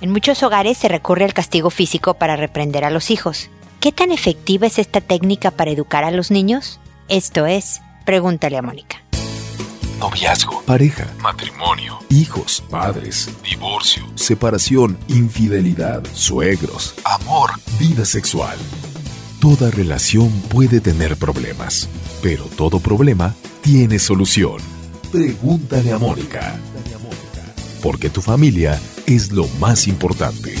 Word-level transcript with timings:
En 0.00 0.10
muchos 0.12 0.42
hogares 0.42 0.76
se 0.76 0.88
recurre 0.88 1.24
al 1.24 1.32
castigo 1.32 1.70
físico 1.70 2.14
para 2.14 2.36
reprender 2.36 2.84
a 2.84 2.90
los 2.90 3.10
hijos. 3.10 3.48
¿Qué 3.80 3.92
tan 3.92 4.10
efectiva 4.10 4.66
es 4.66 4.78
esta 4.78 5.00
técnica 5.00 5.50
para 5.50 5.70
educar 5.70 6.04
a 6.04 6.10
los 6.10 6.30
niños? 6.30 6.80
Esto 7.08 7.46
es, 7.46 7.80
pregúntale 8.04 8.58
a 8.58 8.62
Mónica. 8.62 9.02
Noviazgo, 9.98 10.62
pareja, 10.66 11.06
matrimonio, 11.22 11.98
hijos, 12.10 12.62
padres, 12.68 13.30
divorcio, 13.42 14.04
separación, 14.14 14.98
infidelidad, 15.08 16.02
suegros, 16.12 16.94
amor, 17.04 17.52
vida 17.78 18.04
sexual. 18.04 18.58
Toda 19.40 19.70
relación 19.70 20.30
puede 20.50 20.80
tener 20.80 21.16
problemas, 21.16 21.88
pero 22.22 22.44
todo 22.44 22.80
problema 22.80 23.34
tiene 23.62 23.98
solución. 23.98 24.58
Pregúntale 25.10 25.92
a 25.92 25.98
Mónica. 25.98 26.58
Porque 27.82 28.10
tu 28.10 28.22
familia 28.22 28.80
es 29.06 29.32
lo 29.32 29.46
más 29.60 29.86
importante. 29.86 30.54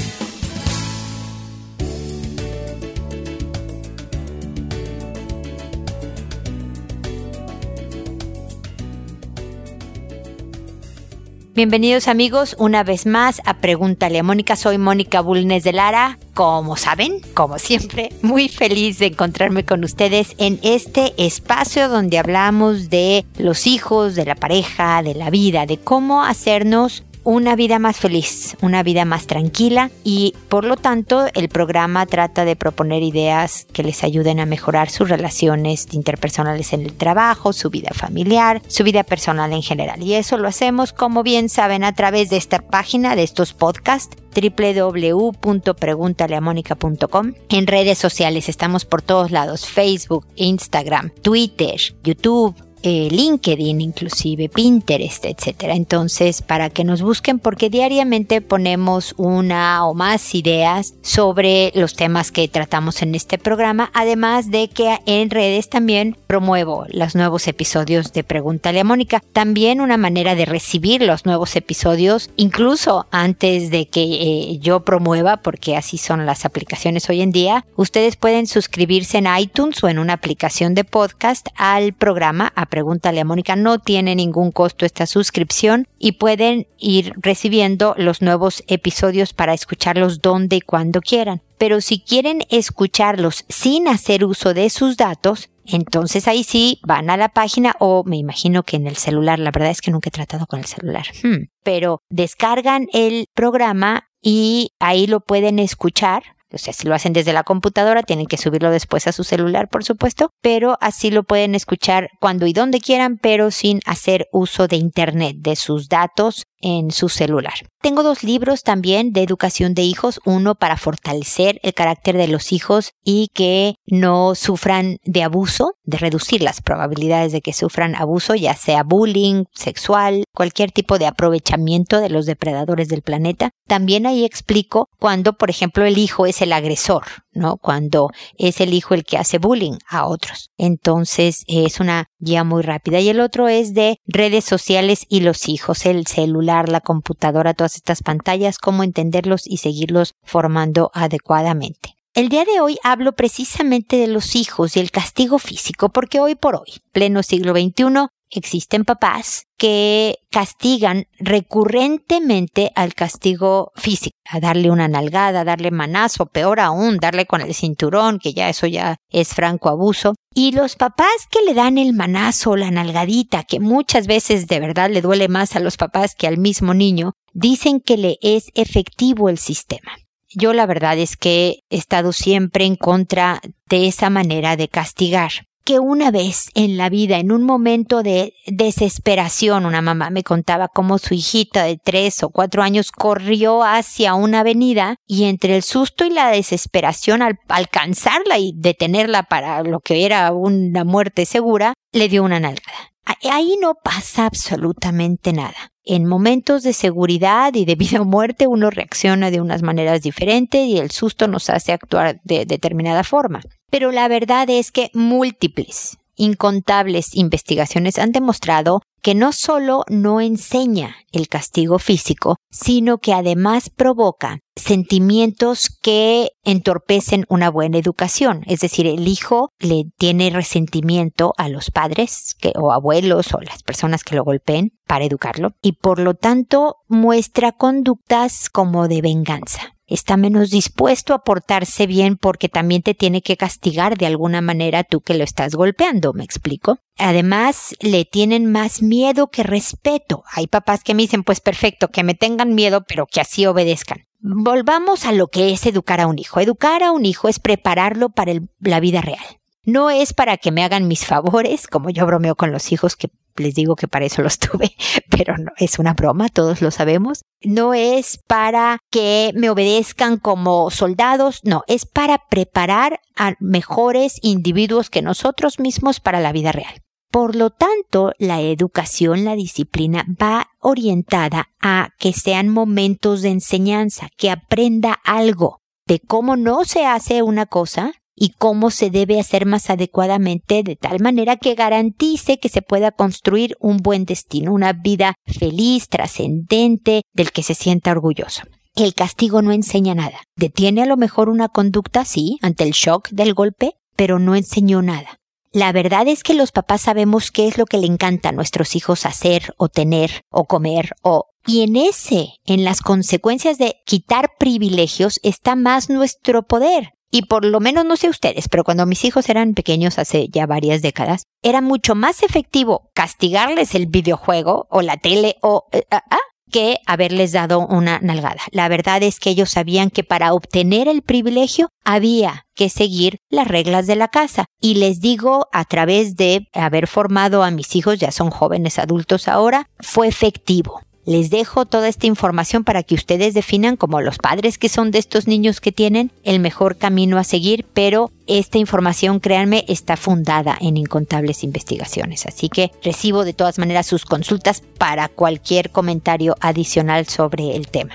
Bienvenidos 11.56 12.06
amigos 12.06 12.54
una 12.58 12.84
vez 12.84 13.06
más 13.06 13.40
a 13.46 13.54
Pregúntale 13.54 14.18
a 14.18 14.22
Mónica. 14.22 14.56
Soy 14.56 14.76
Mónica 14.76 15.22
Bulnes 15.22 15.64
de 15.64 15.72
Lara. 15.72 16.18
Como 16.34 16.76
saben, 16.76 17.22
como 17.32 17.58
siempre, 17.58 18.10
muy 18.20 18.50
feliz 18.50 18.98
de 18.98 19.06
encontrarme 19.06 19.64
con 19.64 19.82
ustedes 19.82 20.34
en 20.36 20.60
este 20.62 21.14
espacio 21.16 21.88
donde 21.88 22.18
hablamos 22.18 22.90
de 22.90 23.24
los 23.38 23.66
hijos, 23.66 24.16
de 24.16 24.26
la 24.26 24.34
pareja, 24.34 25.02
de 25.02 25.14
la 25.14 25.30
vida, 25.30 25.64
de 25.64 25.78
cómo 25.78 26.24
hacernos 26.24 27.04
una 27.26 27.56
vida 27.56 27.80
más 27.80 27.96
feliz, 27.96 28.56
una 28.62 28.84
vida 28.84 29.04
más 29.04 29.26
tranquila 29.26 29.90
y 30.04 30.32
por 30.48 30.64
lo 30.64 30.76
tanto 30.76 31.26
el 31.34 31.48
programa 31.48 32.06
trata 32.06 32.44
de 32.44 32.54
proponer 32.54 33.02
ideas 33.02 33.66
que 33.72 33.82
les 33.82 34.04
ayuden 34.04 34.38
a 34.38 34.46
mejorar 34.46 34.90
sus 34.90 35.08
relaciones 35.08 35.88
interpersonales 35.90 36.72
en 36.72 36.82
el 36.82 36.92
trabajo, 36.92 37.52
su 37.52 37.68
vida 37.68 37.90
familiar, 37.92 38.62
su 38.68 38.84
vida 38.84 39.02
personal 39.02 39.52
en 39.52 39.62
general. 39.62 40.04
Y 40.04 40.14
eso 40.14 40.38
lo 40.38 40.46
hacemos, 40.46 40.92
como 40.92 41.24
bien 41.24 41.48
saben, 41.48 41.82
a 41.82 41.96
través 41.96 42.30
de 42.30 42.36
esta 42.36 42.60
página, 42.60 43.16
de 43.16 43.24
estos 43.24 43.54
podcasts 43.54 44.16
www.preguntaleamónica.com. 44.40 47.32
En 47.48 47.66
redes 47.66 47.98
sociales 47.98 48.48
estamos 48.48 48.84
por 48.84 49.02
todos 49.02 49.32
lados, 49.32 49.66
Facebook, 49.66 50.28
Instagram, 50.36 51.10
Twitter, 51.22 51.80
YouTube, 52.04 52.54
eh, 52.88 53.08
LinkedIn, 53.10 53.80
inclusive 53.80 54.48
Pinterest, 54.48 55.24
etcétera. 55.24 55.74
Entonces, 55.74 56.40
para 56.40 56.70
que 56.70 56.84
nos 56.84 57.02
busquen, 57.02 57.40
porque 57.40 57.68
diariamente 57.68 58.40
ponemos 58.40 59.12
una 59.16 59.84
o 59.84 59.92
más 59.92 60.36
ideas 60.36 60.94
sobre 61.02 61.72
los 61.74 61.96
temas 61.96 62.30
que 62.30 62.46
tratamos 62.46 63.02
en 63.02 63.16
este 63.16 63.38
programa, 63.38 63.90
además 63.92 64.52
de 64.52 64.68
que 64.68 65.00
en 65.04 65.30
redes 65.30 65.68
también 65.68 66.16
promuevo 66.28 66.86
los 66.90 67.16
nuevos 67.16 67.48
episodios 67.48 68.12
de 68.12 68.22
Pregúntale 68.22 68.78
a 68.78 68.84
Mónica. 68.84 69.20
También 69.32 69.80
una 69.80 69.96
manera 69.96 70.36
de 70.36 70.44
recibir 70.44 71.02
los 71.02 71.26
nuevos 71.26 71.56
episodios, 71.56 72.30
incluso 72.36 73.08
antes 73.10 73.72
de 73.72 73.88
que 73.88 74.02
eh, 74.02 74.58
yo 74.60 74.84
promueva, 74.84 75.38
porque 75.38 75.76
así 75.76 75.98
son 75.98 76.24
las 76.24 76.44
aplicaciones 76.44 77.10
hoy 77.10 77.20
en 77.20 77.32
día, 77.32 77.64
ustedes 77.74 78.14
pueden 78.14 78.46
suscribirse 78.46 79.18
en 79.18 79.26
iTunes 79.36 79.82
o 79.82 79.88
en 79.88 79.98
una 79.98 80.12
aplicación 80.12 80.74
de 80.74 80.84
podcast 80.84 81.48
al 81.56 81.92
programa 81.92 82.52
a 82.54 82.66
Pregúntale 82.76 83.22
a 83.22 83.24
Mónica. 83.24 83.56
No 83.56 83.78
tiene 83.78 84.14
ningún 84.14 84.52
costo 84.52 84.84
esta 84.84 85.06
suscripción 85.06 85.88
y 85.98 86.12
pueden 86.12 86.66
ir 86.76 87.14
recibiendo 87.16 87.94
los 87.96 88.20
nuevos 88.20 88.62
episodios 88.66 89.32
para 89.32 89.54
escucharlos 89.54 90.20
donde 90.20 90.56
y 90.56 90.60
cuando 90.60 91.00
quieran. 91.00 91.40
Pero 91.56 91.80
si 91.80 92.00
quieren 92.00 92.42
escucharlos 92.50 93.46
sin 93.48 93.88
hacer 93.88 94.26
uso 94.26 94.52
de 94.52 94.68
sus 94.68 94.98
datos, 94.98 95.48
entonces 95.64 96.28
ahí 96.28 96.44
sí 96.44 96.78
van 96.86 97.08
a 97.08 97.16
la 97.16 97.30
página 97.30 97.74
o 97.78 98.04
me 98.04 98.18
imagino 98.18 98.62
que 98.62 98.76
en 98.76 98.86
el 98.86 98.96
celular, 98.96 99.38
la 99.38 99.52
verdad 99.52 99.70
es 99.70 99.80
que 99.80 99.90
nunca 99.90 100.10
he 100.10 100.12
tratado 100.12 100.44
con 100.44 100.58
el 100.58 100.66
celular, 100.66 101.06
hmm. 101.22 101.48
pero 101.62 102.02
descargan 102.10 102.88
el 102.92 103.24
programa 103.32 104.10
y 104.20 104.72
ahí 104.80 105.06
lo 105.06 105.20
pueden 105.20 105.58
escuchar 105.58 106.35
o 106.56 106.58
sea, 106.58 106.72
si 106.72 106.86
lo 106.88 106.94
hacen 106.94 107.12
desde 107.12 107.32
la 107.32 107.44
computadora, 107.44 108.02
tienen 108.02 108.26
que 108.26 108.36
subirlo 108.36 108.70
después 108.70 109.06
a 109.06 109.12
su 109.12 109.24
celular, 109.24 109.68
por 109.68 109.84
supuesto, 109.84 110.30
pero 110.42 110.76
así 110.80 111.10
lo 111.10 111.22
pueden 111.22 111.54
escuchar 111.54 112.08
cuando 112.20 112.46
y 112.46 112.52
donde 112.52 112.80
quieran, 112.80 113.18
pero 113.18 113.50
sin 113.50 113.80
hacer 113.86 114.26
uso 114.32 114.66
de 114.66 114.76
Internet, 114.76 115.36
de 115.38 115.56
sus 115.56 115.88
datos 115.88 116.44
en 116.60 116.90
su 116.90 117.08
celular. 117.08 117.54
Tengo 117.82 118.02
dos 118.02 118.24
libros 118.24 118.62
también 118.62 119.12
de 119.12 119.22
educación 119.22 119.74
de 119.74 119.82
hijos, 119.82 120.20
uno 120.24 120.54
para 120.54 120.76
fortalecer 120.76 121.60
el 121.62 121.74
carácter 121.74 122.16
de 122.16 122.28
los 122.28 122.52
hijos 122.52 122.92
y 123.04 123.28
que 123.34 123.74
no 123.86 124.34
sufran 124.34 124.96
de 125.04 125.22
abuso, 125.22 125.74
de 125.84 125.98
reducir 125.98 126.42
las 126.42 126.62
probabilidades 126.62 127.32
de 127.32 127.42
que 127.42 127.52
sufran 127.52 127.94
abuso, 127.94 128.34
ya 128.34 128.54
sea 128.54 128.82
bullying, 128.82 129.44
sexual, 129.54 130.24
cualquier 130.34 130.72
tipo 130.72 130.98
de 130.98 131.06
aprovechamiento 131.06 132.00
de 132.00 132.08
los 132.08 132.26
depredadores 132.26 132.88
del 132.88 133.02
planeta. 133.02 133.50
También 133.68 134.06
ahí 134.06 134.24
explico 134.24 134.88
cuando, 134.98 135.34
por 135.34 135.50
ejemplo, 135.50 135.84
el 135.84 135.98
hijo 135.98 136.26
es 136.26 136.42
el 136.42 136.45
agresor, 136.52 137.04
¿no? 137.32 137.56
Cuando 137.56 138.10
es 138.38 138.60
el 138.60 138.74
hijo 138.74 138.94
el 138.94 139.04
que 139.04 139.18
hace 139.18 139.38
bullying 139.38 139.78
a 139.88 140.06
otros. 140.06 140.50
Entonces 140.56 141.44
es 141.46 141.80
una 141.80 142.06
guía 142.18 142.44
muy 142.44 142.62
rápida. 142.62 143.00
Y 143.00 143.08
el 143.08 143.20
otro 143.20 143.48
es 143.48 143.74
de 143.74 143.98
redes 144.06 144.44
sociales 144.44 145.06
y 145.08 145.20
los 145.20 145.48
hijos, 145.48 145.86
el 145.86 146.06
celular, 146.06 146.68
la 146.68 146.80
computadora, 146.80 147.54
todas 147.54 147.76
estas 147.76 148.02
pantallas, 148.02 148.58
cómo 148.58 148.82
entenderlos 148.84 149.46
y 149.46 149.58
seguirlos 149.58 150.14
formando 150.22 150.90
adecuadamente. 150.94 151.96
El 152.16 152.30
día 152.30 152.46
de 152.46 152.60
hoy 152.62 152.78
hablo 152.82 153.12
precisamente 153.12 153.96
de 153.96 154.06
los 154.06 154.36
hijos 154.36 154.74
y 154.74 154.80
el 154.80 154.90
castigo 154.90 155.38
físico, 155.38 155.90
porque 155.90 156.18
hoy 156.18 156.34
por 156.34 156.56
hoy, 156.56 156.80
pleno 156.90 157.22
siglo 157.22 157.52
XXI, 157.52 158.08
existen 158.30 158.84
papás 158.84 159.46
que 159.56 160.18
castigan 160.30 161.06
recurrentemente 161.18 162.70
al 162.74 162.94
castigo 162.94 163.72
físico, 163.76 164.16
a 164.28 164.40
darle 164.40 164.70
una 164.70 164.88
nalgada, 164.88 165.44
darle 165.44 165.70
manazo, 165.70 166.26
peor 166.26 166.60
aún, 166.60 166.98
darle 166.98 167.26
con 167.26 167.40
el 167.40 167.54
cinturón, 167.54 168.18
que 168.18 168.34
ya 168.34 168.48
eso 168.48 168.66
ya 168.66 168.96
es 169.10 169.28
franco 169.28 169.68
abuso. 169.68 170.14
Y 170.34 170.52
los 170.52 170.76
papás 170.76 171.26
que 171.30 171.42
le 171.42 171.54
dan 171.54 171.78
el 171.78 171.94
manazo, 171.94 172.56
la 172.56 172.70
nalgadita, 172.70 173.44
que 173.44 173.60
muchas 173.60 174.06
veces 174.06 174.46
de 174.46 174.60
verdad 174.60 174.90
le 174.90 175.00
duele 175.00 175.28
más 175.28 175.56
a 175.56 175.60
los 175.60 175.76
papás 175.76 176.14
que 176.14 176.26
al 176.26 176.38
mismo 176.38 176.74
niño, 176.74 177.12
dicen 177.32 177.80
que 177.80 177.96
le 177.96 178.18
es 178.20 178.50
efectivo 178.54 179.28
el 179.28 179.38
sistema. 179.38 179.96
Yo 180.28 180.52
la 180.52 180.66
verdad 180.66 180.98
es 180.98 181.16
que 181.16 181.60
he 181.70 181.76
estado 181.78 182.12
siempre 182.12 182.66
en 182.66 182.76
contra 182.76 183.40
de 183.68 183.86
esa 183.86 184.10
manera 184.10 184.56
de 184.56 184.68
castigar 184.68 185.30
que 185.66 185.80
una 185.80 186.12
vez 186.12 186.48
en 186.54 186.76
la 186.76 186.88
vida, 186.88 187.18
en 187.18 187.32
un 187.32 187.42
momento 187.42 188.04
de 188.04 188.34
desesperación, 188.46 189.66
una 189.66 189.82
mamá 189.82 190.10
me 190.10 190.22
contaba 190.22 190.68
cómo 190.68 190.98
su 190.98 191.12
hijita 191.12 191.64
de 191.64 191.76
tres 191.76 192.22
o 192.22 192.30
cuatro 192.30 192.62
años 192.62 192.92
corrió 192.92 193.64
hacia 193.64 194.14
una 194.14 194.40
avenida 194.40 194.94
y 195.08 195.24
entre 195.24 195.56
el 195.56 195.64
susto 195.64 196.04
y 196.04 196.10
la 196.10 196.30
desesperación 196.30 197.20
al 197.20 197.40
alcanzarla 197.48 198.38
y 198.38 198.52
detenerla 198.54 199.24
para 199.24 199.64
lo 199.64 199.80
que 199.80 200.06
era 200.06 200.32
una 200.32 200.84
muerte 200.84 201.26
segura, 201.26 201.74
le 201.92 202.08
dio 202.08 202.22
una 202.22 202.38
nalgada. 202.38 202.95
Ahí 203.30 203.56
no 203.60 203.74
pasa 203.74 204.26
absolutamente 204.26 205.32
nada. 205.32 205.72
En 205.84 206.04
momentos 206.04 206.64
de 206.64 206.72
seguridad 206.72 207.54
y 207.54 207.64
de 207.64 207.76
vida 207.76 208.00
o 208.00 208.04
muerte 208.04 208.48
uno 208.48 208.70
reacciona 208.70 209.30
de 209.30 209.40
unas 209.40 209.62
maneras 209.62 210.02
diferentes 210.02 210.66
y 210.66 210.78
el 210.78 210.90
susto 210.90 211.28
nos 211.28 211.48
hace 211.48 211.72
actuar 211.72 212.20
de 212.24 212.44
determinada 212.44 213.04
forma. 213.04 213.40
Pero 213.70 213.92
la 213.92 214.08
verdad 214.08 214.50
es 214.50 214.72
que 214.72 214.90
múltiples, 214.94 215.98
incontables 216.16 217.14
investigaciones 217.14 217.98
han 217.98 218.10
demostrado 218.10 218.82
que 219.06 219.14
no 219.14 219.30
solo 219.30 219.84
no 219.88 220.20
enseña 220.20 220.96
el 221.12 221.28
castigo 221.28 221.78
físico, 221.78 222.38
sino 222.50 222.98
que 222.98 223.12
además 223.12 223.70
provoca 223.70 224.40
sentimientos 224.56 225.70
que 225.80 226.30
entorpecen 226.42 227.24
una 227.28 227.48
buena 227.48 227.78
educación. 227.78 228.42
Es 228.48 228.58
decir, 228.58 228.88
el 228.88 229.06
hijo 229.06 229.50
le 229.60 229.84
tiene 229.96 230.30
resentimiento 230.30 231.34
a 231.36 231.48
los 231.48 231.70
padres 231.70 232.34
o 232.56 232.72
abuelos 232.72 233.32
o 233.32 233.40
las 233.42 233.62
personas 233.62 234.02
que 234.02 234.16
lo 234.16 234.24
golpeen 234.24 234.72
para 234.88 235.04
educarlo 235.04 235.52
y 235.62 235.74
por 235.74 236.00
lo 236.00 236.14
tanto 236.14 236.78
muestra 236.88 237.52
conductas 237.52 238.50
como 238.50 238.88
de 238.88 239.02
venganza 239.02 239.75
está 239.86 240.16
menos 240.16 240.50
dispuesto 240.50 241.14
a 241.14 241.22
portarse 241.22 241.86
bien 241.86 242.16
porque 242.16 242.48
también 242.48 242.82
te 242.82 242.94
tiene 242.94 243.22
que 243.22 243.36
castigar 243.36 243.96
de 243.96 244.06
alguna 244.06 244.40
manera 244.40 244.84
tú 244.84 245.00
que 245.00 245.14
lo 245.14 245.24
estás 245.24 245.54
golpeando, 245.54 246.12
¿me 246.12 246.24
explico? 246.24 246.78
Además, 246.98 247.74
le 247.80 248.04
tienen 248.04 248.50
más 248.50 248.82
miedo 248.82 249.28
que 249.28 249.42
respeto. 249.42 250.24
Hay 250.32 250.46
papás 250.46 250.82
que 250.82 250.94
me 250.94 251.02
dicen, 251.02 251.24
pues 251.24 251.40
perfecto, 251.40 251.88
que 251.88 252.02
me 252.02 252.14
tengan 252.14 252.54
miedo, 252.54 252.84
pero 252.86 253.06
que 253.06 253.20
así 253.20 253.46
obedezcan. 253.46 254.06
Volvamos 254.20 255.04
a 255.04 255.12
lo 255.12 255.28
que 255.28 255.52
es 255.52 255.66
educar 255.66 256.00
a 256.00 256.06
un 256.06 256.18
hijo. 256.18 256.40
Educar 256.40 256.82
a 256.82 256.92
un 256.92 257.04
hijo 257.04 257.28
es 257.28 257.38
prepararlo 257.38 258.08
para 258.08 258.32
la 258.60 258.80
vida 258.80 259.00
real. 259.00 259.24
No 259.66 259.90
es 259.90 260.12
para 260.12 260.36
que 260.36 260.52
me 260.52 260.62
hagan 260.62 260.86
mis 260.86 261.04
favores, 261.04 261.66
como 261.66 261.90
yo 261.90 262.06
bromeo 262.06 262.36
con 262.36 262.52
los 262.52 262.70
hijos 262.70 262.94
que 262.94 263.10
les 263.34 263.54
digo 263.54 263.74
que 263.74 263.88
para 263.88 264.06
eso 264.06 264.22
los 264.22 264.38
tuve, 264.38 264.76
pero 265.10 265.36
no, 265.36 265.50
es 265.56 265.80
una 265.80 265.92
broma, 265.92 266.28
todos 266.28 266.62
lo 266.62 266.70
sabemos. 266.70 267.22
No 267.42 267.74
es 267.74 268.18
para 268.28 268.78
que 268.90 269.32
me 269.34 269.50
obedezcan 269.50 270.18
como 270.18 270.70
soldados, 270.70 271.40
no, 271.42 271.64
es 271.66 271.84
para 271.84 272.22
preparar 272.30 273.00
a 273.16 273.34
mejores 273.40 274.20
individuos 274.22 274.88
que 274.88 275.02
nosotros 275.02 275.58
mismos 275.58 275.98
para 275.98 276.20
la 276.20 276.30
vida 276.30 276.52
real. 276.52 276.82
Por 277.10 277.34
lo 277.34 277.50
tanto, 277.50 278.12
la 278.18 278.40
educación, 278.42 279.24
la 279.24 279.34
disciplina 279.34 280.06
va 280.20 280.50
orientada 280.60 281.48
a 281.60 281.90
que 281.98 282.12
sean 282.12 282.48
momentos 282.48 283.22
de 283.22 283.30
enseñanza, 283.30 284.08
que 284.16 284.30
aprenda 284.30 284.92
algo 285.04 285.60
de 285.86 285.98
cómo 285.98 286.36
no 286.36 286.64
se 286.64 286.84
hace 286.84 287.22
una 287.22 287.46
cosa 287.46 287.92
y 288.16 288.30
cómo 288.30 288.70
se 288.70 288.90
debe 288.90 289.20
hacer 289.20 289.46
más 289.46 289.70
adecuadamente 289.70 290.62
de 290.62 290.74
tal 290.74 291.00
manera 291.00 291.36
que 291.36 291.54
garantice 291.54 292.38
que 292.38 292.48
se 292.48 292.62
pueda 292.62 292.90
construir 292.90 293.56
un 293.60 293.76
buen 293.76 294.06
destino, 294.06 294.52
una 294.52 294.72
vida 294.72 295.14
feliz, 295.26 295.88
trascendente, 295.88 297.02
del 297.12 297.30
que 297.30 297.42
se 297.42 297.54
sienta 297.54 297.92
orgulloso. 297.92 298.42
El 298.74 298.94
castigo 298.94 299.42
no 299.42 299.52
enseña 299.52 299.94
nada. 299.94 300.18
Detiene 300.34 300.82
a 300.82 300.86
lo 300.86 300.96
mejor 300.96 301.28
una 301.28 301.48
conducta, 301.48 302.04
sí, 302.04 302.38
ante 302.42 302.64
el 302.64 302.72
shock 302.72 303.10
del 303.10 303.34
golpe, 303.34 303.74
pero 303.96 304.18
no 304.18 304.34
enseñó 304.34 304.82
nada. 304.82 305.18
La 305.52 305.72
verdad 305.72 306.06
es 306.08 306.22
que 306.22 306.34
los 306.34 306.52
papás 306.52 306.82
sabemos 306.82 307.30
qué 307.30 307.48
es 307.48 307.56
lo 307.56 307.64
que 307.64 307.78
le 307.78 307.86
encanta 307.86 308.28
a 308.28 308.32
nuestros 308.32 308.76
hijos 308.76 309.06
hacer 309.06 309.54
o 309.56 309.68
tener 309.68 310.22
o 310.30 310.44
comer 310.44 310.90
o... 311.02 311.26
Y 311.46 311.62
en 311.62 311.76
ese, 311.76 312.34
en 312.44 312.64
las 312.64 312.80
consecuencias 312.80 313.56
de 313.56 313.76
quitar 313.86 314.32
privilegios, 314.38 315.20
está 315.22 315.54
más 315.54 315.88
nuestro 315.88 316.42
poder. 316.42 316.95
Y 317.10 317.22
por 317.22 317.44
lo 317.44 317.60
menos 317.60 317.84
no 317.84 317.96
sé 317.96 318.08
ustedes, 318.08 318.48
pero 318.48 318.64
cuando 318.64 318.86
mis 318.86 319.04
hijos 319.04 319.28
eran 319.28 319.54
pequeños 319.54 319.98
hace 319.98 320.28
ya 320.28 320.46
varias 320.46 320.82
décadas, 320.82 321.24
era 321.42 321.60
mucho 321.60 321.94
más 321.94 322.22
efectivo 322.22 322.90
castigarles 322.94 323.74
el 323.74 323.86
videojuego 323.86 324.66
o 324.70 324.82
la 324.82 324.96
tele 324.96 325.36
o 325.40 325.66
eh, 325.72 325.82
ah, 325.90 326.02
ah, 326.10 326.18
que 326.50 326.78
haberles 326.86 327.32
dado 327.32 327.60
una 327.60 327.98
nalgada. 328.00 328.42
La 328.50 328.68
verdad 328.68 329.02
es 329.02 329.18
que 329.18 329.30
ellos 329.30 329.50
sabían 329.50 329.90
que 329.90 330.04
para 330.04 330.32
obtener 330.32 330.88
el 330.88 331.02
privilegio 331.02 331.68
había 331.84 332.46
que 332.54 332.68
seguir 332.68 333.18
las 333.28 333.48
reglas 333.48 333.86
de 333.86 333.96
la 333.96 334.08
casa. 334.08 334.46
Y 334.60 334.74
les 334.74 335.00
digo, 335.00 335.48
a 335.52 335.64
través 335.64 336.16
de 336.16 336.48
haber 336.52 336.86
formado 336.86 337.42
a 337.42 337.50
mis 337.50 337.74
hijos, 337.76 337.98
ya 337.98 338.12
son 338.12 338.30
jóvenes 338.30 338.78
adultos 338.78 339.28
ahora, 339.28 339.68
fue 339.80 340.08
efectivo. 340.08 340.80
Les 341.06 341.30
dejo 341.30 341.66
toda 341.66 341.86
esta 341.86 342.08
información 342.08 342.64
para 342.64 342.82
que 342.82 342.96
ustedes 342.96 343.32
definan 343.32 343.76
como 343.76 344.00
los 344.00 344.18
padres 344.18 344.58
que 344.58 344.68
son 344.68 344.90
de 344.90 344.98
estos 344.98 345.28
niños 345.28 345.60
que 345.60 345.70
tienen 345.70 346.10
el 346.24 346.40
mejor 346.40 346.76
camino 346.76 347.16
a 347.16 347.22
seguir, 347.24 347.64
pero 347.72 348.10
esta 348.26 348.58
información, 348.58 349.20
créanme, 349.20 349.64
está 349.68 349.96
fundada 349.96 350.58
en 350.60 350.76
incontables 350.76 351.44
investigaciones. 351.44 352.26
Así 352.26 352.48
que 352.48 352.72
recibo 352.82 353.24
de 353.24 353.34
todas 353.34 353.58
maneras 353.60 353.86
sus 353.86 354.04
consultas 354.04 354.64
para 354.78 355.08
cualquier 355.08 355.70
comentario 355.70 356.34
adicional 356.40 357.06
sobre 357.06 357.54
el 357.54 357.68
tema. 357.68 357.94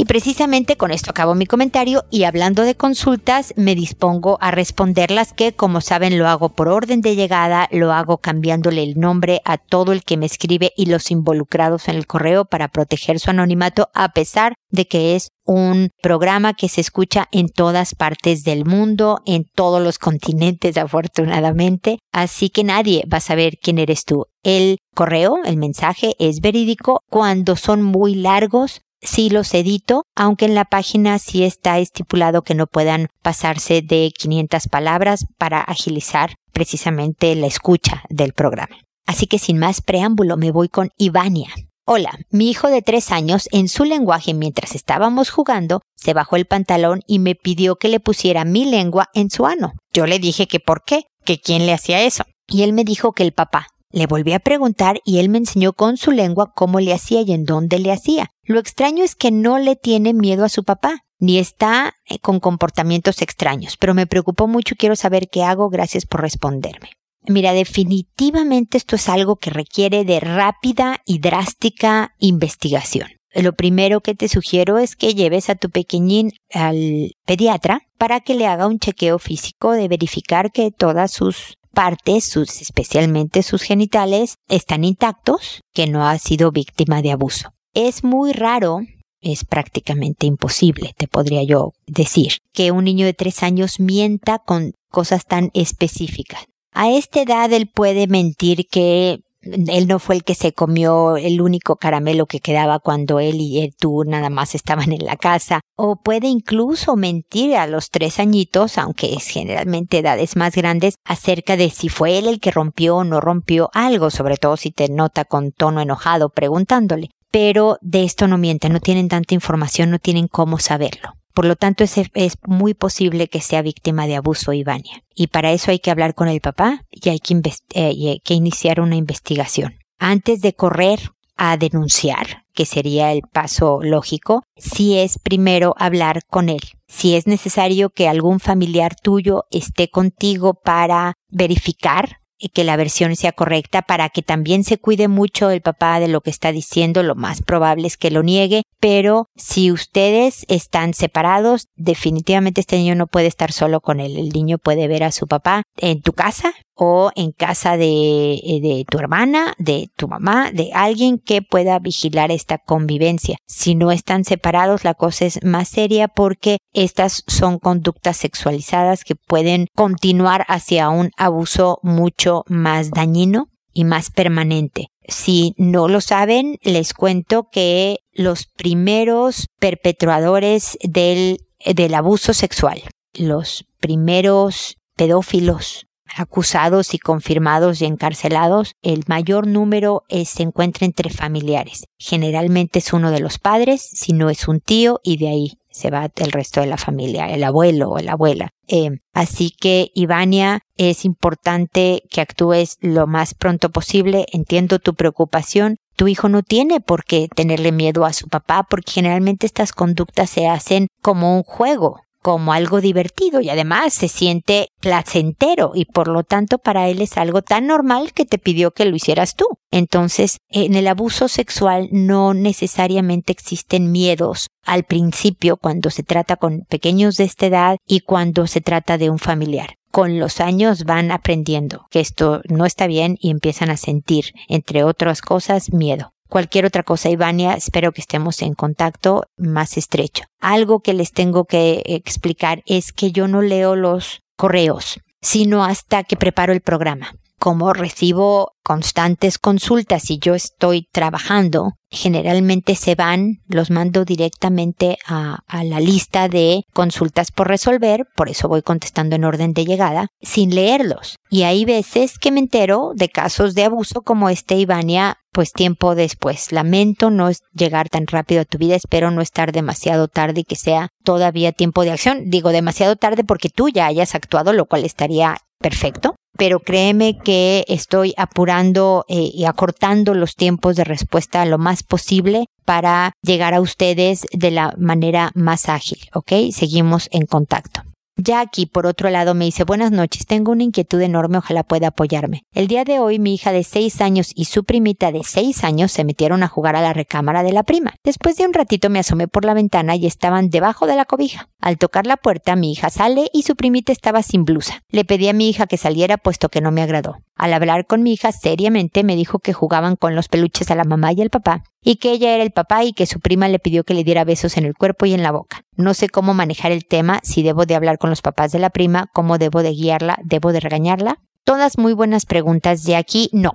Y 0.00 0.04
precisamente 0.04 0.76
con 0.76 0.92
esto 0.92 1.10
acabo 1.10 1.34
mi 1.34 1.44
comentario 1.44 2.04
y 2.08 2.22
hablando 2.22 2.62
de 2.62 2.76
consultas 2.76 3.52
me 3.56 3.74
dispongo 3.74 4.38
a 4.40 4.52
responderlas 4.52 5.32
que 5.32 5.54
como 5.54 5.80
saben 5.80 6.18
lo 6.18 6.28
hago 6.28 6.50
por 6.50 6.68
orden 6.68 7.00
de 7.00 7.16
llegada, 7.16 7.68
lo 7.72 7.92
hago 7.92 8.18
cambiándole 8.18 8.84
el 8.84 9.00
nombre 9.00 9.40
a 9.44 9.58
todo 9.58 9.90
el 9.90 10.04
que 10.04 10.16
me 10.16 10.26
escribe 10.26 10.72
y 10.76 10.86
los 10.86 11.10
involucrados 11.10 11.88
en 11.88 11.96
el 11.96 12.06
correo 12.06 12.44
para 12.44 12.68
proteger 12.68 13.18
su 13.18 13.30
anonimato 13.30 13.88
a 13.92 14.12
pesar 14.12 14.54
de 14.70 14.86
que 14.86 15.16
es 15.16 15.30
un 15.44 15.88
programa 16.00 16.54
que 16.54 16.68
se 16.68 16.80
escucha 16.80 17.26
en 17.32 17.48
todas 17.48 17.96
partes 17.96 18.44
del 18.44 18.66
mundo, 18.66 19.20
en 19.26 19.46
todos 19.52 19.82
los 19.82 19.98
continentes 19.98 20.76
afortunadamente, 20.76 21.98
así 22.12 22.50
que 22.50 22.62
nadie 22.62 23.02
va 23.12 23.16
a 23.16 23.20
saber 23.20 23.54
quién 23.60 23.78
eres 23.78 24.04
tú. 24.04 24.26
El 24.44 24.78
correo, 24.94 25.38
el 25.44 25.56
mensaje 25.56 26.14
es 26.18 26.40
verídico 26.40 27.00
cuando 27.08 27.56
son 27.56 27.82
muy 27.82 28.14
largos, 28.14 28.82
sí 29.02 29.30
los 29.30 29.52
edito, 29.54 30.04
aunque 30.14 30.46
en 30.46 30.54
la 30.54 30.64
página 30.64 31.18
sí 31.18 31.44
está 31.44 31.78
estipulado 31.78 32.42
que 32.42 32.54
no 32.54 32.66
puedan 32.66 33.08
pasarse 33.22 33.82
de 33.82 34.12
500 34.16 34.68
palabras 34.68 35.26
para 35.38 35.60
agilizar 35.60 36.34
precisamente 36.52 37.34
la 37.34 37.46
escucha 37.46 38.02
del 38.08 38.32
programa. 38.32 38.76
Así 39.06 39.26
que 39.26 39.38
sin 39.38 39.58
más 39.58 39.80
preámbulo 39.80 40.36
me 40.36 40.50
voy 40.50 40.68
con 40.68 40.90
Ivania. 40.98 41.48
Hola, 41.86 42.18
mi 42.30 42.50
hijo 42.50 42.68
de 42.68 42.82
tres 42.82 43.10
años 43.10 43.48
en 43.50 43.68
su 43.68 43.84
lenguaje 43.84 44.34
mientras 44.34 44.74
estábamos 44.74 45.30
jugando 45.30 45.80
se 45.96 46.12
bajó 46.12 46.36
el 46.36 46.44
pantalón 46.44 47.00
y 47.06 47.18
me 47.18 47.34
pidió 47.34 47.76
que 47.76 47.88
le 47.88 47.98
pusiera 47.98 48.44
mi 48.44 48.66
lengua 48.66 49.08
en 49.14 49.30
su 49.30 49.46
ano. 49.46 49.72
Yo 49.94 50.06
le 50.06 50.18
dije 50.18 50.46
que 50.46 50.60
por 50.60 50.84
qué, 50.84 51.04
que 51.24 51.40
quién 51.40 51.64
le 51.64 51.72
hacía 51.72 52.02
eso. 52.02 52.24
Y 52.46 52.62
él 52.62 52.74
me 52.74 52.84
dijo 52.84 53.12
que 53.12 53.22
el 53.22 53.32
papá. 53.32 53.68
Le 53.90 54.06
volví 54.06 54.34
a 54.34 54.38
preguntar 54.38 55.00
y 55.04 55.18
él 55.18 55.30
me 55.30 55.38
enseñó 55.38 55.72
con 55.72 55.96
su 55.96 56.10
lengua 56.10 56.52
cómo 56.54 56.78
le 56.78 56.92
hacía 56.92 57.22
y 57.22 57.32
en 57.32 57.44
dónde 57.44 57.78
le 57.78 57.90
hacía. 57.90 58.30
Lo 58.42 58.60
extraño 58.60 59.02
es 59.02 59.14
que 59.14 59.30
no 59.30 59.58
le 59.58 59.76
tiene 59.76 60.12
miedo 60.12 60.44
a 60.44 60.50
su 60.50 60.62
papá, 60.62 61.04
ni 61.18 61.38
está 61.38 61.94
eh, 62.06 62.18
con 62.18 62.38
comportamientos 62.38 63.22
extraños, 63.22 63.76
pero 63.78 63.94
me 63.94 64.06
preocupó 64.06 64.46
mucho 64.46 64.74
y 64.74 64.76
quiero 64.76 64.94
saber 64.94 65.28
qué 65.30 65.42
hago. 65.42 65.70
Gracias 65.70 66.04
por 66.04 66.20
responderme. 66.20 66.90
Mira, 67.26 67.52
definitivamente 67.52 68.78
esto 68.78 68.96
es 68.96 69.08
algo 69.08 69.36
que 69.36 69.50
requiere 69.50 70.04
de 70.04 70.20
rápida 70.20 71.00
y 71.04 71.18
drástica 71.18 72.14
investigación. 72.18 73.08
Lo 73.34 73.52
primero 73.52 74.00
que 74.00 74.14
te 74.14 74.28
sugiero 74.28 74.78
es 74.78 74.96
que 74.96 75.14
lleves 75.14 75.50
a 75.50 75.54
tu 75.54 75.70
pequeñín 75.70 76.32
al 76.52 77.12
pediatra 77.26 77.82
para 77.98 78.20
que 78.20 78.34
le 78.34 78.46
haga 78.46 78.66
un 78.66 78.78
chequeo 78.78 79.18
físico 79.18 79.72
de 79.72 79.88
verificar 79.88 80.50
que 80.50 80.70
todas 80.70 81.12
sus 81.12 81.57
partes, 81.78 82.24
sus, 82.24 82.60
especialmente 82.60 83.44
sus 83.44 83.62
genitales, 83.62 84.34
están 84.48 84.82
intactos, 84.82 85.60
que 85.72 85.86
no 85.86 86.08
ha 86.08 86.18
sido 86.18 86.50
víctima 86.50 87.02
de 87.02 87.12
abuso. 87.12 87.50
Es 87.72 88.02
muy 88.02 88.32
raro, 88.32 88.80
es 89.20 89.44
prácticamente 89.44 90.26
imposible, 90.26 90.92
te 90.96 91.06
podría 91.06 91.44
yo 91.44 91.74
decir, 91.86 92.38
que 92.52 92.72
un 92.72 92.82
niño 92.82 93.06
de 93.06 93.14
tres 93.14 93.44
años 93.44 93.78
mienta 93.78 94.40
con 94.40 94.72
cosas 94.90 95.24
tan 95.24 95.52
específicas. 95.54 96.46
A 96.72 96.90
esta 96.90 97.22
edad 97.22 97.52
él 97.52 97.70
puede 97.72 98.08
mentir 98.08 98.66
que 98.68 99.20
él 99.52 99.88
no 99.88 99.98
fue 99.98 100.16
el 100.16 100.24
que 100.24 100.34
se 100.34 100.52
comió 100.52 101.16
el 101.16 101.40
único 101.40 101.76
caramelo 101.76 102.26
que 102.26 102.40
quedaba 102.40 102.78
cuando 102.78 103.20
él 103.20 103.36
y 103.40 103.62
él, 103.62 103.74
tú 103.78 104.04
nada 104.04 104.30
más 104.30 104.54
estaban 104.54 104.92
en 104.92 105.04
la 105.04 105.16
casa. 105.16 105.60
O 105.76 105.96
puede 105.96 106.28
incluso 106.28 106.96
mentir 106.96 107.56
a 107.56 107.66
los 107.66 107.90
tres 107.90 108.18
añitos, 108.18 108.78
aunque 108.78 109.14
es 109.14 109.28
generalmente 109.28 109.98
edades 109.98 110.36
más 110.36 110.54
grandes, 110.54 110.96
acerca 111.04 111.56
de 111.56 111.70
si 111.70 111.88
fue 111.88 112.18
él 112.18 112.26
el 112.26 112.40
que 112.40 112.50
rompió 112.50 112.96
o 112.96 113.04
no 113.04 113.20
rompió 113.20 113.70
algo, 113.72 114.10
sobre 114.10 114.36
todo 114.36 114.56
si 114.56 114.70
te 114.70 114.88
nota 114.88 115.24
con 115.24 115.52
tono 115.52 115.80
enojado 115.80 116.30
preguntándole. 116.30 117.10
Pero 117.30 117.78
de 117.82 118.04
esto 118.04 118.26
no 118.26 118.38
mienten, 118.38 118.72
no 118.72 118.80
tienen 118.80 119.08
tanta 119.08 119.34
información, 119.34 119.90
no 119.90 119.98
tienen 119.98 120.28
cómo 120.28 120.58
saberlo. 120.58 121.14
Por 121.38 121.44
lo 121.44 121.54
tanto, 121.54 121.84
es, 121.84 121.94
es, 122.14 122.32
muy 122.48 122.74
posible 122.74 123.28
que 123.28 123.40
sea 123.40 123.62
víctima 123.62 124.08
de 124.08 124.16
abuso 124.16 124.52
Ivania. 124.52 125.04
Y 125.14 125.28
para 125.28 125.52
eso 125.52 125.70
hay 125.70 125.78
que 125.78 125.92
hablar 125.92 126.16
con 126.16 126.26
el 126.26 126.40
papá 126.40 126.84
y 126.90 127.10
hay 127.10 127.20
que, 127.20 127.40
eh, 127.74 128.18
que 128.24 128.34
iniciar 128.34 128.80
una 128.80 128.96
investigación. 128.96 129.78
Antes 130.00 130.40
de 130.40 130.54
correr 130.54 130.98
a 131.36 131.56
denunciar, 131.56 132.44
que 132.54 132.66
sería 132.66 133.12
el 133.12 133.22
paso 133.22 133.78
lógico, 133.84 134.42
si 134.56 134.98
es 134.98 135.20
primero 135.20 135.76
hablar 135.78 136.22
con 136.28 136.48
él. 136.48 136.62
Si 136.88 137.14
es 137.14 137.28
necesario 137.28 137.90
que 137.90 138.08
algún 138.08 138.40
familiar 138.40 138.96
tuyo 138.96 139.44
esté 139.52 139.90
contigo 139.90 140.54
para 140.54 141.14
verificar 141.28 142.18
que 142.52 142.64
la 142.64 142.76
versión 142.76 143.16
sea 143.16 143.32
correcta 143.32 143.82
para 143.82 144.08
que 144.08 144.22
también 144.22 144.64
se 144.64 144.78
cuide 144.78 145.08
mucho 145.08 145.50
el 145.50 145.60
papá 145.60 146.00
de 146.00 146.08
lo 146.08 146.20
que 146.20 146.30
está 146.30 146.52
diciendo, 146.52 147.02
lo 147.02 147.14
más 147.14 147.42
probable 147.42 147.86
es 147.86 147.96
que 147.96 148.10
lo 148.10 148.22
niegue, 148.22 148.62
pero 148.80 149.26
si 149.36 149.72
ustedes 149.72 150.44
están 150.48 150.94
separados, 150.94 151.66
definitivamente 151.76 152.60
este 152.60 152.76
niño 152.76 152.94
no 152.94 153.06
puede 153.06 153.26
estar 153.26 153.52
solo 153.52 153.80
con 153.80 154.00
él, 154.00 154.16
el 154.16 154.28
niño 154.30 154.58
puede 154.58 154.86
ver 154.88 155.02
a 155.02 155.12
su 155.12 155.26
papá 155.26 155.62
en 155.76 156.00
tu 156.00 156.12
casa 156.12 156.52
o 156.80 157.10
en 157.16 157.32
casa 157.32 157.76
de, 157.76 158.34
eh, 158.34 158.84
tu 158.88 158.98
hermana, 158.98 159.54
de 159.58 159.90
tu 159.96 160.06
mamá, 160.06 160.52
de 160.52 160.70
alguien 160.72 161.18
que 161.18 161.42
pueda 161.42 161.80
vigilar 161.80 162.30
esta 162.30 162.58
convivencia. 162.58 163.36
Si 163.48 163.74
no 163.74 163.90
están 163.90 164.24
separados, 164.24 164.84
la 164.84 164.94
cosa 164.94 165.26
es 165.26 165.42
más 165.42 165.68
seria 165.68 166.06
porque 166.06 166.58
estas 166.72 167.24
son 167.26 167.58
conductas 167.58 168.18
sexualizadas 168.18 169.02
que 169.02 169.16
pueden 169.16 169.66
continuar 169.74 170.44
hacia 170.46 170.88
un 170.88 171.10
abuso 171.16 171.80
mucho 171.82 172.27
más 172.48 172.90
dañino 172.90 173.48
y 173.72 173.84
más 173.84 174.10
permanente. 174.10 174.88
Si 175.06 175.54
no 175.56 175.88
lo 175.88 176.00
saben, 176.00 176.58
les 176.62 176.92
cuento 176.94 177.48
que 177.50 177.98
los 178.12 178.46
primeros 178.46 179.46
perpetuadores 179.58 180.76
del, 180.82 181.38
del 181.64 181.94
abuso 181.94 182.34
sexual, 182.34 182.82
los 183.14 183.64
primeros 183.80 184.76
pedófilos 184.96 185.86
acusados 186.16 186.94
y 186.94 186.98
confirmados 186.98 187.80
y 187.80 187.84
encarcelados, 187.84 188.72
el 188.82 189.04
mayor 189.06 189.46
número 189.46 190.04
se 190.24 190.42
encuentra 190.42 190.86
entre 190.86 191.10
familiares. 191.10 191.84
Generalmente 191.98 192.78
es 192.80 192.92
uno 192.92 193.10
de 193.10 193.20
los 193.20 193.38
padres, 193.38 193.82
si 193.82 194.12
no 194.12 194.30
es 194.30 194.48
un 194.48 194.60
tío, 194.60 195.00
y 195.02 195.18
de 195.18 195.28
ahí 195.28 195.52
se 195.78 195.90
va 195.90 196.10
el 196.16 196.32
resto 196.32 196.60
de 196.60 196.66
la 196.66 196.76
familia, 196.76 197.30
el 197.30 197.44
abuelo 197.44 197.90
o 197.90 197.98
la 197.98 198.12
abuela. 198.12 198.50
Eh, 198.66 198.90
así 199.12 199.50
que, 199.50 199.90
Ivania, 199.94 200.60
es 200.76 201.04
importante 201.04 202.02
que 202.10 202.20
actúes 202.20 202.76
lo 202.80 203.06
más 203.06 203.34
pronto 203.34 203.70
posible. 203.70 204.26
Entiendo 204.32 204.78
tu 204.78 204.94
preocupación. 204.94 205.76
Tu 205.96 206.08
hijo 206.08 206.28
no 206.28 206.42
tiene 206.42 206.80
por 206.80 207.04
qué 207.04 207.28
tenerle 207.34 207.72
miedo 207.72 208.04
a 208.04 208.12
su 208.12 208.28
papá 208.28 208.66
porque 208.68 208.92
generalmente 208.92 209.46
estas 209.46 209.72
conductas 209.72 210.30
se 210.30 210.46
hacen 210.46 210.88
como 211.02 211.36
un 211.36 211.42
juego 211.42 212.00
como 212.28 212.52
algo 212.52 212.82
divertido 212.82 213.40
y 213.40 213.48
además 213.48 213.94
se 213.94 214.06
siente 214.06 214.68
placentero 214.80 215.72
y 215.74 215.86
por 215.86 216.08
lo 216.08 216.24
tanto 216.24 216.58
para 216.58 216.90
él 216.90 217.00
es 217.00 217.16
algo 217.16 217.40
tan 217.40 217.66
normal 217.66 218.12
que 218.12 218.26
te 218.26 218.36
pidió 218.36 218.72
que 218.72 218.84
lo 218.84 218.94
hicieras 218.94 219.34
tú. 219.34 219.46
Entonces, 219.70 220.36
en 220.50 220.74
el 220.74 220.88
abuso 220.88 221.28
sexual 221.28 221.88
no 221.90 222.34
necesariamente 222.34 223.32
existen 223.32 223.92
miedos 223.92 224.48
al 224.62 224.84
principio 224.84 225.56
cuando 225.56 225.88
se 225.88 226.02
trata 226.02 226.36
con 226.36 226.66
pequeños 226.68 227.16
de 227.16 227.24
esta 227.24 227.46
edad 227.46 227.76
y 227.86 228.00
cuando 228.00 228.46
se 228.46 228.60
trata 228.60 228.98
de 228.98 229.08
un 229.08 229.18
familiar 229.18 229.76
con 229.90 230.18
los 230.18 230.42
años 230.42 230.84
van 230.84 231.10
aprendiendo 231.10 231.86
que 231.90 232.00
esto 232.00 232.42
no 232.50 232.66
está 232.66 232.86
bien 232.86 233.16
y 233.18 233.30
empiezan 233.30 233.70
a 233.70 233.78
sentir, 233.78 234.34
entre 234.48 234.84
otras 234.84 235.22
cosas, 235.22 235.72
miedo 235.72 236.12
cualquier 236.28 236.66
otra 236.66 236.82
cosa, 236.82 237.10
Ivania, 237.10 237.54
espero 237.54 237.92
que 237.92 238.00
estemos 238.00 238.42
en 238.42 238.54
contacto 238.54 239.24
más 239.36 239.76
estrecho. 239.76 240.24
Algo 240.40 240.80
que 240.80 240.94
les 240.94 241.12
tengo 241.12 241.44
que 241.44 241.82
explicar 241.86 242.62
es 242.66 242.92
que 242.92 243.12
yo 243.12 243.28
no 243.28 243.42
leo 243.42 243.76
los 243.76 244.20
correos, 244.36 245.00
sino 245.20 245.64
hasta 245.64 246.04
que 246.04 246.16
preparo 246.16 246.52
el 246.52 246.60
programa. 246.60 247.12
Como 247.38 247.72
recibo 247.72 248.52
constantes 248.64 249.38
consultas 249.38 250.10
y 250.10 250.18
yo 250.18 250.34
estoy 250.34 250.88
trabajando, 250.92 251.74
generalmente 251.88 252.74
se 252.74 252.96
van, 252.96 253.38
los 253.46 253.70
mando 253.70 254.04
directamente 254.04 254.98
a, 255.06 255.38
la 255.62 255.80
lista 255.80 256.28
de 256.28 256.64
consultas 256.74 257.30
por 257.30 257.48
resolver, 257.48 258.06
por 258.16 258.28
eso 258.28 258.48
voy 258.48 258.62
contestando 258.62 259.16
en 259.16 259.24
orden 259.24 259.52
de 259.52 259.64
llegada, 259.64 260.08
sin 260.20 260.54
leerlos. 260.54 261.16
Y 261.30 261.42
hay 261.42 261.64
veces 261.64 262.18
que 262.18 262.32
me 262.32 262.40
entero 262.40 262.90
de 262.94 263.08
casos 263.08 263.54
de 263.54 263.64
abuso 263.64 264.02
como 264.02 264.28
este 264.28 264.56
Ivania, 264.56 265.16
pues 265.38 265.52
tiempo 265.52 265.94
después. 265.94 266.50
Lamento 266.50 267.10
no 267.10 267.30
llegar 267.54 267.88
tan 267.88 268.08
rápido 268.08 268.40
a 268.40 268.44
tu 268.44 268.58
vida, 268.58 268.74
espero 268.74 269.12
no 269.12 269.22
estar 269.22 269.52
demasiado 269.52 270.08
tarde 270.08 270.40
y 270.40 270.42
que 270.42 270.56
sea 270.56 270.88
todavía 271.04 271.52
tiempo 271.52 271.84
de 271.84 271.92
acción. 271.92 272.28
Digo 272.28 272.50
demasiado 272.50 272.96
tarde 272.96 273.22
porque 273.22 273.48
tú 273.48 273.68
ya 273.68 273.86
hayas 273.86 274.16
actuado, 274.16 274.52
lo 274.52 274.66
cual 274.66 274.84
estaría 274.84 275.36
perfecto 275.60 276.16
pero 276.36 276.58
créeme 276.60 277.18
que 277.18 277.64
estoy 277.68 278.14
apurando 278.16 279.04
eh, 279.08 279.30
y 279.32 279.44
acortando 279.44 280.14
los 280.14 280.34
tiempos 280.34 280.74
de 280.76 280.84
respuesta 280.84 281.44
lo 281.44 281.58
más 281.58 281.82
posible 281.84 282.46
para 282.64 283.12
llegar 283.22 283.54
a 283.54 283.60
ustedes 283.60 284.26
de 284.32 284.52
la 284.52 284.74
manera 284.76 285.30
más 285.34 285.68
ágil, 285.68 285.98
¿ok? 286.14 286.52
Seguimos 286.52 287.08
en 287.12 287.26
contacto. 287.26 287.82
Jackie, 288.20 288.66
por 288.66 288.84
otro 288.86 289.10
lado, 289.10 289.34
me 289.34 289.44
dice 289.44 289.62
buenas 289.62 289.92
noches, 289.92 290.26
tengo 290.26 290.50
una 290.50 290.64
inquietud 290.64 291.00
enorme, 291.00 291.38
ojalá 291.38 291.62
pueda 291.62 291.88
apoyarme. 291.88 292.42
El 292.52 292.66
día 292.66 292.82
de 292.82 292.98
hoy 292.98 293.20
mi 293.20 293.32
hija 293.32 293.52
de 293.52 293.62
seis 293.62 294.00
años 294.00 294.32
y 294.34 294.46
su 294.46 294.64
primita 294.64 295.12
de 295.12 295.22
seis 295.22 295.62
años 295.62 295.92
se 295.92 296.02
metieron 296.02 296.42
a 296.42 296.48
jugar 296.48 296.74
a 296.74 296.82
la 296.82 296.92
recámara 296.92 297.44
de 297.44 297.52
la 297.52 297.62
prima. 297.62 297.94
Después 298.02 298.36
de 298.36 298.44
un 298.44 298.52
ratito 298.52 298.90
me 298.90 298.98
asomé 298.98 299.28
por 299.28 299.44
la 299.44 299.54
ventana 299.54 299.94
y 299.94 300.06
estaban 300.06 300.50
debajo 300.50 300.88
de 300.88 300.96
la 300.96 301.04
cobija. 301.04 301.48
Al 301.60 301.78
tocar 301.78 302.08
la 302.08 302.16
puerta 302.16 302.56
mi 302.56 302.72
hija 302.72 302.90
sale 302.90 303.30
y 303.32 303.44
su 303.44 303.54
primita 303.54 303.92
estaba 303.92 304.24
sin 304.24 304.44
blusa. 304.44 304.82
Le 304.90 305.04
pedí 305.04 305.28
a 305.28 305.32
mi 305.32 305.48
hija 305.48 305.68
que 305.68 305.76
saliera 305.76 306.16
puesto 306.16 306.48
que 306.48 306.60
no 306.60 306.72
me 306.72 306.82
agradó. 306.82 307.18
Al 307.38 307.54
hablar 307.54 307.86
con 307.86 308.02
mi 308.02 308.12
hija 308.12 308.32
seriamente 308.32 309.04
me 309.04 309.14
dijo 309.14 309.38
que 309.38 309.52
jugaban 309.52 309.94
con 309.94 310.16
los 310.16 310.28
peluches 310.28 310.70
a 310.72 310.74
la 310.74 310.82
mamá 310.82 311.12
y 311.12 311.22
el 311.22 311.30
papá 311.30 311.62
y 311.82 311.96
que 311.96 312.10
ella 312.10 312.34
era 312.34 312.42
el 312.42 312.50
papá 312.50 312.84
y 312.84 312.92
que 312.92 313.06
su 313.06 313.20
prima 313.20 313.48
le 313.48 313.60
pidió 313.60 313.84
que 313.84 313.94
le 313.94 314.02
diera 314.02 314.24
besos 314.24 314.56
en 314.56 314.64
el 314.64 314.74
cuerpo 314.74 315.06
y 315.06 315.14
en 315.14 315.22
la 315.22 315.30
boca. 315.30 315.62
No 315.76 315.94
sé 315.94 316.08
cómo 316.08 316.34
manejar 316.34 316.72
el 316.72 316.84
tema, 316.84 317.20
si 317.22 317.44
debo 317.44 317.64
de 317.64 317.76
hablar 317.76 317.98
con 317.98 318.10
los 318.10 318.22
papás 318.22 318.50
de 318.50 318.58
la 318.58 318.70
prima, 318.70 319.08
cómo 319.14 319.38
debo 319.38 319.62
de 319.62 319.70
guiarla, 319.70 320.18
debo 320.24 320.52
de 320.52 320.60
regañarla. 320.60 321.20
Todas 321.44 321.78
muy 321.78 321.92
buenas 321.92 322.26
preguntas 322.26 322.82
de 322.82 322.96
aquí, 322.96 323.30
no, 323.32 323.52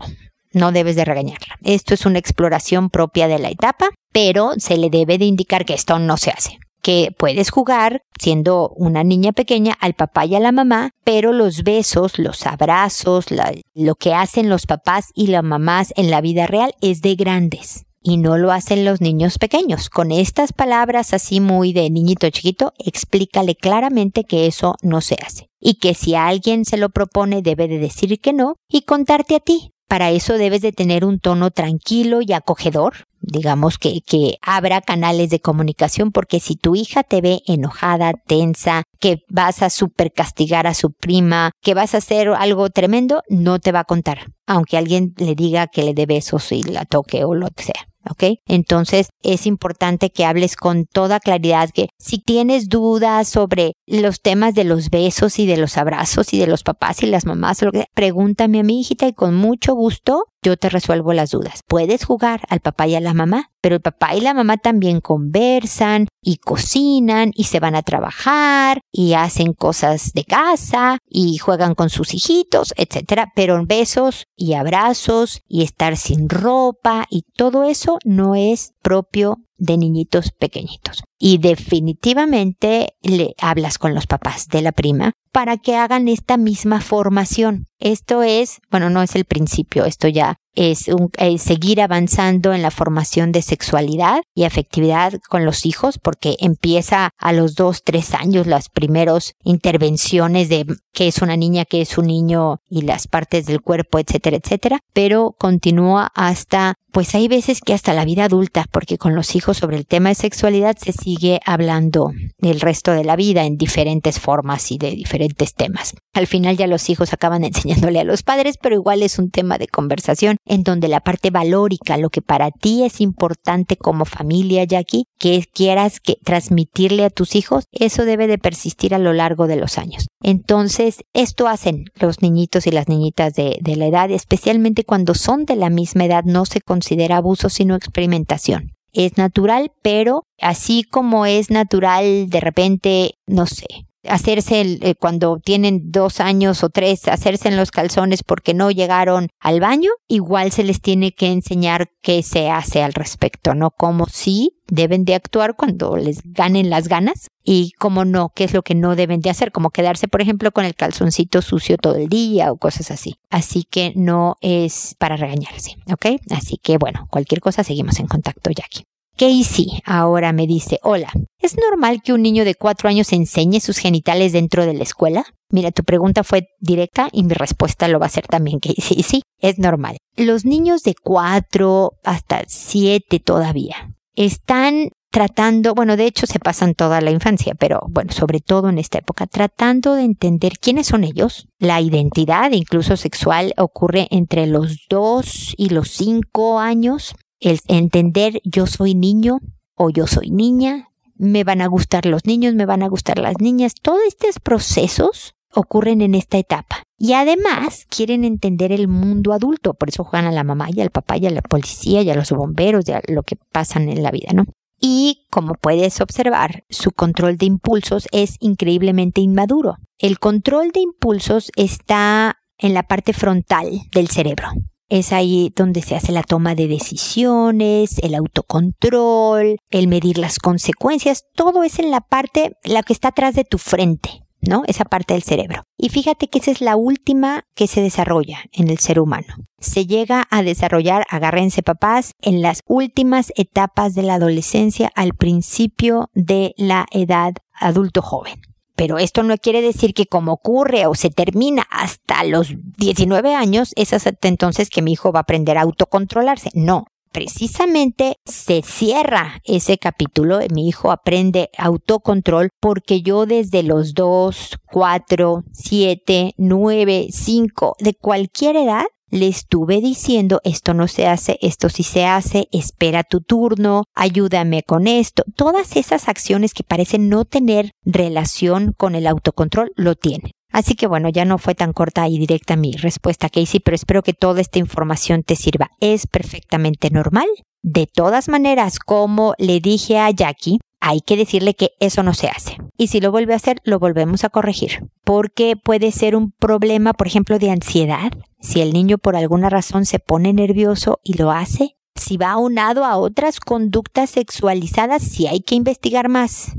no 0.53 0.71
debes 0.71 0.95
de 0.95 1.03
regañarla. 1.03 1.57
Esto 1.63 1.93
es 1.93 2.05
una 2.05 2.19
exploración 2.19 2.89
propia 2.89 3.27
de 3.27 3.37
la 3.37 3.49
etapa, 3.49 3.89
pero 4.13 4.53
se 4.57 4.77
le 4.77 4.89
debe 4.89 5.17
de 5.17 5.25
indicar 5.25 5.65
que 5.65 5.73
esto 5.73 5.99
no 5.99 6.15
se 6.15 6.31
hace 6.31 6.57
que 6.83 7.09
puedes 7.17 7.49
jugar 7.49 8.03
siendo 8.19 8.69
una 8.75 9.03
niña 9.03 9.31
pequeña 9.31 9.73
al 9.79 9.95
papá 9.95 10.25
y 10.25 10.35
a 10.35 10.39
la 10.39 10.51
mamá, 10.51 10.91
pero 11.03 11.33
los 11.33 11.63
besos, 11.63 12.19
los 12.19 12.45
abrazos, 12.45 13.27
lo 13.73 13.95
que 13.95 14.13
hacen 14.13 14.49
los 14.49 14.67
papás 14.67 15.07
y 15.15 15.27
las 15.27 15.43
mamás 15.43 15.93
en 15.95 16.11
la 16.11 16.21
vida 16.21 16.45
real 16.45 16.75
es 16.81 17.01
de 17.01 17.15
grandes 17.15 17.85
y 18.03 18.17
no 18.17 18.37
lo 18.37 18.51
hacen 18.51 18.85
los 18.85 19.01
niños 19.01 19.37
pequeños. 19.37 19.89
Con 19.89 20.11
estas 20.11 20.51
palabras 20.51 21.13
así 21.13 21.39
muy 21.39 21.71
de 21.71 21.89
niñito 21.89 22.29
chiquito, 22.29 22.73
explícale 22.77 23.55
claramente 23.55 24.25
que 24.25 24.45
eso 24.45 24.75
no 24.81 25.01
se 25.01 25.15
hace 25.25 25.47
y 25.59 25.75
que 25.75 25.93
si 25.93 26.13
alguien 26.13 26.65
se 26.65 26.77
lo 26.77 26.89
propone 26.89 27.41
debe 27.41 27.69
de 27.69 27.79
decir 27.79 28.19
que 28.19 28.33
no 28.33 28.57
y 28.67 28.81
contarte 28.81 29.35
a 29.35 29.39
ti. 29.39 29.71
Para 29.87 30.11
eso 30.11 30.37
debes 30.37 30.61
de 30.61 30.71
tener 30.71 31.05
un 31.05 31.19
tono 31.19 31.51
tranquilo 31.51 32.21
y 32.21 32.33
acogedor, 32.33 33.05
digamos 33.23 33.77
que, 33.77 34.01
que 34.01 34.37
abra 34.41 34.81
canales 34.81 35.29
de 35.29 35.39
comunicación 35.39 36.11
porque 36.11 36.39
si 36.39 36.55
tu 36.55 36.75
hija 36.75 37.03
te 37.03 37.21
ve 37.21 37.41
enojada, 37.47 38.13
tensa, 38.27 38.83
que 38.99 39.23
vas 39.29 39.61
a 39.63 39.69
super 39.69 40.11
castigar 40.11 40.67
a 40.67 40.73
su 40.73 40.91
prima, 40.91 41.51
que 41.61 41.73
vas 41.73 41.95
a 41.95 41.97
hacer 41.97 42.29
algo 42.29 42.69
tremendo, 42.69 43.23
no 43.29 43.59
te 43.59 43.71
va 43.71 43.79
a 43.79 43.85
contar, 43.85 44.27
aunque 44.47 44.77
alguien 44.77 45.13
le 45.17 45.35
diga 45.35 45.67
que 45.67 45.83
le 45.83 45.93
dé 45.93 46.05
besos 46.05 46.51
y 46.51 46.63
la 46.63 46.85
toque 46.85 47.23
o 47.23 47.33
lo 47.33 47.49
que 47.49 47.63
sea. 47.63 47.87
¿ok? 48.09 48.39
Entonces 48.45 49.09
es 49.21 49.45
importante 49.45 50.11
que 50.11 50.25
hables 50.25 50.55
con 50.55 50.85
toda 50.85 51.19
claridad 51.19 51.69
que 51.73 51.87
si 51.97 52.19
tienes 52.19 52.69
dudas 52.69 53.27
sobre 53.27 53.73
los 53.85 54.21
temas 54.21 54.53
de 54.53 54.63
los 54.63 54.89
besos 54.89 55.39
y 55.39 55.45
de 55.45 55.57
los 55.57 55.77
abrazos 55.77 56.33
y 56.33 56.39
de 56.39 56.47
los 56.47 56.63
papás 56.63 57.03
y 57.03 57.07
las 57.07 57.25
mamás, 57.25 57.61
lo 57.61 57.71
que, 57.71 57.85
pregúntame 57.93 58.59
a 58.59 58.63
mi 58.63 58.81
hijita 58.81 59.07
y 59.07 59.13
con 59.13 59.35
mucho 59.35 59.73
gusto 59.73 60.25
yo 60.43 60.57
te 60.57 60.69
resuelvo 60.69 61.13
las 61.13 61.31
dudas. 61.31 61.61
Puedes 61.67 62.03
jugar 62.03 62.41
al 62.49 62.59
papá 62.59 62.85
y 62.87 62.95
a 62.95 62.99
la 62.99 63.13
mamá, 63.13 63.49
pero 63.61 63.75
el 63.75 63.81
papá 63.81 64.13
y 64.13 64.19
la 64.19 64.33
mamá 64.33 64.57
también 64.57 64.99
conversan 64.99 66.07
y 66.21 66.35
cocinan 66.35 67.31
y 67.33 67.45
se 67.45 67.61
van 67.61 67.75
a 67.75 67.81
trabajar 67.81 68.81
y 68.91 69.13
hacen 69.13 69.53
cosas 69.53 70.11
de 70.13 70.25
casa 70.25 70.97
y 71.07 71.37
juegan 71.37 71.75
con 71.75 71.89
sus 71.89 72.13
hijitos, 72.13 72.73
etcétera. 72.75 73.31
Pero 73.35 73.65
besos 73.65 74.25
y 74.35 74.53
abrazos 74.53 75.41
y 75.47 75.63
estar 75.63 75.97
sin 75.97 76.29
ropa 76.29 77.05
y 77.09 77.23
todo 77.35 77.63
eso 77.63 77.99
no 78.03 78.35
es 78.35 78.73
propio 78.81 79.39
de 79.57 79.77
niñitos 79.77 80.31
pequeñitos. 80.31 81.03
Y 81.17 81.37
definitivamente 81.37 82.95
le 83.01 83.35
hablas 83.39 83.77
con 83.77 83.93
los 83.95 84.07
papás 84.07 84.47
de 84.49 84.61
la 84.61 84.71
prima 84.71 85.13
para 85.31 85.57
que 85.57 85.75
hagan 85.75 86.07
esta 86.07 86.37
misma 86.37 86.81
formación. 86.81 87.67
Esto 87.79 88.23
es, 88.23 88.59
bueno, 88.69 88.89
no 88.89 89.01
es 89.01 89.15
el 89.15 89.25
principio, 89.25 89.85
esto 89.85 90.07
ya 90.07 90.37
es, 90.55 90.87
un, 90.87 91.11
seguir 91.37 91.81
avanzando 91.81 92.53
en 92.53 92.61
la 92.61 92.71
formación 92.71 93.31
de 93.31 93.41
sexualidad 93.41 94.21
y 94.35 94.43
afectividad 94.43 95.13
con 95.29 95.45
los 95.45 95.65
hijos, 95.65 95.99
porque 95.99 96.35
empieza 96.39 97.11
a 97.17 97.33
los 97.33 97.55
dos, 97.55 97.83
tres 97.83 98.13
años 98.13 98.47
las 98.47 98.69
primeros 98.69 99.33
intervenciones 99.43 100.49
de 100.49 100.65
qué 100.93 101.07
es 101.07 101.21
una 101.21 101.35
niña, 101.35 101.65
qué 101.65 101.81
es 101.81 101.97
un 101.97 102.07
niño 102.07 102.61
y 102.69 102.83
las 102.83 103.07
partes 103.07 103.45
del 103.45 103.61
cuerpo, 103.61 103.99
etcétera, 103.99 104.37
etcétera, 104.37 104.79
pero 104.93 105.35
continúa 105.37 106.11
hasta, 106.13 106.75
pues 106.91 107.15
hay 107.15 107.27
veces 107.27 107.59
que 107.61 107.73
hasta 107.73 107.93
la 107.93 108.05
vida 108.05 108.25
adulta, 108.25 108.65
porque 108.71 108.97
con 108.97 109.15
los 109.15 109.35
hijos 109.35 109.57
sobre 109.57 109.77
el 109.77 109.87
tema 109.87 110.09
de 110.09 110.15
sexualidad 110.15 110.77
se 110.77 110.93
sigue 110.93 111.39
hablando 111.45 112.11
el 112.39 112.61
resto 112.61 112.91
de 112.91 113.03
la 113.03 113.15
vida 113.15 113.45
en 113.45 113.57
diferentes 113.57 114.19
formas 114.19 114.71
y 114.71 114.77
de 114.77 114.91
diferentes 114.91 115.55
temas. 115.55 115.95
Al 116.13 116.27
final 116.27 116.57
ya 116.57 116.67
los 116.67 116.89
hijos 116.89 117.11
acaban 117.13 117.43
enseñándole 117.43 117.99
a 117.99 118.03
los 118.03 118.21
padres, 118.23 118.57
pero 118.61 118.75
igual 118.75 119.01
es 119.01 119.17
un 119.17 119.31
tema 119.31 119.57
de 119.57 119.67
conversación 119.67 120.37
en 120.45 120.63
donde 120.63 120.87
la 120.87 121.01
parte 121.01 121.29
valórica, 121.29 121.97
lo 121.97 122.09
que 122.09 122.21
para 122.21 122.51
ti 122.51 122.83
es 122.83 123.01
importante 123.01 123.77
como 123.77 124.05
familia, 124.05 124.63
Jackie, 124.63 125.05
que 125.17 125.43
quieras 125.53 125.99
que 125.99 126.17
transmitirle 126.23 127.05
a 127.05 127.09
tus 127.09 127.35
hijos, 127.35 127.65
eso 127.71 128.05
debe 128.05 128.27
de 128.27 128.37
persistir 128.37 128.93
a 128.93 128.99
lo 128.99 129.13
largo 129.13 129.47
de 129.47 129.55
los 129.55 129.77
años. 129.77 130.07
Entonces, 130.21 131.03
esto 131.13 131.47
hacen 131.47 131.85
los 131.95 132.21
niñitos 132.21 132.67
y 132.67 132.71
las 132.71 132.87
niñitas 132.87 133.33
de, 133.33 133.57
de 133.61 133.75
la 133.75 133.87
edad, 133.87 134.11
especialmente 134.11 134.83
cuando 134.83 135.15
son 135.15 135.45
de 135.45 135.55
la 135.55 135.69
misma 135.69 136.05
edad, 136.05 136.23
no 136.23 136.45
se 136.45 136.61
considera 136.61 137.17
abuso, 137.17 137.49
sino 137.49 137.75
experimentación 137.75 138.73
es 138.93 139.17
natural, 139.17 139.71
pero 139.81 140.23
así 140.39 140.83
como 140.83 141.25
es 141.25 141.49
natural 141.49 142.29
de 142.29 142.39
repente, 142.39 143.15
no 143.25 143.47
sé, 143.47 143.65
hacerse 144.07 144.61
eh, 144.81 144.95
cuando 144.95 145.39
tienen 145.43 145.91
dos 145.91 146.19
años 146.19 146.63
o 146.63 146.69
tres, 146.69 147.07
hacerse 147.07 147.47
en 147.47 147.57
los 147.57 147.71
calzones 147.71 148.23
porque 148.23 148.53
no 148.53 148.71
llegaron 148.71 149.29
al 149.39 149.59
baño, 149.59 149.91
igual 150.07 150.51
se 150.51 150.63
les 150.63 150.81
tiene 150.81 151.13
que 151.13 151.31
enseñar 151.31 151.89
qué 152.01 152.23
se 152.23 152.49
hace 152.49 152.83
al 152.83 152.93
respecto, 152.93 153.53
¿no? 153.55 153.71
Como 153.71 154.07
si 154.07 154.51
deben 154.67 155.05
de 155.05 155.15
actuar 155.15 155.55
cuando 155.55 155.97
les 155.97 156.21
ganen 156.23 156.69
las 156.69 156.87
ganas 156.87 157.27
y 157.43 157.71
como 157.79 158.05
no, 158.05 158.31
qué 158.33 158.45
es 158.45 158.53
lo 158.53 158.61
que 158.61 158.75
no 158.75 158.95
deben 158.95 159.19
de 159.19 159.29
hacer, 159.29 159.51
como 159.51 159.69
quedarse, 159.69 160.07
por 160.07 160.21
ejemplo, 160.21 160.51
con 160.51 160.65
el 160.65 160.75
calzoncito 160.75 161.41
sucio 161.41 161.77
todo 161.77 161.95
el 161.95 162.07
día 162.07 162.51
o 162.51 162.57
cosas 162.57 162.91
así. 162.91 163.15
Así 163.29 163.63
que 163.69 163.93
no 163.95 164.35
es 164.41 164.95
para 164.97 165.17
regañarse, 165.17 165.75
¿ok? 165.91 166.21
Así 166.31 166.57
que 166.57 166.77
bueno, 166.77 167.07
cualquier 167.09 167.41
cosa 167.41 167.63
seguimos 167.63 167.99
en 167.99 168.07
contacto, 168.07 168.49
Jackie. 168.51 168.85
Casey 169.17 169.81
ahora 169.85 170.33
me 170.33 170.47
dice, 170.47 170.79
hola, 170.83 171.11
¿es 171.39 171.55
normal 171.57 172.01
que 172.03 172.13
un 172.13 172.21
niño 172.21 172.45
de 172.45 172.55
cuatro 172.55 172.89
años 172.89 173.11
enseñe 173.13 173.59
sus 173.59 173.77
genitales 173.77 174.33
dentro 174.33 174.65
de 174.65 174.73
la 174.73 174.83
escuela? 174.83 175.25
Mira, 175.49 175.71
tu 175.71 175.83
pregunta 175.83 176.23
fue 176.23 176.47
directa 176.59 177.09
y 177.11 177.23
mi 177.23 177.33
respuesta 177.33 177.87
lo 177.87 177.99
va 177.99 178.07
a 178.07 178.09
ser 178.09 178.27
también 178.27 178.59
Casey. 178.61 179.03
Sí, 179.03 179.21
es 179.39 179.59
normal. 179.59 179.97
Los 180.15 180.45
niños 180.45 180.83
de 180.83 180.95
cuatro 180.95 181.91
hasta 182.03 182.43
siete 182.47 183.19
todavía 183.19 183.93
están 184.15 184.89
tratando, 185.13 185.75
bueno, 185.75 185.95
de 185.95 186.07
hecho 186.07 186.25
se 186.25 186.39
pasan 186.39 186.73
toda 186.73 186.99
la 186.99 187.11
infancia, 187.11 187.53
pero 187.53 187.81
bueno, 187.87 188.11
sobre 188.11 188.39
todo 188.39 188.69
en 188.69 188.79
esta 188.79 188.97
época, 188.97 189.27
tratando 189.27 189.93
de 189.93 190.01
entender 190.01 190.53
quiénes 190.59 190.87
son 190.87 191.03
ellos. 191.03 191.47
La 191.59 191.81
identidad, 191.81 192.51
incluso 192.51 192.97
sexual, 192.97 193.53
ocurre 193.57 194.07
entre 194.09 194.47
los 194.47 194.87
dos 194.89 195.53
y 195.55 195.69
los 195.69 195.91
cinco 195.91 196.59
años. 196.59 197.13
El 197.43 197.59
entender 197.67 198.41
yo 198.43 198.67
soy 198.67 198.95
niño 198.95 199.39
o 199.75 199.89
yo 199.89 200.07
soy 200.07 200.29
niña, 200.29 200.89
me 201.15 201.43
van 201.43 201.61
a 201.61 201.67
gustar 201.67 202.05
los 202.05 202.25
niños, 202.25 202.55
me 202.55 202.65
van 202.65 202.83
a 202.83 202.87
gustar 202.87 203.19
las 203.19 203.39
niñas. 203.39 203.73
Todos 203.81 204.01
estos 204.07 204.39
procesos 204.39 205.35
ocurren 205.53 206.01
en 206.01 206.15
esta 206.15 206.37
etapa. 206.37 206.83
Y 206.97 207.13
además 207.13 207.85
quieren 207.89 208.23
entender 208.23 208.71
el 208.71 208.87
mundo 208.87 209.33
adulto, 209.33 209.73
por 209.73 209.89
eso 209.89 210.05
juegan 210.05 210.27
a 210.27 210.31
la 210.31 210.45
mamá 210.45 210.69
y 210.73 210.79
al 210.79 210.89
papá 210.89 211.17
y 211.17 211.25
a 211.25 211.31
la 211.31 211.41
policía 211.41 212.01
y 212.01 212.09
a 212.09 212.15
los 212.15 212.31
bomberos 212.31 212.87
y 212.87 212.93
a 212.93 213.01
lo 213.07 213.23
que 213.23 213.35
pasan 213.51 213.89
en 213.89 214.01
la 214.01 214.11
vida, 214.11 214.31
¿no? 214.33 214.45
y, 214.85 215.27
como 215.29 215.53
puedes 215.53 216.01
observar, 216.01 216.65
su 216.69 216.91
control 216.91 217.37
de 217.37 217.45
impulsos 217.45 218.09
es 218.11 218.35
increíblemente 218.41 219.21
inmaduro. 219.21 219.77
El 219.97 220.19
control 220.19 220.71
de 220.73 220.81
impulsos 220.81 221.51
está 221.55 222.41
en 222.57 222.73
la 222.73 222.83
parte 222.83 223.13
frontal 223.13 223.79
del 223.93 224.09
cerebro. 224.09 224.49
Es 224.93 225.11
ahí 225.11 225.51
donde 225.55 225.81
se 225.81 225.95
hace 225.95 226.11
la 226.11 226.21
toma 226.21 226.53
de 226.53 226.67
decisiones, 226.67 227.97
el 228.03 228.13
autocontrol, 228.13 229.57
el 229.71 229.87
medir 229.87 230.19
las 230.19 230.37
consecuencias, 230.37 231.23
todo 231.33 231.63
es 231.63 231.79
en 231.79 231.89
la 231.89 232.01
parte, 232.01 232.51
la 232.63 232.83
que 232.83 232.93
está 232.93 233.07
atrás 233.07 233.33
de 233.33 233.43
tu 233.43 233.57
frente. 233.57 234.21
¿no? 234.39 234.61
Esa 234.67 234.85
parte 234.85 235.15
del 235.15 235.23
cerebro. 235.23 235.63
Y 235.79 235.89
fíjate 235.89 236.27
que 236.27 236.37
esa 236.37 236.51
es 236.51 236.61
la 236.61 236.75
última 236.75 237.43
que 237.55 237.65
se 237.65 237.81
desarrolla 237.81 238.43
en 238.51 238.69
el 238.69 238.77
ser 238.77 238.99
humano. 238.99 239.33
Se 239.57 239.87
llega 239.87 240.27
a 240.29 240.43
desarrollar, 240.43 241.05
agárrense 241.09 241.63
papás, 241.63 242.11
en 242.21 242.43
las 242.43 242.61
últimas 242.67 243.33
etapas 243.35 243.95
de 243.95 244.03
la 244.03 244.15
adolescencia 244.15 244.91
al 244.93 245.15
principio 245.15 246.11
de 246.13 246.53
la 246.55 246.85
edad 246.91 247.33
adulto 247.53 248.03
joven. 248.03 248.41
Pero 248.75 248.97
esto 248.97 249.23
no 249.23 249.37
quiere 249.37 249.61
decir 249.61 249.93
que 249.93 250.07
como 250.07 250.33
ocurre 250.33 250.87
o 250.87 250.95
se 250.95 251.09
termina 251.09 251.63
hasta 251.69 252.23
los 252.23 252.55
19 252.77 253.35
años, 253.35 253.71
es 253.75 253.93
hasta 253.93 254.27
entonces 254.27 254.69
que 254.69 254.81
mi 254.81 254.93
hijo 254.93 255.11
va 255.11 255.19
a 255.19 255.21
aprender 255.21 255.57
a 255.57 255.61
autocontrolarse. 255.61 256.49
No, 256.53 256.85
precisamente 257.13 258.17
se 258.25 258.61
cierra 258.63 259.39
ese 259.45 259.77
capítulo, 259.77 260.39
mi 260.51 260.67
hijo 260.67 260.91
aprende 260.91 261.49
autocontrol 261.57 262.49
porque 262.59 263.01
yo 263.01 263.25
desde 263.25 263.63
los 263.63 263.93
2, 263.93 264.57
4, 264.71 265.43
7, 265.51 266.33
9, 266.35 267.07
5, 267.11 267.75
de 267.79 267.93
cualquier 267.93 268.55
edad, 268.57 268.85
le 269.13 269.27
estuve 269.27 269.79
diciendo 269.79 270.41
esto 270.43 270.73
no 270.73 270.87
se 270.87 271.05
hace, 271.05 271.37
esto 271.43 271.69
sí 271.69 271.83
se 271.83 272.05
hace, 272.05 272.47
espera 272.51 273.03
tu 273.03 273.21
turno, 273.21 273.83
ayúdame 273.93 274.63
con 274.63 274.87
esto. 274.87 275.23
Todas 275.35 275.75
esas 275.75 276.09
acciones 276.09 276.55
que 276.55 276.63
parecen 276.63 277.09
no 277.09 277.23
tener 277.23 277.71
relación 277.85 278.73
con 278.75 278.95
el 278.95 279.05
autocontrol 279.05 279.71
lo 279.75 279.93
tienen. 279.93 280.31
Así 280.51 280.73
que 280.73 280.87
bueno, 280.87 281.09
ya 281.09 281.25
no 281.25 281.37
fue 281.37 281.53
tan 281.53 281.73
corta 281.73 282.07
y 282.07 282.17
directa 282.17 282.55
mi 282.55 282.71
respuesta, 282.73 283.29
Casey, 283.29 283.59
pero 283.59 283.75
espero 283.75 284.01
que 284.01 284.13
toda 284.13 284.41
esta 284.41 284.57
información 284.57 285.21
te 285.21 285.35
sirva. 285.35 285.69
Es 285.79 286.07
perfectamente 286.07 286.89
normal. 286.89 287.27
De 287.61 287.87
todas 287.87 288.29
maneras, 288.29 288.77
como 288.79 289.35
le 289.37 289.59
dije 289.59 289.97
a 289.97 290.09
Jackie, 290.09 290.59
hay 290.85 290.99
que 290.99 291.15
decirle 291.15 291.55
que 291.55 291.71
eso 291.79 292.03
no 292.03 292.13
se 292.13 292.27
hace. 292.27 292.57
Y 292.77 292.87
si 292.87 292.99
lo 292.99 293.09
vuelve 293.09 293.31
a 293.31 293.37
hacer, 293.37 293.61
lo 293.63 293.79
volvemos 293.79 294.25
a 294.25 294.29
corregir. 294.29 294.89
Porque 295.05 295.55
puede 295.55 295.93
ser 295.93 296.13
un 296.13 296.31
problema, 296.31 296.91
por 296.91 297.07
ejemplo, 297.07 297.39
de 297.39 297.51
ansiedad. 297.51 298.11
Si 298.41 298.59
el 298.59 298.73
niño 298.73 298.97
por 298.97 299.15
alguna 299.15 299.49
razón 299.49 299.85
se 299.85 299.99
pone 299.99 300.33
nervioso 300.33 300.99
y 301.01 301.13
lo 301.13 301.31
hace, 301.31 301.77
si 301.95 302.17
va 302.17 302.31
aunado 302.31 302.83
a 302.83 302.97
otras 302.97 303.39
conductas 303.39 304.09
sexualizadas, 304.09 305.01
sí 305.03 305.25
hay 305.25 305.39
que 305.39 305.55
investigar 305.55 306.09
más. 306.09 306.51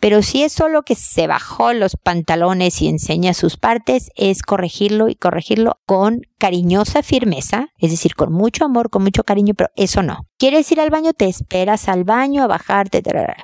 Pero 0.00 0.22
si 0.22 0.42
es 0.44 0.52
solo 0.52 0.82
que 0.82 0.94
se 0.94 1.26
bajó 1.26 1.72
los 1.72 1.96
pantalones 1.96 2.80
y 2.82 2.88
enseña 2.88 3.34
sus 3.34 3.56
partes, 3.56 4.10
es 4.14 4.42
corregirlo 4.42 5.08
y 5.08 5.16
corregirlo 5.16 5.78
con 5.86 6.22
cariñosa 6.38 7.02
firmeza, 7.02 7.68
es 7.78 7.90
decir, 7.90 8.14
con 8.14 8.32
mucho 8.32 8.64
amor, 8.64 8.90
con 8.90 9.02
mucho 9.02 9.24
cariño, 9.24 9.54
pero 9.54 9.70
eso 9.74 10.02
no. 10.02 10.20
¿Quieres 10.38 10.70
ir 10.70 10.80
al 10.80 10.90
baño? 10.90 11.12
Te 11.14 11.26
esperas 11.26 11.88
al 11.88 12.04
baño 12.04 12.44
a 12.44 12.46
bajarte. 12.46 13.02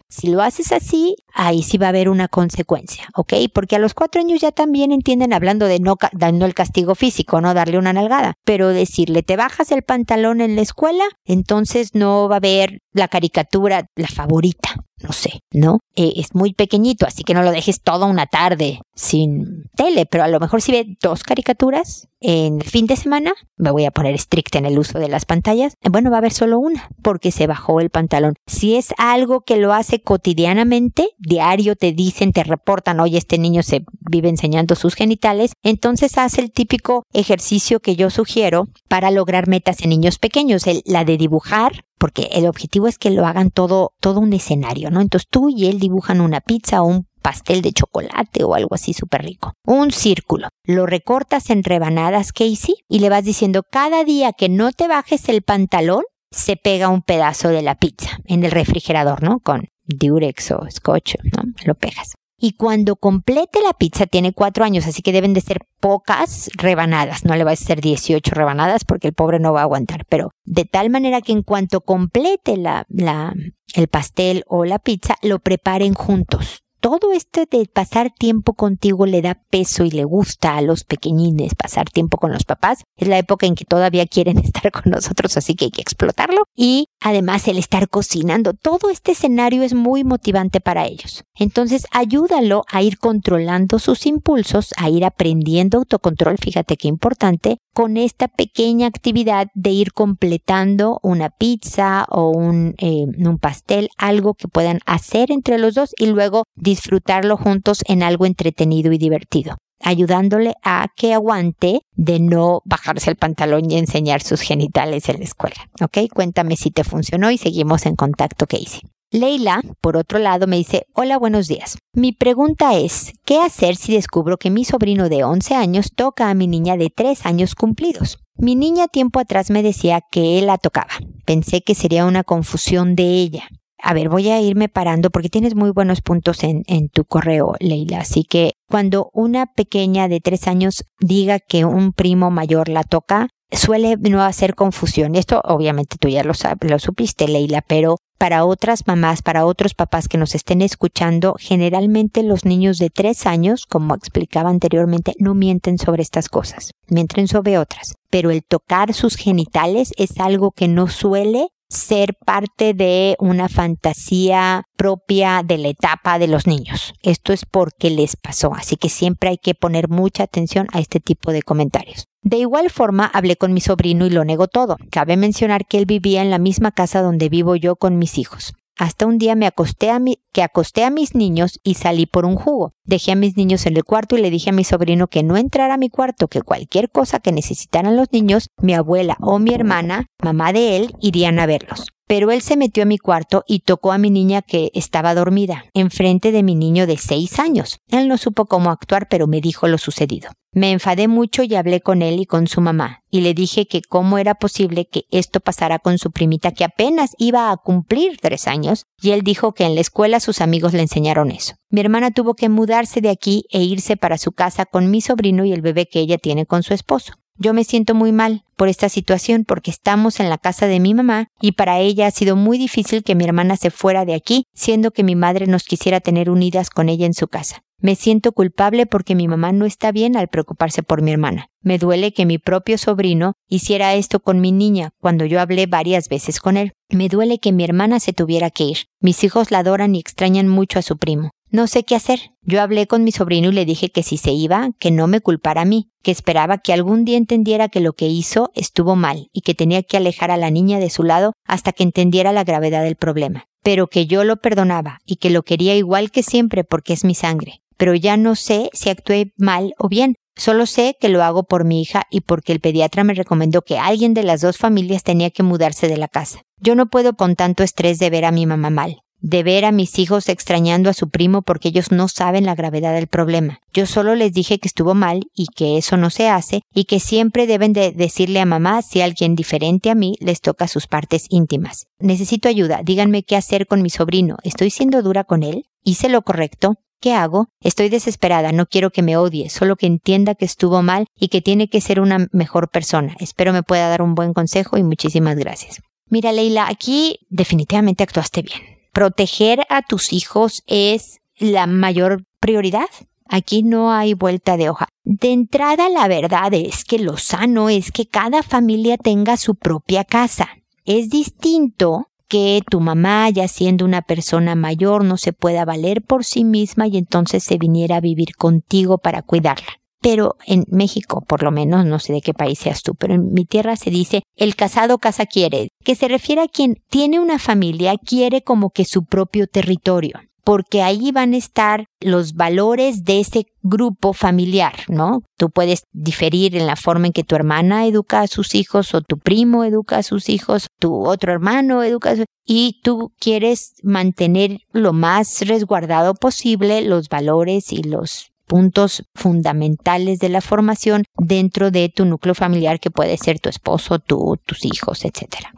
Si 0.09 0.29
lo 0.29 0.43
haces 0.43 0.71
así, 0.71 1.17
ahí 1.35 1.65
sí 1.65 1.77
va 1.77 1.87
a 1.87 1.89
haber 1.89 2.09
una 2.09 2.29
consecuencia, 2.29 3.09
¿ok? 3.17 3.33
Porque 3.53 3.75
a 3.75 3.81
los 3.81 3.95
cuatro 3.95 4.21
años 4.21 4.41
ya 4.41 4.53
también 4.53 4.93
entienden 4.93 5.33
hablando 5.33 5.67
de 5.67 5.81
no 5.81 5.97
dando 6.13 6.47
el 6.47 6.55
castigo 6.55 6.95
físico, 6.95 7.41
no 7.41 7.53
darle 7.53 7.79
una 7.79 7.93
nalgada, 7.93 8.35
pero 8.45 8.69
decirle 8.69 9.25
te 9.25 9.37
bajas 9.37 9.73
el 9.73 9.83
pantalón 9.83 10.41
en 10.41 10.55
la 10.55 10.63
escuela, 10.63 11.05
entonces 11.25 11.97
no 11.97 12.29
va 12.29 12.37
a 12.37 12.39
haber 12.39 12.79
la 12.93 13.09
caricatura, 13.09 13.89
la 13.97 14.09
favorita, 14.09 14.77
no 15.05 15.13
sé, 15.13 15.41
¿no? 15.53 15.81
Eh, 15.97 16.15
es 16.17 16.35
muy 16.35 16.55
pequeñito, 16.55 17.07
así 17.07 17.25
que 17.25 17.35
no 17.35 17.43
lo 17.43 17.51
dejes 17.51 17.83
toda 17.83 18.07
una 18.07 18.27
tarde 18.27 18.81
sin 18.95 19.65
tele, 19.77 20.07
pero 20.07 20.25
a 20.25 20.29
lo 20.29 20.41
mejor 20.41 20.63
si 20.63 20.73
ve 20.73 20.97
dos 21.01 21.23
caricaturas 21.23 22.09
en 22.27 22.63
fin 22.63 22.87
de 22.87 22.97
semana, 22.97 23.35
me 23.59 23.71
voy 23.71 23.85
a 23.85 23.91
poner 23.91 24.15
estricta 24.15 24.57
en 24.57 24.65
el 24.65 24.79
uso 24.79 24.99
de 24.99 25.09
las 25.09 25.27
pantallas, 25.27 25.75
bueno, 25.91 26.11
va 26.11 26.17
a 26.17 26.19
haber 26.21 26.33
solo 26.33 26.59
una, 26.59 26.89
porque 27.03 27.31
se 27.31 27.47
bajó 27.47 27.81
el 27.81 27.91
pantalón. 27.91 28.33
Si 28.47 28.77
es 28.77 28.95
algo 28.97 29.43
que 29.43 29.59
lo 29.59 29.75
hace 29.75 30.01
cotidianamente, 30.01 31.11
diario 31.19 31.77
te 31.77 31.93
dicen, 31.93 32.33
te 32.33 32.43
reportan, 32.43 32.99
oye, 33.01 33.19
este 33.19 33.37
niño 33.37 33.63
se 33.63 33.85
vive 34.11 34.31
enseñando 34.31 34.75
sus 34.75 34.95
genitales, 34.95 35.53
entonces 35.63 36.17
hace 36.17 36.41
el 36.41 36.51
típico 36.51 37.05
ejercicio 37.13 37.81
que 37.81 37.95
yo 37.95 38.09
sugiero 38.09 38.69
para 38.89 39.11
lograr 39.11 39.47
metas 39.47 39.83
en 39.83 39.91
niños 39.91 40.19
pequeños, 40.19 40.67
el, 40.67 40.81
la 40.87 41.05
de 41.05 41.19
dibujar 41.19 41.85
porque 41.99 42.29
el 42.33 42.47
objetivo 42.47 42.87
es 42.87 42.99
que 42.99 43.11
lo 43.11 43.25
hagan 43.25 43.51
todo, 43.51 43.95
todo 43.99 44.21
un 44.21 44.35
escenario, 44.35 44.91
¿no? 44.91 45.01
Entonces 45.01 45.27
tú 45.31 45.49
y 45.49 45.69
él 45.69 45.79
dibujan 45.79 46.21
una 46.21 46.43
pizza 46.43 46.83
o 46.83 46.87
un 46.87 47.07
pastel 47.25 47.63
de 47.63 47.73
chocolate 47.73 48.45
o 48.45 48.55
algo 48.55 48.75
así 48.75 48.93
súper 48.93 49.23
rico. 49.23 49.55
Un 49.67 49.91
círculo. 49.91 50.49
Lo 50.65 50.85
recortas 50.85 51.49
en 51.49 51.65
rebanadas, 51.65 52.33
Casey, 52.33 52.75
y 52.87 52.99
le 52.99 53.09
vas 53.09 53.25
diciendo 53.25 53.63
cada 53.69 54.05
día 54.05 54.35
que 54.35 54.51
no 54.51 54.73
te 54.73 54.89
bajes 54.89 55.31
el 55.31 55.41
pantalón, 55.41 56.05
se 56.31 56.57
pega 56.57 56.91
un 56.91 57.01
pedazo 57.01 57.49
de 57.49 57.63
la 57.63 57.77
pizza 57.77 58.19
en 58.27 58.45
el 58.45 58.51
refrigerador, 58.51 59.23
¿no? 59.23 59.41
Con 59.41 59.69
Durex 59.87 60.51
o 60.51 60.67
Scotch, 60.71 61.15
¿no? 61.23 61.43
Lo 61.65 61.75
pegas 61.75 62.13
y 62.45 62.53
cuando 62.53 62.97
complete 62.97 63.61
la 63.63 63.73
pizza 63.73 64.05
tiene 64.05 64.35
cuatro 64.35 64.65
años, 64.65 64.87
así 64.87 65.01
que 65.01 65.13
deben 65.13 65.33
de 65.33 65.41
ser 65.41 65.61
pocas 65.81 66.51
rebanadas. 66.57 67.25
No 67.25 67.37
le 67.37 67.45
va 67.45 67.53
a 67.53 67.57
ser 67.57 67.81
18 67.81 68.35
rebanadas 68.35 68.85
porque 68.85 69.09
el 69.09 69.15
pobre 69.15 69.39
no 69.39 69.55
va 69.55 69.61
a 69.61 69.63
aguantar, 69.63 70.05
pero 70.11 70.31
de 70.45 70.67
tal 70.67 70.91
manera 70.91 71.23
que 71.23 71.33
en 71.33 71.43
cuanto 71.43 71.81
complete 71.81 72.59
la, 72.59 72.85
la, 72.91 73.33
el 73.75 73.89
pastel 73.89 74.45
o 74.47 74.67
la 74.67 74.79
pizza, 74.79 75.17
lo 75.23 75.39
preparen 75.39 75.95
juntos 75.95 76.64
todo 76.85 77.15
esto 77.15 77.47
de 77.51 77.65
pasar 77.65 78.11
tiempo 78.11 78.53
contigo 78.53 79.07
le 79.07 79.23
da 79.23 79.41
peso 79.49 79.87
y 79.87 79.91
le 79.91 80.05
gusta 80.05 80.59
a 80.59 80.61
los 80.61 80.85
pequeñines 80.85 81.55
pasar 81.55 81.89
tiempo 81.89 82.19
con 82.19 82.31
los 82.31 82.45
papás. 82.45 82.85
Es 82.99 83.09
la 83.09 83.17
época 83.17 83.47
en 83.47 83.55
que 83.55 83.65
todavía 83.65 84.07
quieren 84.07 84.37
estar 84.45 84.71
con 84.71 84.93
nosotros, 84.93 85.35
así 85.39 85.55
que 85.55 85.65
hay 85.65 85.71
que 85.71 85.81
explotarlo. 85.81 86.43
Y 86.55 86.89
además 87.01 87.49
el 87.49 87.57
estar 87.57 87.89
cocinando, 87.89 88.53
todo 88.53 88.91
este 88.91 89.13
escenario 89.13 89.63
es 89.63 89.73
muy 89.73 90.05
motivante 90.05 90.61
para 90.61 90.85
ellos. 90.85 91.25
Entonces 91.39 91.87
ayúdalo 91.91 92.67
a 92.71 92.83
ir 92.83 92.99
controlando 92.99 93.79
sus 93.79 94.05
impulsos, 94.05 94.75
a 94.77 94.91
ir 94.91 95.07
aprendiendo 95.07 95.79
autocontrol, 95.79 96.37
fíjate 96.37 96.77
qué 96.77 96.89
importante, 96.89 97.57
con 97.75 97.97
esta 97.99 98.29
pequeña 98.29 98.87
actividad 98.87 99.49
de 99.55 99.71
ir 99.71 99.93
completando 99.93 101.01
una 101.03 101.29
pizza 101.29 102.07
o 102.09 102.31
un, 102.31 102.75
eh, 102.79 103.05
un 103.19 103.39
pastel, 103.39 103.91
algo 103.99 104.35
que 104.35 104.49
puedan 104.49 104.79
hacer 104.87 105.31
entre 105.31 105.59
los 105.59 105.75
dos 105.75 105.95
y 105.99 106.07
luego 106.07 106.45
disfrutarlo 106.55 107.37
juntos 107.37 107.83
en 107.87 108.03
algo 108.03 108.25
entretenido 108.25 108.93
y 108.93 108.99
divertido 108.99 109.57
ayudándole 109.81 110.55
a 110.63 110.87
que 110.97 111.13
aguante 111.13 111.81
de 111.95 112.19
no 112.19 112.63
bajarse 112.65 113.11
el 113.11 113.17
pantalón 113.17 113.71
y 113.71 113.77
enseñar 113.77 114.23
sus 114.23 114.41
genitales 114.41 115.11
en 115.11 115.19
la 115.19 115.25
escuela. 115.25 115.69
¿Ok? 115.83 115.99
Cuéntame 116.13 116.57
si 116.57 116.71
te 116.71 116.85
funcionó 116.85 117.31
y 117.31 117.37
seguimos 117.37 117.85
en 117.85 117.95
contacto, 117.95 118.47
Casey. 118.47 118.81
Leila, 119.15 119.63
por 119.81 119.97
otro 119.97 120.19
lado, 120.19 120.49
me 120.49 120.57
dice, 120.57 120.87
hola, 120.93 121.19
buenos 121.19 121.47
días. 121.47 121.79
Mi 121.93 122.11
pregunta 122.11 122.77
es, 122.77 123.13
¿qué 123.25 123.39
hacer 123.39 123.77
si 123.77 123.95
descubro 123.95 124.39
que 124.39 124.51
mi 124.51 124.65
sobrino 124.65 125.09
de 125.09 125.23
11 125.23 125.55
años 125.55 125.93
toca 125.95 126.31
a 126.31 126.35
mi 126.35 126.49
niña 126.49 126.77
de 126.77 126.91
3 126.91 127.25
años 127.25 127.55
cumplidos? 127.55 128.19
Mi 128.37 128.57
niña 128.57 128.89
tiempo 128.89 129.21
atrás 129.21 129.51
me 129.51 129.63
decía 129.63 130.01
que 130.11 130.41
él 130.41 130.47
la 130.47 130.59
tocaba. 130.59 130.91
Pensé 131.25 131.61
que 131.61 131.77
sería 131.77 132.07
una 132.07 132.25
confusión 132.25 132.97
de 132.97 133.05
ella. 133.05 133.45
A 133.81 133.95
ver, 133.95 134.09
voy 134.09 134.31
a 134.31 134.41
irme 134.41 134.69
parando 134.69 135.11
porque 135.11 135.29
tienes 135.29 135.55
muy 135.55 135.71
buenos 135.71 136.01
puntos 136.01 136.43
en, 136.43 136.65
en 136.67 136.89
tu 136.89 137.05
correo, 137.05 137.55
Leila. 137.61 138.01
Así 138.01 138.25
que 138.25 138.55
cuando 138.69 139.11
una 139.13 139.47
pequeña 139.47 140.09
de 140.09 140.19
3 140.19 140.49
años 140.49 140.87
diga 140.99 141.39
que 141.39 141.65
un 141.65 141.93
primo 141.93 142.33
mayor 142.33 142.69
la 142.69 142.83
toca, 142.83 143.29
suele 143.53 143.97
no 143.97 144.25
hacer 144.25 144.57
confusión. 144.57 145.15
Esto 145.15 145.41
obviamente 145.45 145.99
tú 146.01 146.09
ya 146.09 146.25
lo, 146.25 146.33
lo 146.63 146.79
supiste, 146.81 147.29
Leila, 147.29 147.63
pero 147.63 147.99
para 148.25 148.47
otras 148.47 148.87
mamás, 148.87 149.21
para 149.21 149.45
otros 149.45 149.75
papás 149.75 150.09
que 150.09 150.17
nos 150.17 150.35
estén 150.35 150.63
escuchando, 150.63 151.37
generalmente 151.39 152.23
los 152.23 152.47
niños 152.47 152.79
de 152.79 152.89
tres 152.89 153.27
años, 153.27 153.67
como 153.67 153.95
explicaba 153.95 154.49
anteriormente, 154.49 155.13
no 155.19 155.35
mienten 155.35 155.77
sobre 155.77 156.03
estas 156.03 156.31
cosas, 156.31 156.71
mienten 156.89 157.29
sobre 157.29 157.59
otras. 157.59 157.97
Pero 158.09 158.31
el 158.31 158.43
tocar 158.43 158.95
sus 158.95 159.17
genitales 159.17 159.93
es 159.99 160.19
algo 160.21 160.53
que 160.53 160.69
no 160.69 160.89
suele 160.89 161.49
ser 161.69 162.15
parte 162.15 162.73
de 162.73 163.15
una 163.19 163.51
fantasía 163.51 164.63
propia 164.75 165.43
de 165.45 165.59
la 165.59 165.69
etapa 165.69 166.19
de 166.19 166.29
los 166.29 166.47
niños. 166.47 166.95
Esto 167.03 167.35
es 167.35 167.45
porque 167.45 167.91
les 167.91 168.17
pasó, 168.17 168.55
así 168.55 168.77
que 168.77 168.89
siempre 168.89 169.29
hay 169.29 169.37
que 169.37 169.55
poner 169.55 169.91
mucha 169.91 170.23
atención 170.23 170.67
a 170.73 170.81
este 170.81 170.99
tipo 170.99 171.31
de 171.31 171.43
comentarios. 171.43 172.07
De 172.25 172.39
igual 172.39 172.71
forma, 172.71 173.05
hablé 173.05 173.37
con 173.37 173.53
mi 173.53 173.61
sobrino 173.61 174.07
y 174.07 174.11
lo 174.11 174.25
negó 174.25 174.49
todo. 174.49 174.79
Cabe 174.91 175.19
mencionar 175.19 175.67
que 175.67 175.77
él 175.77 175.85
vivía 175.85 176.23
en 176.23 176.31
la 176.31 176.39
misma 176.39 176.73
casa 176.73 177.03
donde 177.03 177.29
vivo 177.29 177.55
yo 177.55 177.77
con 177.77 177.99
mis 177.99 178.17
hijos. 178.17 178.55
Hasta 178.79 179.07
un 179.07 179.19
día 179.19 179.35
me 179.35 179.47
acosté 179.47 179.91
a 179.91 179.99
mi, 179.99 180.19
que 180.33 180.43
acosté 180.43 180.85
a 180.85 180.91
mis 180.91 181.15
niños 181.15 181.61
y 181.63 181.75
salí 181.75 182.07
por 182.07 182.25
un 182.25 182.37
jugo. 182.37 182.73
Dejé 182.83 183.13
a 183.13 183.15
mis 183.15 183.37
niños 183.37 183.67
en 183.67 183.77
el 183.77 183.85
cuarto 183.85 184.17
y 184.17 184.23
le 184.23 184.31
dije 184.31 184.51
a 184.51 184.55
mi 184.55 184.65
sobrino 184.65 185.07
que 185.07 185.23
no 185.23 185.37
entrara 185.37 185.75
a 185.75 185.79
mi 185.79 185.91
cuarto, 185.91 186.27
que 186.29 186.41
cualquier 186.41 186.91
cosa 186.91 187.21
que 187.21 187.31
necesitaran 187.31 187.95
los 187.95 188.11
niños, 188.11 188.49
mi 188.57 188.73
abuela 188.73 189.19
o 189.21 189.39
mi 189.39 189.53
hermana, 189.53 190.07
mamá 190.23 190.55
de 190.55 190.79
él, 190.79 190.97
irían 191.01 191.39
a 191.39 191.47
verlos. 191.47 191.94
Pero 192.07 192.31
él 192.31 192.43
se 192.43 192.57
metió 192.57 192.83
a 192.83 192.87
mi 192.87 192.99
cuarto 192.99 193.45
y 193.47 193.61
tocó 193.61 193.93
a 193.93 193.99
mi 193.99 194.11
niña 194.11 194.43
que 194.43 194.71
estaba 194.75 195.15
dormida, 195.15 195.65
enfrente 195.73 196.33
de 196.33 196.43
mi 196.43 196.55
niño 196.55 196.87
de 196.87 196.99
seis 196.99 197.39
años. 197.39 197.79
Él 197.89 198.09
no 198.09 198.19
supo 198.19 198.47
cómo 198.47 198.71
actuar, 198.71 199.09
pero 199.09 199.27
me 199.27 199.41
dijo 199.41 199.69
lo 199.69 199.79
sucedido. 199.79 200.31
Me 200.53 200.71
enfadé 200.71 201.09
mucho 201.09 201.43
y 201.43 201.57
hablé 201.57 201.81
con 201.81 202.01
él 202.01 202.21
y 202.21 202.27
con 202.27 202.47
su 202.47 202.61
mamá, 202.61 203.03
y 203.11 203.23
le 203.23 203.35
dije 203.35 203.67
que 203.67 203.83
cómo 203.83 204.19
era 204.19 204.37
posible 204.37 204.87
que 204.87 205.03
esto 205.11 205.41
pasara 205.41 205.81
con 205.81 205.99
su 205.99 206.13
primita 206.13 206.53
que 206.53 206.63
apenas 206.63 207.11
iba 207.19 207.51
a 207.51 207.57
cumplir 207.57 208.19
tres 208.21 208.47
años, 208.47 208.85
y 209.03 209.11
él 209.11 209.23
dijo 209.23 209.53
que 209.53 209.65
en 209.65 209.75
la 209.75 209.81
escuela 209.81 210.21
sus 210.21 210.41
amigos 210.41 210.73
le 210.73 210.83
enseñaron 210.83 211.33
eso. 211.33 211.55
Mi 211.71 211.81
hermana 211.81 212.13
tuvo 212.13 212.35
que 212.35 212.49
mudarse 212.49 213.01
de 213.01 213.11
aquí 213.11 213.47
e 213.51 213.63
irse 213.63 213.97
para 213.97 214.17
su 214.17 214.31
casa 214.31 214.65
con 214.65 214.93
mi 214.93 215.01
sobrino 215.01 215.45
y 215.45 215.53
el 215.53 215.61
bebé 215.61 215.87
que 215.87 215.99
ella 215.99 216.19
tiene 216.19 216.47
con 216.47 216.63
su 216.63 216.73
esposo. 216.73 217.15
Yo 217.37 217.53
me 217.53 217.65
siento 217.65 217.95
muy 217.95 218.13
mal 218.13 218.45
por 218.57 218.69
esta 218.69 218.89
situación 218.89 219.45
porque 219.45 219.73
estamos 219.73 220.21
en 220.21 220.31
la 220.31 220.39
casa 220.39 220.67
de 220.67 220.79
mi 220.79 220.95
mamá 220.95 221.29
y 221.41 221.53
para 221.53 221.81
ella 221.81 222.07
ha 222.07 222.11
sido 222.13 222.37
muy 222.37 222.59
difícil 222.59 223.03
que 223.03 223.17
mi 223.17 223.25
hermana 223.25 223.57
se 223.57 223.71
fuera 223.71 224.05
de 224.05 224.15
aquí, 224.15 224.47
siendo 224.55 224.93
que 224.93 225.03
mi 225.03 225.17
madre 225.17 225.47
nos 225.47 225.65
quisiera 225.65 226.01
tener 226.01 226.31
unidas 226.31 226.71
con 226.71 226.89
ella 226.89 227.07
en 227.07 227.15
su 227.15 227.27
casa. 227.27 227.65
Me 227.81 227.97
siento 227.97 228.33
culpable 228.33 228.87
porque 228.87 229.17
mi 229.17 229.27
mamá 229.27 229.53
no 229.53 229.67
está 229.67 229.91
bien 229.91 230.17
al 230.17 230.29
preocuparse 230.29 230.83
por 230.83 231.03
mi 231.03 231.11
hermana. 231.11 231.51
Me 231.61 231.77
duele 231.77 232.13
que 232.13 232.25
mi 232.25 232.39
propio 232.39 232.79
sobrino 232.79 233.35
hiciera 233.49 233.95
esto 233.95 234.21
con 234.21 234.41
mi 234.41 234.53
niña 234.53 234.93
cuando 235.01 235.25
yo 235.27 235.41
hablé 235.41 235.67
varias 235.67 236.09
veces 236.09 236.41
con 236.41 236.57
él. 236.57 236.73
Me 236.89 237.09
duele 237.09 237.41
que 237.41 237.53
mi 237.53 237.65
hermana 237.65 237.99
se 238.01 238.13
tuviera 238.13 238.51
que 238.51 238.65
ir. 238.65 238.79
Mis 239.01 239.25
hijos 239.25 239.51
la 239.51 239.59
adoran 239.59 239.97
y 239.97 239.99
extrañan 239.99 240.49
mucho 240.49 240.79
a 240.79 240.83
su 240.83 240.97
primo. 240.97 241.33
No 241.55 241.69
sé 241.69 241.85
qué 241.85 241.95
hacer. 241.95 242.33
Yo 242.43 242.61
hablé 242.61 242.89
con 242.89 243.05
mi 243.05 243.13
sobrino 243.13 243.51
y 243.51 243.53
le 243.53 243.65
dije 243.65 243.93
que 243.93 244.03
si 244.03 244.17
se 244.17 244.33
iba, 244.33 244.71
que 244.81 244.91
no 244.91 245.07
me 245.07 245.21
culpara 245.21 245.61
a 245.61 245.65
mí, 245.65 245.89
que 246.03 246.11
esperaba 246.11 246.59
que 246.59 246.73
algún 246.73 247.05
día 247.05 247.17
entendiera 247.17 247.69
que 247.69 247.79
lo 247.79 247.93
que 247.93 248.09
hizo 248.09 248.51
estuvo 248.57 248.97
mal 248.97 249.29
y 249.33 249.43
que 249.43 249.55
tenía 249.55 249.85
que 249.85 249.97
alejar 249.97 250.33
a 250.33 250.37
la 250.37 250.51
niña 250.51 250.81
de 250.81 250.91
su 250.91 251.05
lado 251.05 251.33
hasta 251.47 251.71
que 251.71 251.85
entendiera 251.85 252.33
la 252.33 252.43
gravedad 252.43 252.83
del 252.83 252.97
problema, 252.97 253.47
pero 253.63 253.87
que 253.87 254.07
yo 254.07 254.25
lo 254.25 254.39
perdonaba 254.39 254.99
y 255.07 255.15
que 255.15 255.31
lo 255.31 255.45
quería 255.45 255.77
igual 255.77 256.11
que 256.11 256.25
siempre 256.25 256.65
porque 256.65 256.93
es 256.93 257.05
mi 257.05 257.15
sangre. 257.15 257.61
Pero 257.77 257.95
ya 257.95 258.17
no 258.17 258.35
sé 258.35 258.69
si 258.73 258.91
actué 258.91 259.33
mal 259.37 259.75
o 259.79 259.89
bien, 259.89 260.17
Solo 260.37 260.67
sé 260.67 260.97
que 261.01 261.09
lo 261.09 261.23
hago 261.23 261.45
por 261.45 261.65
mi 261.65 261.81
hija 261.81 262.09
y 262.11 262.23
porque 262.23 262.51
el 262.51 262.59
pediatra 262.59 263.05
me 263.05 263.15
recomendó 263.15 263.63
que 263.63 263.79
alguien 263.79 264.15
de 264.15 264.25
las 264.25 264.41
dos 264.41 264.59
familias 264.59 265.05
tenía 265.05 265.31
que 265.31 265.45
mudarse 265.45 265.87
de 265.87 265.97
la 265.97 266.09
casa. 266.09 266.43
Yo 266.61 266.75
no 266.75 266.87
puedo 266.87 267.15
con 267.15 267.37
tanto 267.37 267.63
estrés 267.63 268.01
de 268.01 268.11
ver 268.11 268.25
a 268.25 268.33
mi 268.33 268.45
mamá 268.45 268.69
mal 268.69 269.04
de 269.25 269.43
ver 269.43 269.65
a 269.65 269.73
mis 269.73 269.99
hijos 269.99 270.29
extrañando 270.29 270.91
a 270.91 270.93
su 270.93 271.09
primo 271.09 271.41
porque 271.41 271.69
ellos 271.69 271.91
no 271.91 272.09
saben 272.09 272.45
la 272.45 272.55
gravedad 272.55 272.93
del 272.93 273.07
problema. 273.07 273.61
Yo 273.73 273.87
solo 273.87 274.15
les 274.15 274.35
dije 274.35 274.59
que 274.59 274.69
estuvo 274.69 274.95
mal 274.95 275.23
y 275.35 275.47
que 275.47 275.79
eso 275.79 275.97
no 275.97 276.11
se 276.11 276.29
hace 276.29 276.61
y 276.75 276.85
que 276.85 277.01
siempre 277.01 277.47
deben 277.47 277.73
de 277.73 277.91
decirle 277.93 278.41
a 278.41 278.45
mamá 278.45 278.83
si 278.83 279.01
alguien 279.01 279.35
diferente 279.35 279.89
a 279.89 279.95
mí 279.95 280.15
les 280.21 280.43
toca 280.43 280.69
sus 280.69 280.87
partes 280.87 281.25
íntimas. 281.31 281.87
Necesito 281.99 282.51
ayuda, 282.51 282.83
díganme 282.85 283.23
qué 283.23 283.35
hacer 283.35 283.67
con 283.67 283.81
mi 283.81 283.89
sobrino. 283.89 284.37
¿Estoy 284.43 284.69
siendo 284.69 285.01
dura 285.01 285.25
con 285.25 285.43
él? 285.43 285.65
¿Hice 285.83 286.11
lo 286.11 286.21
correcto? 286.21 286.75
¿Qué 287.01 287.15
hago? 287.15 287.49
Estoy 287.63 287.89
desesperada, 287.89 288.53
no 288.53 288.67
quiero 288.67 288.91
que 288.91 289.03
me 289.03 289.17
odie, 289.17 289.49
solo 289.49 289.77
que 289.77 289.87
entienda 289.87 290.35
que 290.35 290.45
estuvo 290.45 290.83
mal 290.83 291.07
y 291.19 291.29
que 291.29 291.41
tiene 291.41 291.69
que 291.69 291.81
ser 291.81 291.99
una 291.99 292.29
mejor 292.33 292.69
persona. 292.69 293.17
Espero 293.19 293.55
me 293.55 293.63
pueda 293.63 293.89
dar 293.89 294.03
un 294.03 294.15
buen 294.15 294.35
consejo 294.35 294.77
y 294.77 294.83
muchísimas 294.83 295.37
gracias. 295.37 295.81
Mira, 296.11 296.31
Leila, 296.31 296.69
aquí 296.69 297.21
definitivamente 297.31 298.03
actuaste 298.03 298.43
bien 298.43 298.74
proteger 298.95 299.67
a 299.69 299.83
tus 299.83 300.15
hijos 300.15 300.63
es 300.67 301.21
la 301.37 301.67
mayor 301.67 302.25
prioridad. 302.41 302.89
Aquí 303.29 303.63
no 303.63 303.93
hay 303.93 304.15
vuelta 304.15 304.57
de 304.57 304.71
hoja. 304.71 304.89
De 305.03 305.33
entrada, 305.33 305.91
la 305.91 306.09
verdad 306.09 306.55
es 306.55 306.85
que 306.85 306.99
lo 306.99 307.19
sano 307.19 307.69
es 307.69 307.91
que 307.91 308.07
cada 308.07 308.43
familia 308.43 308.97
tenga 308.97 309.37
su 309.37 309.57
propia 309.57 310.05
casa. 310.05 310.49
Es 310.87 311.11
distinto 311.11 312.09
que 312.29 312.63
tu 312.71 312.81
mamá, 312.81 313.29
ya 313.31 313.49
siendo 313.49 313.85
una 313.85 314.01
persona 314.01 314.55
mayor, 314.55 315.05
no 315.05 315.19
se 315.19 315.33
pueda 315.33 315.65
valer 315.65 316.01
por 316.03 316.25
sí 316.25 316.45
misma 316.45 316.87
y 316.87 316.97
entonces 316.97 317.45
se 317.45 317.59
viniera 317.59 317.97
a 317.97 318.01
vivir 318.01 318.37
contigo 318.37 318.99
para 318.99 319.23
cuidarla 319.23 319.84
pero 320.05 320.37
en 320.47 320.65
México, 320.69 321.25
por 321.27 321.43
lo 321.43 321.51
menos, 321.51 321.87
no 321.87 321.99
sé 321.99 322.13
de 322.13 322.21
qué 322.21 322.35
país 322.35 322.59
seas 322.59 322.83
tú, 322.83 322.95
pero 322.95 323.15
en 323.15 323.33
mi 323.33 323.47
tierra 323.47 323.75
se 323.75 323.89
dice 323.89 324.23
el 324.37 324.55
casado 324.55 324.99
casa 324.99 325.25
quiere, 325.25 325.71
que 325.83 325.95
se 325.95 326.09
refiere 326.09 326.43
a 326.43 326.49
quien 326.49 326.75
tiene 326.91 327.21
una 327.21 327.39
familia, 327.39 327.97
quiere 327.97 328.43
como 328.43 328.69
que 328.69 328.85
su 328.85 329.07
propio 329.07 329.47
territorio 329.47 330.21
porque 330.47 330.83
ahí 330.83 331.11
van 331.11 331.33
a 331.33 331.39
estar 331.39 331.87
los 332.01 332.35
valores 332.35 333.05
de 333.05 333.21
ese 333.21 333.47
grupo 333.63 334.13
familiar, 334.13 334.75
¿no? 334.89 335.23
Tú 335.39 335.49
puedes 335.49 335.85
diferir 335.93 336.55
en 336.55 336.67
la 336.67 336.77
forma 336.77 337.07
en 337.07 337.15
que 337.15 337.25
tu 337.25 337.35
hermana 337.35 337.87
educa 337.87 338.21
a 338.21 338.27
sus 338.27 338.55
hijos 338.55 338.93
o 338.95 339.01
tu 339.01 339.17
primo 339.17 339.65
educa 339.65 339.97
a 339.97 340.03
sus 340.03 340.29
hijos, 340.29 340.67
tu 340.79 341.07
otro 341.07 341.33
hermano 341.33 341.83
educa 341.83 342.11
a 342.11 342.17
sus 342.17 342.27
y 342.45 342.79
tú 342.83 343.15
quieres 343.19 343.73
mantener 343.83 344.59
lo 344.71 344.93
más 344.93 345.41
resguardado 345.49 346.13
posible 346.13 346.83
los 346.83 347.09
valores 347.09 347.73
y 347.73 347.83
los 347.83 348.34
puntos 348.47 349.05
fundamentales 349.15 350.19
de 350.19 350.29
la 350.29 350.41
formación 350.41 351.05
dentro 351.17 351.71
de 351.71 351.89
tu 351.89 352.05
núcleo 352.05 352.35
familiar 352.35 352.81
que 352.81 352.91
puede 352.91 353.17
ser 353.17 353.41
tu 353.41 353.49
esposo, 353.49 353.99
tú, 353.99 354.39
tus 354.45 354.65
hijos, 354.65 355.05
etcétera. 355.05 355.53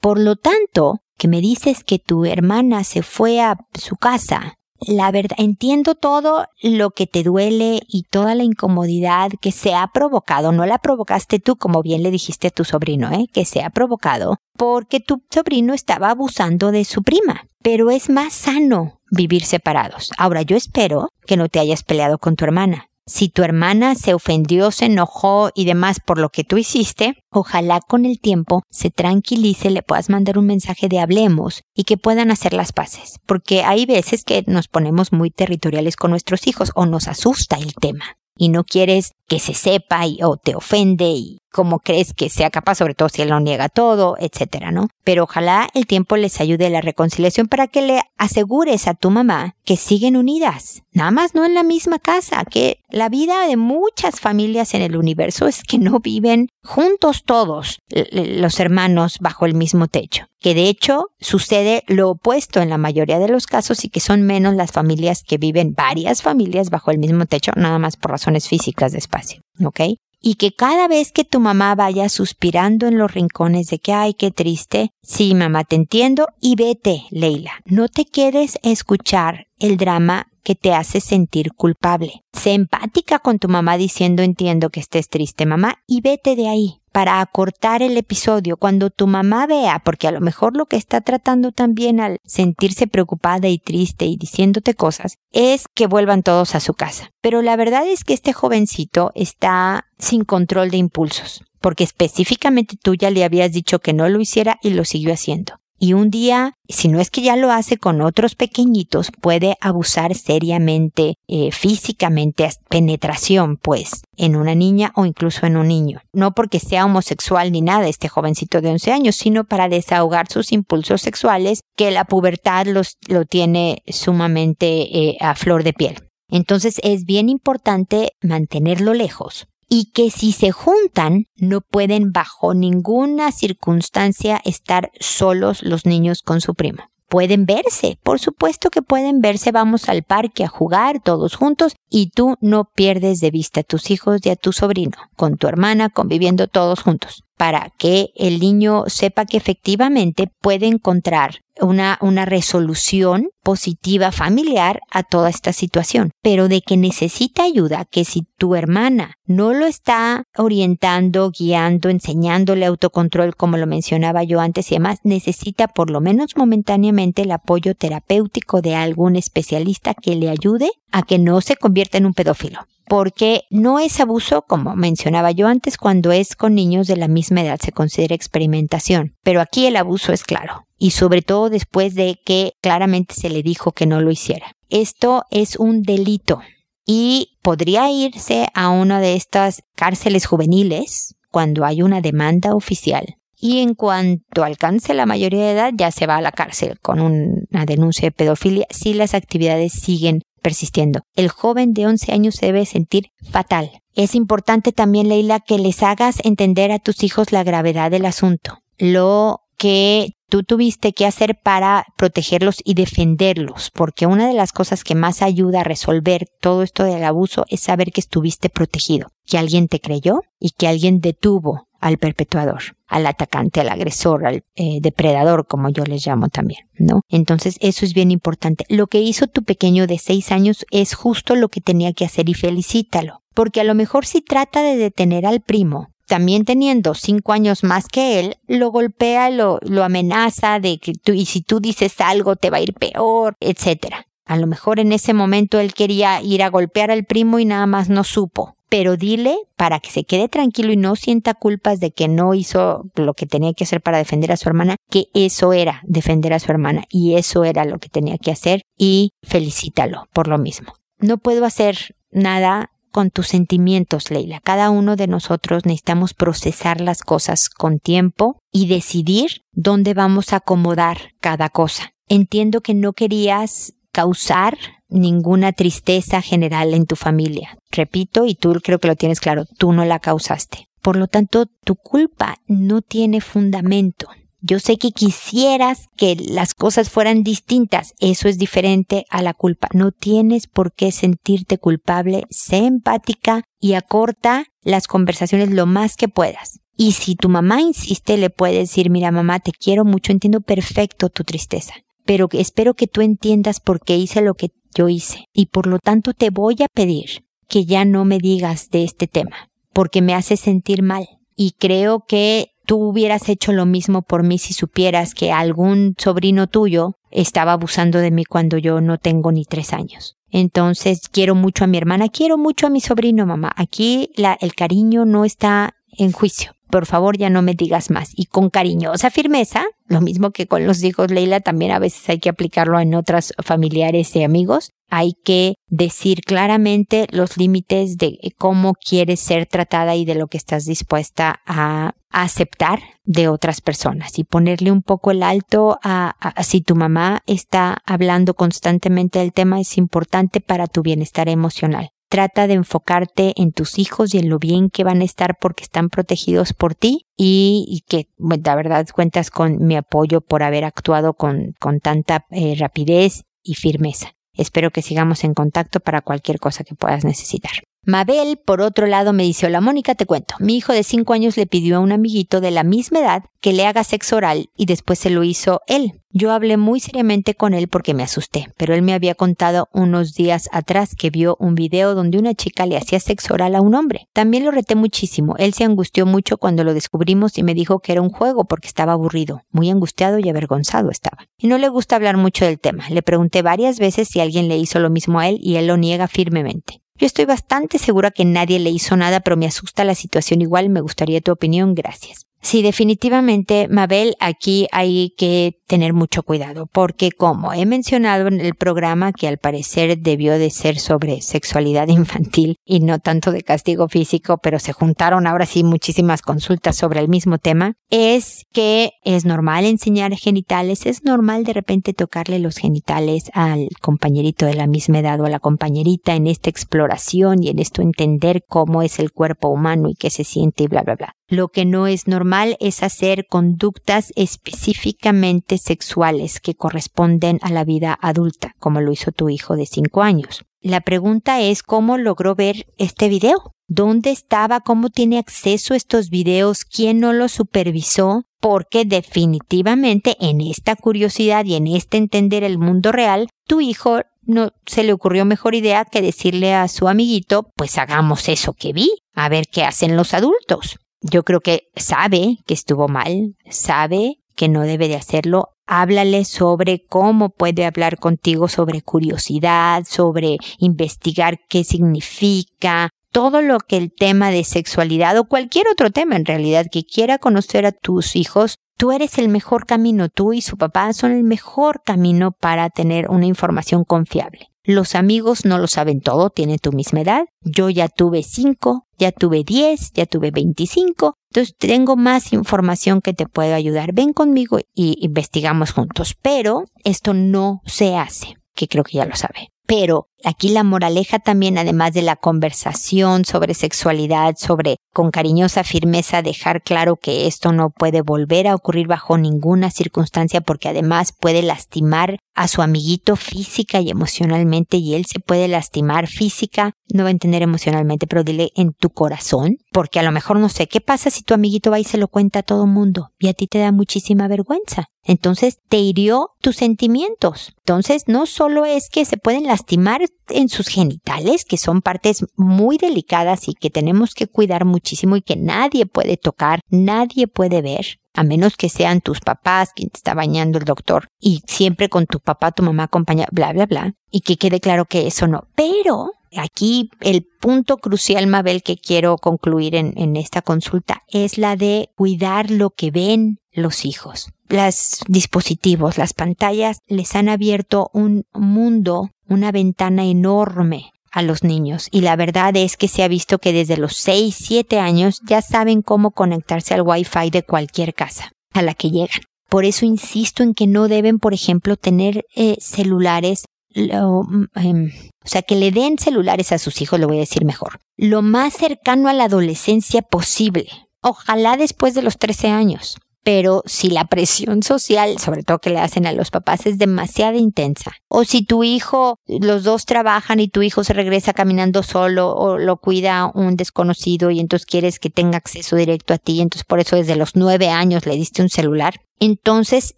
Por 0.00 0.18
lo 0.18 0.36
tanto, 0.36 1.00
que 1.16 1.28
me 1.28 1.40
dices 1.40 1.84
que 1.84 1.98
tu 1.98 2.24
hermana 2.24 2.84
se 2.84 3.02
fue 3.02 3.40
a 3.40 3.56
su 3.74 3.96
casa, 3.96 4.58
la 4.80 5.10
verdad, 5.10 5.36
entiendo 5.40 5.96
todo 5.96 6.46
lo 6.62 6.90
que 6.90 7.08
te 7.08 7.24
duele 7.24 7.80
y 7.88 8.04
toda 8.04 8.36
la 8.36 8.44
incomodidad 8.44 9.30
que 9.40 9.50
se 9.50 9.74
ha 9.74 9.88
provocado. 9.88 10.52
No 10.52 10.66
la 10.66 10.78
provocaste 10.78 11.40
tú, 11.40 11.56
como 11.56 11.82
bien 11.82 12.04
le 12.04 12.12
dijiste 12.12 12.46
a 12.46 12.52
tu 12.52 12.64
sobrino, 12.64 13.10
¿eh? 13.10 13.26
que 13.32 13.44
se 13.44 13.62
ha 13.62 13.70
provocado 13.70 14.36
porque 14.56 15.00
tu 15.00 15.22
sobrino 15.30 15.74
estaba 15.74 16.10
abusando 16.10 16.70
de 16.70 16.84
su 16.84 17.02
prima. 17.02 17.42
Pero 17.60 17.90
es 17.90 18.08
más 18.08 18.32
sano 18.32 18.97
vivir 19.10 19.44
separados. 19.44 20.10
Ahora 20.18 20.42
yo 20.42 20.56
espero 20.56 21.08
que 21.26 21.36
no 21.36 21.48
te 21.48 21.60
hayas 21.60 21.82
peleado 21.82 22.18
con 22.18 22.36
tu 22.36 22.44
hermana. 22.44 22.88
Si 23.08 23.30
tu 23.30 23.42
hermana 23.42 23.94
se 23.94 24.12
ofendió, 24.12 24.70
se 24.70 24.84
enojó 24.84 25.50
y 25.54 25.64
demás 25.64 25.98
por 25.98 26.18
lo 26.18 26.28
que 26.28 26.44
tú 26.44 26.58
hiciste, 26.58 27.14
ojalá 27.30 27.80
con 27.80 28.04
el 28.04 28.20
tiempo 28.20 28.64
se 28.68 28.90
tranquilice, 28.90 29.70
le 29.70 29.82
puedas 29.82 30.10
mandar 30.10 30.36
un 30.36 30.44
mensaje 30.44 30.88
de 30.88 31.00
hablemos 31.00 31.62
y 31.74 31.84
que 31.84 31.96
puedan 31.96 32.30
hacer 32.30 32.52
las 32.52 32.72
paces. 32.72 33.18
Porque 33.24 33.64
hay 33.64 33.86
veces 33.86 34.24
que 34.24 34.44
nos 34.46 34.68
ponemos 34.68 35.10
muy 35.10 35.30
territoriales 35.30 35.96
con 35.96 36.10
nuestros 36.10 36.46
hijos 36.46 36.70
o 36.74 36.84
nos 36.84 37.08
asusta 37.08 37.56
el 37.56 37.72
tema 37.74 38.18
y 38.36 38.50
no 38.50 38.64
quieres 38.64 39.12
que 39.26 39.40
se 39.40 39.54
sepa 39.54 40.06
y, 40.06 40.18
o 40.22 40.36
te 40.36 40.54
ofende 40.54 41.08
y 41.08 41.40
cómo 41.58 41.80
crees 41.80 42.14
que 42.14 42.28
sea 42.28 42.50
capaz, 42.50 42.76
sobre 42.76 42.94
todo 42.94 43.08
si 43.08 43.20
él 43.20 43.30
no 43.30 43.40
niega 43.40 43.68
todo, 43.68 44.14
etcétera, 44.20 44.70
¿no? 44.70 44.90
Pero 45.02 45.24
ojalá 45.24 45.68
el 45.74 45.88
tiempo 45.88 46.16
les 46.16 46.40
ayude 46.40 46.66
a 46.66 46.70
la 46.70 46.80
reconciliación 46.80 47.48
para 47.48 47.66
que 47.66 47.82
le 47.82 48.00
asegures 48.16 48.86
a 48.86 48.94
tu 48.94 49.10
mamá 49.10 49.56
que 49.64 49.76
siguen 49.76 50.16
unidas, 50.16 50.84
nada 50.92 51.10
más 51.10 51.34
no 51.34 51.44
en 51.44 51.54
la 51.54 51.64
misma 51.64 51.98
casa, 51.98 52.44
que 52.44 52.78
la 52.90 53.08
vida 53.08 53.48
de 53.48 53.56
muchas 53.56 54.20
familias 54.20 54.72
en 54.74 54.82
el 54.82 54.96
universo 54.96 55.48
es 55.48 55.64
que 55.64 55.78
no 55.78 55.98
viven 55.98 56.46
juntos 56.62 57.24
todos 57.24 57.80
los 58.12 58.60
hermanos 58.60 59.16
bajo 59.20 59.44
el 59.44 59.54
mismo 59.54 59.88
techo, 59.88 60.26
que 60.38 60.54
de 60.54 60.68
hecho 60.68 61.08
sucede 61.18 61.82
lo 61.88 62.10
opuesto 62.10 62.60
en 62.60 62.70
la 62.70 62.78
mayoría 62.78 63.18
de 63.18 63.28
los 63.28 63.48
casos 63.48 63.84
y 63.84 63.88
que 63.88 63.98
son 63.98 64.22
menos 64.22 64.54
las 64.54 64.70
familias 64.70 65.24
que 65.24 65.38
viven 65.38 65.74
varias 65.74 66.22
familias 66.22 66.70
bajo 66.70 66.92
el 66.92 66.98
mismo 66.98 67.26
techo, 67.26 67.50
nada 67.56 67.80
más 67.80 67.96
por 67.96 68.12
razones 68.12 68.46
físicas 68.46 68.92
de 68.92 68.98
espacio, 68.98 69.42
¿ok? 69.64 69.80
Y 70.20 70.34
que 70.34 70.52
cada 70.52 70.88
vez 70.88 71.12
que 71.12 71.24
tu 71.24 71.40
mamá 71.40 71.74
vaya 71.74 72.08
suspirando 72.08 72.86
en 72.86 72.98
los 72.98 73.12
rincones 73.12 73.68
de 73.68 73.78
que 73.78 73.92
ay, 73.92 74.14
qué 74.14 74.30
triste, 74.30 74.90
sí, 75.02 75.34
mamá, 75.34 75.64
te 75.64 75.76
entiendo 75.76 76.26
y 76.40 76.56
vete, 76.56 77.04
Leila. 77.10 77.52
No 77.64 77.88
te 77.88 78.04
quedes 78.04 78.58
a 78.64 78.70
escuchar 78.70 79.46
el 79.58 79.76
drama 79.76 80.28
que 80.42 80.54
te 80.54 80.72
hace 80.72 81.00
sentir 81.00 81.52
culpable. 81.52 82.22
Sé 82.32 82.54
empática 82.54 83.18
con 83.18 83.38
tu 83.38 83.48
mamá 83.48 83.76
diciendo 83.76 84.22
entiendo 84.22 84.70
que 84.70 84.80
estés 84.80 85.08
triste, 85.08 85.46
mamá, 85.46 85.82
y 85.86 86.00
vete 86.00 86.36
de 86.36 86.48
ahí 86.48 86.80
para 86.98 87.20
acortar 87.20 87.80
el 87.80 87.96
episodio. 87.96 88.56
Cuando 88.56 88.90
tu 88.90 89.06
mamá 89.06 89.46
vea, 89.46 89.80
porque 89.84 90.08
a 90.08 90.10
lo 90.10 90.20
mejor 90.20 90.56
lo 90.56 90.66
que 90.66 90.74
está 90.74 91.00
tratando 91.00 91.52
también 91.52 92.00
al 92.00 92.18
sentirse 92.24 92.88
preocupada 92.88 93.46
y 93.46 93.60
triste 93.60 94.06
y 94.06 94.16
diciéndote 94.16 94.74
cosas, 94.74 95.18
es 95.30 95.66
que 95.72 95.86
vuelvan 95.86 96.24
todos 96.24 96.56
a 96.56 96.60
su 96.60 96.74
casa. 96.74 97.12
Pero 97.20 97.40
la 97.40 97.54
verdad 97.54 97.86
es 97.86 98.02
que 98.02 98.14
este 98.14 98.32
jovencito 98.32 99.12
está 99.14 99.86
sin 99.96 100.24
control 100.24 100.70
de 100.70 100.78
impulsos, 100.78 101.44
porque 101.60 101.84
específicamente 101.84 102.76
tú 102.82 102.96
ya 102.96 103.10
le 103.10 103.22
habías 103.22 103.52
dicho 103.52 103.78
que 103.78 103.92
no 103.92 104.08
lo 104.08 104.18
hiciera 104.18 104.58
y 104.60 104.70
lo 104.70 104.84
siguió 104.84 105.12
haciendo 105.14 105.60
y 105.78 105.92
un 105.92 106.10
día, 106.10 106.54
si 106.68 106.88
no 106.88 107.00
es 107.00 107.10
que 107.10 107.22
ya 107.22 107.36
lo 107.36 107.52
hace 107.52 107.76
con 107.76 108.00
otros 108.00 108.34
pequeñitos, 108.34 109.10
puede 109.20 109.56
abusar 109.60 110.14
seriamente, 110.14 111.14
eh, 111.28 111.52
físicamente, 111.52 112.48
penetración, 112.68 113.56
pues, 113.56 114.02
en 114.16 114.36
una 114.36 114.54
niña 114.54 114.92
o 114.96 115.06
incluso 115.06 115.46
en 115.46 115.56
un 115.56 115.68
niño. 115.68 116.00
No 116.12 116.32
porque 116.32 116.58
sea 116.58 116.84
homosexual 116.84 117.52
ni 117.52 117.62
nada 117.62 117.88
este 117.88 118.08
jovencito 118.08 118.60
de 118.60 118.70
11 118.70 118.92
años, 118.92 119.16
sino 119.16 119.44
para 119.44 119.68
desahogar 119.68 120.28
sus 120.28 120.52
impulsos 120.52 121.00
sexuales 121.00 121.60
que 121.76 121.90
la 121.90 122.04
pubertad 122.04 122.66
los, 122.66 122.96
lo 123.08 123.24
tiene 123.24 123.82
sumamente 123.86 124.66
eh, 124.66 125.16
a 125.20 125.34
flor 125.34 125.62
de 125.62 125.72
piel. 125.72 125.96
Entonces 126.30 126.80
es 126.82 127.04
bien 127.04 127.28
importante 127.28 128.12
mantenerlo 128.20 128.94
lejos 128.94 129.46
y 129.68 129.90
que 129.92 130.10
si 130.10 130.32
se 130.32 130.50
juntan 130.50 131.26
no 131.36 131.60
pueden 131.60 132.12
bajo 132.12 132.54
ninguna 132.54 133.32
circunstancia 133.32 134.40
estar 134.44 134.90
solos 134.98 135.62
los 135.62 135.86
niños 135.86 136.22
con 136.22 136.40
su 136.40 136.54
primo. 136.54 136.84
Pueden 137.08 137.46
verse, 137.46 137.98
por 138.02 138.18
supuesto 138.18 138.68
que 138.68 138.82
pueden 138.82 139.20
verse, 139.22 139.50
vamos 139.50 139.88
al 139.88 140.02
parque 140.02 140.44
a 140.44 140.48
jugar 140.48 141.00
todos 141.02 141.36
juntos 141.36 141.74
y 141.88 142.10
tú 142.10 142.36
no 142.42 142.64
pierdes 142.74 143.20
de 143.20 143.30
vista 143.30 143.60
a 143.60 143.64
tus 143.64 143.90
hijos 143.90 144.20
y 144.24 144.28
a 144.28 144.36
tu 144.36 144.52
sobrino, 144.52 144.98
con 145.16 145.38
tu 145.38 145.48
hermana 145.48 145.88
conviviendo 145.88 146.48
todos 146.48 146.82
juntos, 146.82 147.24
para 147.38 147.70
que 147.78 148.10
el 148.16 148.40
niño 148.40 148.84
sepa 148.88 149.24
que 149.24 149.38
efectivamente 149.38 150.30
puede 150.40 150.66
encontrar 150.66 151.36
una, 151.60 151.98
una 152.00 152.24
resolución 152.24 153.30
positiva 153.42 154.12
familiar 154.12 154.80
a 154.90 155.02
toda 155.02 155.30
esta 155.30 155.52
situación, 155.52 156.10
pero 156.20 156.48
de 156.48 156.60
que 156.60 156.76
necesita 156.76 157.44
ayuda, 157.44 157.84
que 157.84 158.04
si 158.04 158.26
tu 158.36 158.54
hermana 158.54 159.14
no 159.24 159.54
lo 159.54 159.66
está 159.66 160.24
orientando, 160.36 161.30
guiando, 161.30 161.88
enseñándole 161.88 162.66
autocontrol, 162.66 163.36
como 163.36 163.56
lo 163.56 163.66
mencionaba 163.66 164.24
yo 164.24 164.40
antes 164.40 164.70
y 164.70 164.74
demás, 164.74 164.98
necesita 165.04 165.68
por 165.68 165.90
lo 165.90 166.00
menos 166.00 166.36
momentáneamente 166.36 167.22
el 167.22 167.30
apoyo 167.30 167.74
terapéutico 167.74 168.60
de 168.60 168.74
algún 168.74 169.16
especialista 169.16 169.94
que 169.94 170.16
le 170.16 170.28
ayude 170.28 170.70
a 170.90 171.02
que 171.02 171.18
no 171.18 171.40
se 171.40 171.56
convierta 171.56 171.98
en 171.98 172.06
un 172.06 172.14
pedófilo 172.14 172.66
porque 172.88 173.42
no 173.50 173.78
es 173.78 174.00
abuso, 174.00 174.42
como 174.42 174.74
mencionaba 174.76 175.30
yo 175.30 175.46
antes, 175.46 175.76
cuando 175.76 176.12
es 176.12 176.36
con 176.36 176.54
niños 176.54 176.86
de 176.86 176.96
la 176.96 177.08
misma 177.08 177.42
edad 177.42 177.58
se 177.60 177.72
considera 177.72 178.14
experimentación, 178.14 179.14
pero 179.22 179.40
aquí 179.40 179.66
el 179.66 179.76
abuso 179.76 180.12
es 180.12 180.24
claro 180.24 180.66
y 180.78 180.92
sobre 180.92 181.22
todo 181.22 181.50
después 181.50 181.94
de 181.94 182.18
que 182.24 182.52
claramente 182.62 183.14
se 183.14 183.30
le 183.30 183.42
dijo 183.42 183.72
que 183.72 183.86
no 183.86 184.00
lo 184.00 184.10
hiciera. 184.10 184.52
Esto 184.68 185.24
es 185.30 185.56
un 185.56 185.82
delito 185.82 186.40
y 186.86 187.38
podría 187.42 187.90
irse 187.90 188.48
a 188.54 188.70
una 188.70 189.00
de 189.00 189.14
estas 189.14 189.62
cárceles 189.74 190.26
juveniles 190.26 191.16
cuando 191.30 191.64
hay 191.64 191.82
una 191.82 192.00
demanda 192.00 192.54
oficial. 192.54 193.16
Y 193.40 193.60
en 193.60 193.74
cuanto 193.74 194.42
alcance 194.42 194.94
la 194.94 195.06
mayoría 195.06 195.44
de 195.44 195.52
edad, 195.52 195.72
ya 195.76 195.92
se 195.92 196.06
va 196.06 196.16
a 196.16 196.20
la 196.20 196.32
cárcel 196.32 196.80
con 196.80 197.00
una 197.00 197.66
denuncia 197.66 198.06
de 198.06 198.12
pedofilia 198.12 198.66
si 198.70 198.94
las 198.94 199.14
actividades 199.14 199.74
siguen 199.74 200.22
persistiendo. 200.38 201.00
El 201.14 201.28
joven 201.28 201.72
de 201.72 201.86
11 201.86 202.12
años 202.12 202.36
se 202.36 202.46
debe 202.46 202.64
sentir 202.66 203.10
fatal. 203.30 203.70
Es 203.94 204.14
importante 204.14 204.72
también, 204.72 205.08
Leila, 205.08 205.40
que 205.40 205.58
les 205.58 205.82
hagas 205.82 206.20
entender 206.24 206.72
a 206.72 206.78
tus 206.78 207.02
hijos 207.02 207.32
la 207.32 207.44
gravedad 207.44 207.90
del 207.90 208.06
asunto, 208.06 208.58
lo 208.78 209.40
que 209.56 210.14
tú 210.28 210.44
tuviste 210.44 210.92
que 210.92 211.06
hacer 211.06 211.38
para 211.42 211.86
protegerlos 211.96 212.58
y 212.64 212.74
defenderlos, 212.74 213.70
porque 213.74 214.06
una 214.06 214.28
de 214.28 214.34
las 214.34 214.52
cosas 214.52 214.84
que 214.84 214.94
más 214.94 215.22
ayuda 215.22 215.60
a 215.60 215.64
resolver 215.64 216.26
todo 216.40 216.62
esto 216.62 216.84
del 216.84 217.02
abuso 217.02 217.44
es 217.48 217.60
saber 217.60 217.90
que 217.92 218.00
estuviste 218.00 218.50
protegido, 218.50 219.08
que 219.26 219.38
alguien 219.38 219.68
te 219.68 219.80
creyó 219.80 220.22
y 220.38 220.50
que 220.50 220.68
alguien 220.68 221.00
detuvo 221.00 221.67
al 221.80 221.98
perpetuador, 221.98 222.76
al 222.86 223.06
atacante, 223.06 223.60
al 223.60 223.68
agresor, 223.68 224.26
al 224.26 224.44
eh, 224.56 224.78
depredador, 224.80 225.46
como 225.46 225.68
yo 225.68 225.84
les 225.84 226.06
llamo 226.06 226.28
también, 226.28 226.60
¿no? 226.78 227.02
Entonces 227.08 227.56
eso 227.60 227.84
es 227.84 227.94
bien 227.94 228.10
importante. 228.10 228.64
Lo 228.68 228.86
que 228.86 229.00
hizo 229.00 229.26
tu 229.26 229.42
pequeño 229.44 229.86
de 229.86 229.98
seis 229.98 230.32
años 230.32 230.66
es 230.70 230.94
justo 230.94 231.36
lo 231.36 231.48
que 231.48 231.60
tenía 231.60 231.92
que 231.92 232.04
hacer 232.04 232.28
y 232.28 232.34
felicítalo, 232.34 233.22
porque 233.34 233.60
a 233.60 233.64
lo 233.64 233.74
mejor 233.74 234.06
si 234.06 234.20
trata 234.20 234.62
de 234.62 234.76
detener 234.76 235.26
al 235.26 235.40
primo, 235.40 235.88
también 236.06 236.44
teniendo 236.44 236.94
cinco 236.94 237.32
años 237.32 237.62
más 237.62 237.86
que 237.86 238.18
él, 238.18 238.36
lo 238.46 238.70
golpea, 238.70 239.30
lo, 239.30 239.58
lo 239.62 239.84
amenaza 239.84 240.58
de 240.58 240.78
que 240.78 240.94
tú, 240.94 241.12
y 241.12 241.26
si 241.26 241.42
tú 241.42 241.60
dices 241.60 242.00
algo 242.00 242.34
te 242.34 242.50
va 242.50 242.56
a 242.56 242.62
ir 242.62 242.74
peor, 242.74 243.36
etcétera. 243.40 244.06
A 244.24 244.36
lo 244.36 244.46
mejor 244.46 244.80
en 244.80 244.92
ese 244.92 245.14
momento 245.14 245.58
él 245.58 245.72
quería 245.72 246.20
ir 246.20 246.42
a 246.42 246.50
golpear 246.50 246.90
al 246.90 247.04
primo 247.04 247.38
y 247.38 247.46
nada 247.46 247.66
más 247.66 247.88
no 247.88 248.04
supo. 248.04 248.57
Pero 248.68 248.96
dile 248.96 249.36
para 249.56 249.80
que 249.80 249.90
se 249.90 250.04
quede 250.04 250.28
tranquilo 250.28 250.72
y 250.72 250.76
no 250.76 250.96
sienta 250.96 251.34
culpas 251.34 251.80
de 251.80 251.90
que 251.90 252.08
no 252.08 252.34
hizo 252.34 252.90
lo 252.94 253.14
que 253.14 253.26
tenía 253.26 253.54
que 253.54 253.64
hacer 253.64 253.80
para 253.80 253.98
defender 253.98 254.32
a 254.32 254.36
su 254.36 254.48
hermana, 254.48 254.76
que 254.90 255.06
eso 255.14 255.52
era 255.52 255.80
defender 255.84 256.32
a 256.32 256.38
su 256.38 256.50
hermana 256.50 256.84
y 256.90 257.14
eso 257.14 257.44
era 257.44 257.64
lo 257.64 257.78
que 257.78 257.88
tenía 257.88 258.18
que 258.18 258.30
hacer 258.30 258.62
y 258.76 259.12
felicítalo 259.22 260.08
por 260.12 260.28
lo 260.28 260.38
mismo. 260.38 260.74
No 260.98 261.18
puedo 261.18 261.44
hacer 261.44 261.96
nada 262.10 262.70
con 262.90 263.10
tus 263.10 263.28
sentimientos, 263.28 264.10
Leila. 264.10 264.40
Cada 264.40 264.70
uno 264.70 264.96
de 264.96 265.06
nosotros 265.06 265.64
necesitamos 265.66 266.14
procesar 266.14 266.80
las 266.80 267.02
cosas 267.02 267.48
con 267.48 267.78
tiempo 267.78 268.38
y 268.52 268.66
decidir 268.66 269.42
dónde 269.52 269.94
vamos 269.94 270.32
a 270.32 270.36
acomodar 270.36 271.14
cada 271.20 271.48
cosa. 271.48 271.92
Entiendo 272.08 272.62
que 272.62 272.74
no 272.74 272.94
querías 272.94 273.74
causar 273.98 274.56
ninguna 274.88 275.52
tristeza 275.52 276.22
general 276.22 276.72
en 276.72 276.86
tu 276.86 276.94
familia. 276.94 277.58
Repito, 277.72 278.26
y 278.26 278.36
tú 278.36 278.52
creo 278.62 278.78
que 278.78 278.86
lo 278.86 278.94
tienes 278.94 279.18
claro, 279.18 279.44
tú 279.58 279.72
no 279.72 279.84
la 279.84 279.98
causaste. 279.98 280.68
Por 280.82 280.94
lo 280.94 281.08
tanto, 281.08 281.46
tu 281.64 281.74
culpa 281.74 282.36
no 282.46 282.80
tiene 282.80 283.20
fundamento. 283.20 284.06
Yo 284.40 284.60
sé 284.60 284.78
que 284.78 284.92
quisieras 284.92 285.86
que 285.96 286.14
las 286.14 286.54
cosas 286.54 286.90
fueran 286.90 287.24
distintas. 287.24 287.94
Eso 287.98 288.28
es 288.28 288.38
diferente 288.38 289.04
a 289.10 289.20
la 289.20 289.34
culpa. 289.34 289.66
No 289.74 289.90
tienes 289.90 290.46
por 290.46 290.72
qué 290.72 290.92
sentirte 290.92 291.58
culpable. 291.58 292.22
Sé 292.30 292.58
empática 292.58 293.42
y 293.58 293.72
acorta 293.72 294.44
las 294.62 294.86
conversaciones 294.86 295.50
lo 295.50 295.66
más 295.66 295.96
que 295.96 296.06
puedas. 296.06 296.60
Y 296.76 296.92
si 296.92 297.16
tu 297.16 297.28
mamá 297.28 297.60
insiste, 297.60 298.16
le 298.16 298.30
puedes 298.30 298.68
decir, 298.68 298.90
mira 298.90 299.10
mamá, 299.10 299.40
te 299.40 299.50
quiero 299.50 299.84
mucho, 299.84 300.12
entiendo 300.12 300.40
perfecto 300.40 301.08
tu 301.08 301.24
tristeza, 301.24 301.74
pero 302.08 302.26
espero 302.32 302.72
que 302.72 302.86
tú 302.86 303.02
entiendas 303.02 303.60
por 303.60 303.80
qué 303.80 303.98
hice 303.98 304.22
lo 304.22 304.32
que 304.32 304.50
yo 304.74 304.88
hice. 304.88 305.26
Y 305.34 305.46
por 305.46 305.66
lo 305.66 305.78
tanto 305.78 306.14
te 306.14 306.30
voy 306.30 306.56
a 306.64 306.68
pedir 306.72 307.26
que 307.48 307.66
ya 307.66 307.84
no 307.84 308.06
me 308.06 308.16
digas 308.16 308.70
de 308.70 308.82
este 308.82 309.06
tema, 309.06 309.50
porque 309.74 310.00
me 310.00 310.14
hace 310.14 310.38
sentir 310.38 310.82
mal. 310.82 311.06
Y 311.36 311.52
creo 311.58 312.06
que 312.08 312.52
tú 312.64 312.78
hubieras 312.78 313.28
hecho 313.28 313.52
lo 313.52 313.66
mismo 313.66 314.00
por 314.00 314.22
mí 314.22 314.38
si 314.38 314.54
supieras 314.54 315.12
que 315.12 315.32
algún 315.32 315.96
sobrino 315.98 316.46
tuyo 316.46 316.94
estaba 317.10 317.52
abusando 317.52 317.98
de 317.98 318.10
mí 318.10 318.24
cuando 318.24 318.56
yo 318.56 318.80
no 318.80 318.96
tengo 318.96 319.30
ni 319.30 319.44
tres 319.44 319.74
años. 319.74 320.16
Entonces 320.30 321.10
quiero 321.12 321.34
mucho 321.34 321.64
a 321.64 321.66
mi 321.66 321.76
hermana, 321.76 322.08
quiero 322.08 322.38
mucho 322.38 322.66
a 322.66 322.70
mi 322.70 322.80
sobrino, 322.80 323.26
mamá. 323.26 323.52
Aquí 323.54 324.12
la, 324.16 324.32
el 324.40 324.54
cariño 324.54 325.04
no 325.04 325.26
está 325.26 325.74
en 325.98 326.12
juicio 326.12 326.52
por 326.70 326.86
favor 326.86 327.16
ya 327.16 327.30
no 327.30 327.42
me 327.42 327.54
digas 327.54 327.90
más. 327.90 328.10
Y 328.14 328.26
con 328.26 328.50
cariñosa 328.50 329.10
firmeza, 329.10 329.64
lo 329.86 330.00
mismo 330.00 330.30
que 330.30 330.46
con 330.46 330.66
los 330.66 330.82
hijos 330.82 331.10
Leila, 331.10 331.40
también 331.40 331.72
a 331.72 331.78
veces 331.78 332.08
hay 332.08 332.18
que 332.18 332.28
aplicarlo 332.28 332.78
en 332.80 332.94
otras 332.94 333.32
familiares 333.42 334.14
y 334.16 334.22
amigos. 334.22 334.72
Hay 334.90 335.12
que 335.24 335.54
decir 335.66 336.22
claramente 336.22 337.06
los 337.10 337.36
límites 337.36 337.98
de 337.98 338.18
cómo 338.38 338.74
quieres 338.74 339.20
ser 339.20 339.46
tratada 339.46 339.96
y 339.96 340.04
de 340.04 340.14
lo 340.14 340.28
que 340.28 340.38
estás 340.38 340.64
dispuesta 340.64 341.40
a 341.46 341.92
aceptar 342.10 342.80
de 343.04 343.28
otras 343.28 343.60
personas 343.60 344.18
y 344.18 344.24
ponerle 344.24 344.72
un 344.72 344.82
poco 344.82 345.10
el 345.10 345.22
alto 345.22 345.78
a, 345.82 346.14
a, 346.20 346.42
si 346.42 346.62
tu 346.62 346.74
mamá 346.74 347.22
está 347.26 347.78
hablando 347.84 348.34
constantemente 348.34 349.18
del 349.18 349.32
tema 349.32 349.60
es 349.60 349.76
importante 349.76 350.40
para 350.40 350.66
tu 350.66 350.82
bienestar 350.82 351.28
emocional. 351.28 351.90
Trata 352.08 352.46
de 352.46 352.54
enfocarte 352.54 353.34
en 353.36 353.52
tus 353.52 353.78
hijos 353.78 354.14
y 354.14 354.18
en 354.18 354.30
lo 354.30 354.38
bien 354.38 354.70
que 354.70 354.84
van 354.84 355.02
a 355.02 355.04
estar 355.04 355.36
porque 355.38 355.64
están 355.64 355.90
protegidos 355.90 356.54
por 356.54 356.74
ti 356.74 357.06
y, 357.16 357.84
que 357.86 358.08
la 358.18 358.56
verdad 358.56 358.86
cuentas 358.94 359.30
con 359.30 359.58
mi 359.66 359.76
apoyo 359.76 360.22
por 360.22 360.42
haber 360.42 360.64
actuado 360.64 361.14
con, 361.14 361.54
con 361.58 361.80
tanta 361.80 362.24
eh, 362.30 362.54
rapidez 362.58 363.24
y 363.42 363.54
firmeza. 363.54 364.12
Espero 364.32 364.70
que 364.70 364.82
sigamos 364.82 365.24
en 365.24 365.34
contacto 365.34 365.80
para 365.80 366.00
cualquier 366.00 366.38
cosa 366.38 366.64
que 366.64 366.74
puedas 366.74 367.04
necesitar. 367.04 367.67
Mabel, 367.88 368.36
por 368.36 368.60
otro 368.60 368.86
lado, 368.86 369.14
me 369.14 369.22
dice, 369.22 369.46
hola 369.46 369.62
Mónica, 369.62 369.94
te 369.94 370.04
cuento. 370.04 370.34
Mi 370.40 370.58
hijo 370.58 370.74
de 370.74 370.82
5 370.82 371.10
años 371.14 371.38
le 371.38 371.46
pidió 371.46 371.78
a 371.78 371.80
un 371.80 371.90
amiguito 371.90 372.42
de 372.42 372.50
la 372.50 372.62
misma 372.62 372.98
edad 372.98 373.24
que 373.40 373.54
le 373.54 373.64
haga 373.64 373.82
sexo 373.82 374.16
oral 374.16 374.50
y 374.58 374.66
después 374.66 374.98
se 374.98 375.08
lo 375.08 375.24
hizo 375.24 375.62
él. 375.66 376.02
Yo 376.10 376.32
hablé 376.32 376.58
muy 376.58 376.80
seriamente 376.80 377.34
con 377.34 377.54
él 377.54 377.66
porque 377.66 377.94
me 377.94 378.02
asusté, 378.02 378.52
pero 378.58 378.74
él 378.74 378.82
me 378.82 378.92
había 378.92 379.14
contado 379.14 379.70
unos 379.72 380.12
días 380.12 380.50
atrás 380.52 380.94
que 380.96 381.08
vio 381.08 381.38
un 381.40 381.54
video 381.54 381.94
donde 381.94 382.18
una 382.18 382.34
chica 382.34 382.66
le 382.66 382.76
hacía 382.76 383.00
sexo 383.00 383.32
oral 383.32 383.54
a 383.54 383.62
un 383.62 383.74
hombre. 383.74 384.06
También 384.12 384.44
lo 384.44 384.50
reté 384.50 384.74
muchísimo. 384.74 385.36
Él 385.38 385.54
se 385.54 385.64
angustió 385.64 386.04
mucho 386.04 386.36
cuando 386.36 386.64
lo 386.64 386.74
descubrimos 386.74 387.38
y 387.38 387.42
me 387.42 387.54
dijo 387.54 387.78
que 387.78 387.92
era 387.92 388.02
un 388.02 388.10
juego 388.10 388.44
porque 388.44 388.68
estaba 388.68 388.92
aburrido, 388.92 389.40
muy 389.50 389.70
angustiado 389.70 390.18
y 390.18 390.28
avergonzado 390.28 390.90
estaba. 390.90 391.24
Y 391.38 391.46
no 391.46 391.56
le 391.56 391.70
gusta 391.70 391.96
hablar 391.96 392.18
mucho 392.18 392.44
del 392.44 392.60
tema. 392.60 392.86
Le 392.90 393.00
pregunté 393.00 393.40
varias 393.40 393.78
veces 393.78 394.08
si 394.08 394.20
alguien 394.20 394.46
le 394.46 394.58
hizo 394.58 394.78
lo 394.78 394.90
mismo 394.90 395.20
a 395.20 395.28
él 395.30 395.38
y 395.40 395.56
él 395.56 395.68
lo 395.68 395.78
niega 395.78 396.06
firmemente. 396.06 396.82
Yo 396.98 397.06
estoy 397.06 397.24
bastante 397.24 397.78
segura 397.78 398.10
que 398.10 398.24
nadie 398.24 398.58
le 398.58 398.70
hizo 398.70 398.96
nada, 398.96 399.20
pero 399.20 399.36
me 399.36 399.46
asusta 399.46 399.84
la 399.84 399.94
situación 399.94 400.42
igual. 400.42 400.68
Me 400.68 400.80
gustaría 400.80 401.20
tu 401.20 401.32
opinión. 401.32 401.74
Gracias. 401.74 402.27
Sí, 402.40 402.62
definitivamente, 402.62 403.66
Mabel, 403.68 404.14
aquí 404.20 404.68
hay 404.70 405.12
que 405.16 405.56
tener 405.66 405.92
mucho 405.92 406.22
cuidado, 406.22 406.66
porque 406.66 407.10
como 407.10 407.52
he 407.52 407.66
mencionado 407.66 408.28
en 408.28 408.40
el 408.40 408.54
programa, 408.54 409.12
que 409.12 409.28
al 409.28 409.38
parecer 409.38 409.98
debió 409.98 410.38
de 410.38 410.50
ser 410.50 410.78
sobre 410.78 411.20
sexualidad 411.20 411.88
infantil 411.88 412.56
y 412.64 412.80
no 412.80 413.00
tanto 413.00 413.32
de 413.32 413.42
castigo 413.42 413.88
físico, 413.88 414.38
pero 414.38 414.58
se 414.58 414.72
juntaron 414.72 415.26
ahora 415.26 415.46
sí 415.46 415.64
muchísimas 415.64 416.22
consultas 416.22 416.76
sobre 416.76 417.00
el 417.00 417.08
mismo 417.08 417.38
tema, 417.38 417.74
es 417.90 418.44
que 418.52 418.92
es 419.02 419.24
normal 419.24 419.64
enseñar 419.64 420.14
genitales, 420.14 420.86
es 420.86 421.04
normal 421.04 421.44
de 421.44 421.52
repente 421.52 421.92
tocarle 421.92 422.38
los 422.38 422.56
genitales 422.56 423.30
al 423.34 423.68
compañerito 423.80 424.46
de 424.46 424.54
la 424.54 424.66
misma 424.66 425.00
edad 425.00 425.20
o 425.20 425.26
a 425.26 425.30
la 425.30 425.40
compañerita 425.40 426.14
en 426.14 426.26
esta 426.26 426.50
exploración 426.50 427.42
y 427.42 427.48
en 427.48 427.58
esto 427.58 427.82
entender 427.82 428.42
cómo 428.48 428.82
es 428.82 428.98
el 428.98 429.12
cuerpo 429.12 429.48
humano 429.48 429.88
y 429.90 429.94
qué 429.94 430.10
se 430.10 430.24
siente 430.24 430.64
y 430.64 430.68
bla, 430.68 430.82
bla, 430.82 430.94
bla. 430.94 431.14
Lo 431.30 431.48
que 431.48 431.66
no 431.66 431.86
es 431.86 432.06
normal 432.06 432.56
es 432.58 432.82
hacer 432.82 433.26
conductas 433.26 434.14
específicamente 434.16 435.58
sexuales 435.58 436.40
que 436.40 436.54
corresponden 436.54 437.38
a 437.42 437.50
la 437.50 437.64
vida 437.64 437.98
adulta, 438.00 438.54
como 438.58 438.80
lo 438.80 438.92
hizo 438.92 439.12
tu 439.12 439.28
hijo 439.28 439.54
de 439.54 439.66
5 439.66 440.00
años. 440.00 440.46
La 440.62 440.80
pregunta 440.80 441.42
es 441.42 441.62
cómo 441.62 441.98
logró 441.98 442.34
ver 442.34 442.72
este 442.78 443.10
video. 443.10 443.54
¿Dónde 443.66 444.10
estaba? 444.10 444.60
¿Cómo 444.60 444.88
tiene 444.88 445.18
acceso 445.18 445.74
a 445.74 445.76
estos 445.76 446.08
videos? 446.08 446.64
¿Quién 446.64 446.98
no 446.98 447.12
lo 447.12 447.28
supervisó? 447.28 448.24
Porque 448.40 448.86
definitivamente 448.86 450.16
en 450.20 450.40
esta 450.40 450.76
curiosidad 450.76 451.44
y 451.44 451.56
en 451.56 451.66
este 451.66 451.98
entender 451.98 452.42
el 452.42 452.56
mundo 452.56 452.90
real, 452.90 453.28
tu 453.46 453.60
hijo 453.60 454.00
no 454.22 454.52
se 454.64 454.82
le 454.82 454.94
ocurrió 454.94 455.26
mejor 455.26 455.54
idea 455.54 455.84
que 455.84 456.00
decirle 456.00 456.54
a 456.54 456.68
su 456.68 456.88
amiguito, 456.88 457.50
pues 457.54 457.76
hagamos 457.76 458.30
eso 458.30 458.54
que 458.54 458.72
vi, 458.72 458.90
a 459.12 459.28
ver 459.28 459.48
qué 459.48 459.64
hacen 459.64 459.94
los 459.94 460.14
adultos 460.14 460.78
yo 461.00 461.22
creo 461.22 461.40
que 461.40 461.68
sabe 461.76 462.38
que 462.46 462.54
estuvo 462.54 462.88
mal, 462.88 463.36
sabe 463.50 464.18
que 464.34 464.48
no 464.48 464.62
debe 464.62 464.88
de 464.88 464.96
hacerlo. 464.96 465.50
Háblale 465.66 466.24
sobre 466.24 466.84
cómo 466.86 467.30
puede 467.30 467.66
hablar 467.66 467.98
contigo 467.98 468.48
sobre 468.48 468.82
curiosidad, 468.82 469.84
sobre 469.86 470.38
investigar 470.58 471.38
qué 471.48 471.64
significa, 471.64 472.90
todo 473.12 473.42
lo 473.42 473.58
que 473.58 473.76
el 473.76 473.92
tema 473.92 474.30
de 474.30 474.44
sexualidad 474.44 475.18
o 475.18 475.24
cualquier 475.24 475.68
otro 475.68 475.90
tema 475.90 476.16
en 476.16 476.24
realidad 476.24 476.66
que 476.70 476.84
quiera 476.84 477.18
conocer 477.18 477.66
a 477.66 477.72
tus 477.72 478.16
hijos, 478.16 478.56
tú 478.76 478.92
eres 478.92 479.18
el 479.18 479.28
mejor 479.28 479.66
camino, 479.66 480.08
tú 480.08 480.32
y 480.32 480.40
su 480.40 480.56
papá 480.56 480.92
son 480.92 481.12
el 481.12 481.24
mejor 481.24 481.82
camino 481.84 482.32
para 482.32 482.70
tener 482.70 483.08
una 483.10 483.26
información 483.26 483.84
confiable. 483.84 484.48
Los 484.68 484.94
amigos 484.94 485.46
no 485.46 485.56
lo 485.56 485.66
saben 485.66 486.02
todo, 486.02 486.28
tienen 486.28 486.58
tu 486.58 486.72
misma 486.72 487.00
edad. 487.00 487.24
Yo 487.40 487.70
ya 487.70 487.88
tuve 487.88 488.22
cinco, 488.22 488.86
ya 488.98 489.12
tuve 489.12 489.42
diez, 489.42 489.92
ya 489.94 490.04
tuve 490.04 490.30
veinticinco. 490.30 491.14
Entonces 491.30 491.54
tengo 491.56 491.96
más 491.96 492.34
información 492.34 493.00
que 493.00 493.14
te 493.14 493.24
puedo 493.24 493.54
ayudar. 493.54 493.94
Ven 493.94 494.12
conmigo 494.12 494.58
y 494.74 494.98
investigamos 495.00 495.72
juntos. 495.72 496.14
Pero 496.20 496.64
esto 496.84 497.14
no 497.14 497.62
se 497.64 497.96
hace, 497.96 498.34
que 498.54 498.68
creo 498.68 498.84
que 498.84 498.98
ya 498.98 499.06
lo 499.06 499.16
sabe. 499.16 499.48
Pero 499.66 500.07
aquí 500.24 500.48
la 500.48 500.64
moraleja 500.64 501.18
también, 501.18 501.58
además 501.58 501.92
de 501.92 502.02
la 502.02 502.16
conversación 502.16 503.24
sobre 503.24 503.54
sexualidad, 503.54 504.34
sobre 504.36 504.76
con 504.92 505.10
cariñosa 505.10 505.64
firmeza 505.64 506.22
dejar 506.22 506.62
claro 506.62 506.96
que 506.96 507.26
esto 507.26 507.52
no 507.52 507.70
puede 507.70 508.02
volver 508.02 508.48
a 508.48 508.54
ocurrir 508.54 508.88
bajo 508.88 509.16
ninguna 509.16 509.70
circunstancia 509.70 510.40
porque 510.40 510.68
además 510.68 511.12
puede 511.18 511.42
lastimar 511.42 512.18
a 512.34 512.48
su 512.48 512.62
amiguito 512.62 513.16
física 513.16 513.80
y 513.80 513.90
emocionalmente 513.90 514.76
y 514.76 514.94
él 514.94 515.06
se 515.06 515.18
puede 515.18 515.48
lastimar 515.48 516.06
física, 516.06 516.72
no 516.92 517.02
va 517.02 517.08
a 517.08 517.12
entender 517.12 517.42
emocionalmente, 517.42 518.06
pero 518.06 518.22
dile 518.22 518.50
en 518.54 518.72
tu 518.72 518.90
corazón, 518.90 519.56
porque 519.72 519.98
a 519.98 520.04
lo 520.04 520.12
mejor 520.12 520.38
no 520.38 520.48
sé 520.48 520.68
qué 520.68 520.80
pasa 520.80 521.10
si 521.10 521.22
tu 521.22 521.34
amiguito 521.34 521.70
va 521.70 521.80
y 521.80 521.84
se 521.84 521.98
lo 521.98 522.08
cuenta 522.08 522.40
a 522.40 522.44
todo 522.44 522.66
mundo 522.66 523.10
y 523.18 523.28
a 523.28 523.34
ti 523.34 523.46
te 523.48 523.58
da 523.58 523.72
muchísima 523.72 524.28
vergüenza. 524.28 524.86
Entonces 525.02 525.58
te 525.68 525.78
hirió 525.78 526.30
tus 526.40 526.56
sentimientos. 526.56 527.54
Entonces 527.60 528.04
no 528.06 528.26
solo 528.26 528.66
es 528.66 528.88
que 528.90 529.04
se 529.04 529.16
pueden 529.16 529.44
lastimar 529.44 530.02
en 530.28 530.48
sus 530.48 530.68
genitales, 530.68 531.44
que 531.44 531.56
son 531.56 531.82
partes 531.82 532.24
muy 532.36 532.78
delicadas 532.78 533.48
y 533.48 533.54
que 533.54 533.70
tenemos 533.70 534.14
que 534.14 534.26
cuidar 534.26 534.64
muchísimo 534.64 535.16
y 535.16 535.22
que 535.22 535.36
nadie 535.36 535.86
puede 535.86 536.16
tocar, 536.16 536.60
nadie 536.68 537.26
puede 537.26 537.62
ver, 537.62 537.98
a 538.14 538.22
menos 538.22 538.56
que 538.56 538.68
sean 538.68 539.00
tus 539.00 539.20
papás 539.20 539.70
quien 539.74 539.90
te 539.90 539.98
está 539.98 540.14
bañando 540.14 540.58
el 540.58 540.64
doctor 540.64 541.08
y 541.20 541.42
siempre 541.46 541.88
con 541.88 542.06
tu 542.06 542.20
papá, 542.20 542.52
tu 542.52 542.62
mamá 542.62 542.84
acompaña, 542.84 543.26
bla, 543.30 543.52
bla, 543.52 543.66
bla, 543.66 543.94
y 544.10 544.20
que 544.20 544.36
quede 544.36 544.60
claro 544.60 544.84
que 544.84 545.06
eso 545.06 545.26
no. 545.26 545.48
Pero 545.54 546.10
aquí 546.36 546.90
el 547.00 547.26
punto 547.40 547.76
crucial, 547.76 548.26
Mabel, 548.26 548.62
que 548.62 548.76
quiero 548.76 549.16
concluir 549.16 549.74
en, 549.74 549.94
en 549.96 550.16
esta 550.16 550.42
consulta 550.42 551.02
es 551.08 551.38
la 551.38 551.56
de 551.56 551.90
cuidar 551.96 552.50
lo 552.50 552.70
que 552.70 552.90
ven 552.90 553.38
los 553.58 553.84
hijos. 553.84 554.30
Los 554.48 555.00
dispositivos, 555.08 555.98
las 555.98 556.14
pantallas 556.14 556.78
les 556.86 557.14
han 557.14 557.28
abierto 557.28 557.90
un 557.92 558.24
mundo, 558.32 559.10
una 559.28 559.52
ventana 559.52 560.04
enorme 560.04 560.92
a 561.10 561.22
los 561.22 561.42
niños 561.42 561.88
y 561.90 562.02
la 562.02 562.16
verdad 562.16 562.56
es 562.56 562.76
que 562.76 562.88
se 562.88 563.02
ha 563.02 563.08
visto 563.08 563.38
que 563.38 563.52
desde 563.52 563.76
los 563.76 563.96
6, 563.96 564.36
7 564.38 564.78
años 564.78 565.20
ya 565.26 565.42
saben 565.42 565.82
cómo 565.82 566.10
conectarse 566.10 566.74
al 566.74 566.82
Wi-Fi 566.82 567.30
de 567.30 567.42
cualquier 567.42 567.94
casa 567.94 568.30
a 568.52 568.62
la 568.62 568.74
que 568.74 568.90
llegan. 568.90 569.20
Por 569.48 569.64
eso 569.64 569.86
insisto 569.86 570.42
en 570.42 570.54
que 570.54 570.66
no 570.66 570.88
deben, 570.88 571.18
por 571.18 571.32
ejemplo, 571.32 571.76
tener 571.76 572.24
eh, 572.36 572.56
celulares, 572.60 573.44
mm, 573.74 574.44
em, 574.54 574.90
o 575.24 575.28
sea, 575.28 575.42
que 575.42 575.56
le 575.56 575.70
den 575.70 575.98
celulares 575.98 576.52
a 576.52 576.58
sus 576.58 576.80
hijos, 576.82 577.00
lo 577.00 577.08
voy 577.08 577.16
a 577.16 577.20
decir 577.20 577.44
mejor, 577.44 577.80
lo 577.96 578.22
más 578.22 578.54
cercano 578.54 579.08
a 579.08 579.14
la 579.14 579.24
adolescencia 579.24 580.02
posible. 580.02 580.68
Ojalá 581.00 581.56
después 581.56 581.94
de 581.94 582.02
los 582.02 582.18
13 582.18 582.48
años 582.48 582.98
pero 583.28 583.62
si 583.66 583.90
la 583.90 584.06
presión 584.06 584.62
social, 584.62 585.18
sobre 585.18 585.42
todo 585.42 585.58
que 585.58 585.68
le 585.68 585.80
hacen 585.80 586.06
a 586.06 586.12
los 586.12 586.30
papás, 586.30 586.64
es 586.64 586.78
demasiado 586.78 587.36
intensa, 587.36 587.92
o 588.08 588.24
si 588.24 588.42
tu 588.42 588.64
hijo, 588.64 589.18
los 589.26 589.64
dos 589.64 589.84
trabajan 589.84 590.40
y 590.40 590.48
tu 590.48 590.62
hijo 590.62 590.82
se 590.82 590.94
regresa 590.94 591.34
caminando 591.34 591.82
solo 591.82 592.34
o 592.34 592.56
lo 592.56 592.78
cuida 592.78 593.30
un 593.34 593.56
desconocido 593.56 594.30
y 594.30 594.40
entonces 594.40 594.64
quieres 594.64 594.98
que 594.98 595.10
tenga 595.10 595.36
acceso 595.36 595.76
directo 595.76 596.14
a 596.14 596.18
ti, 596.18 596.40
entonces 596.40 596.64
por 596.64 596.80
eso 596.80 596.96
desde 596.96 597.16
los 597.16 597.36
nueve 597.36 597.68
años 597.68 598.06
le 598.06 598.14
diste 598.14 598.40
un 598.40 598.48
celular, 598.48 598.94
entonces 599.20 599.94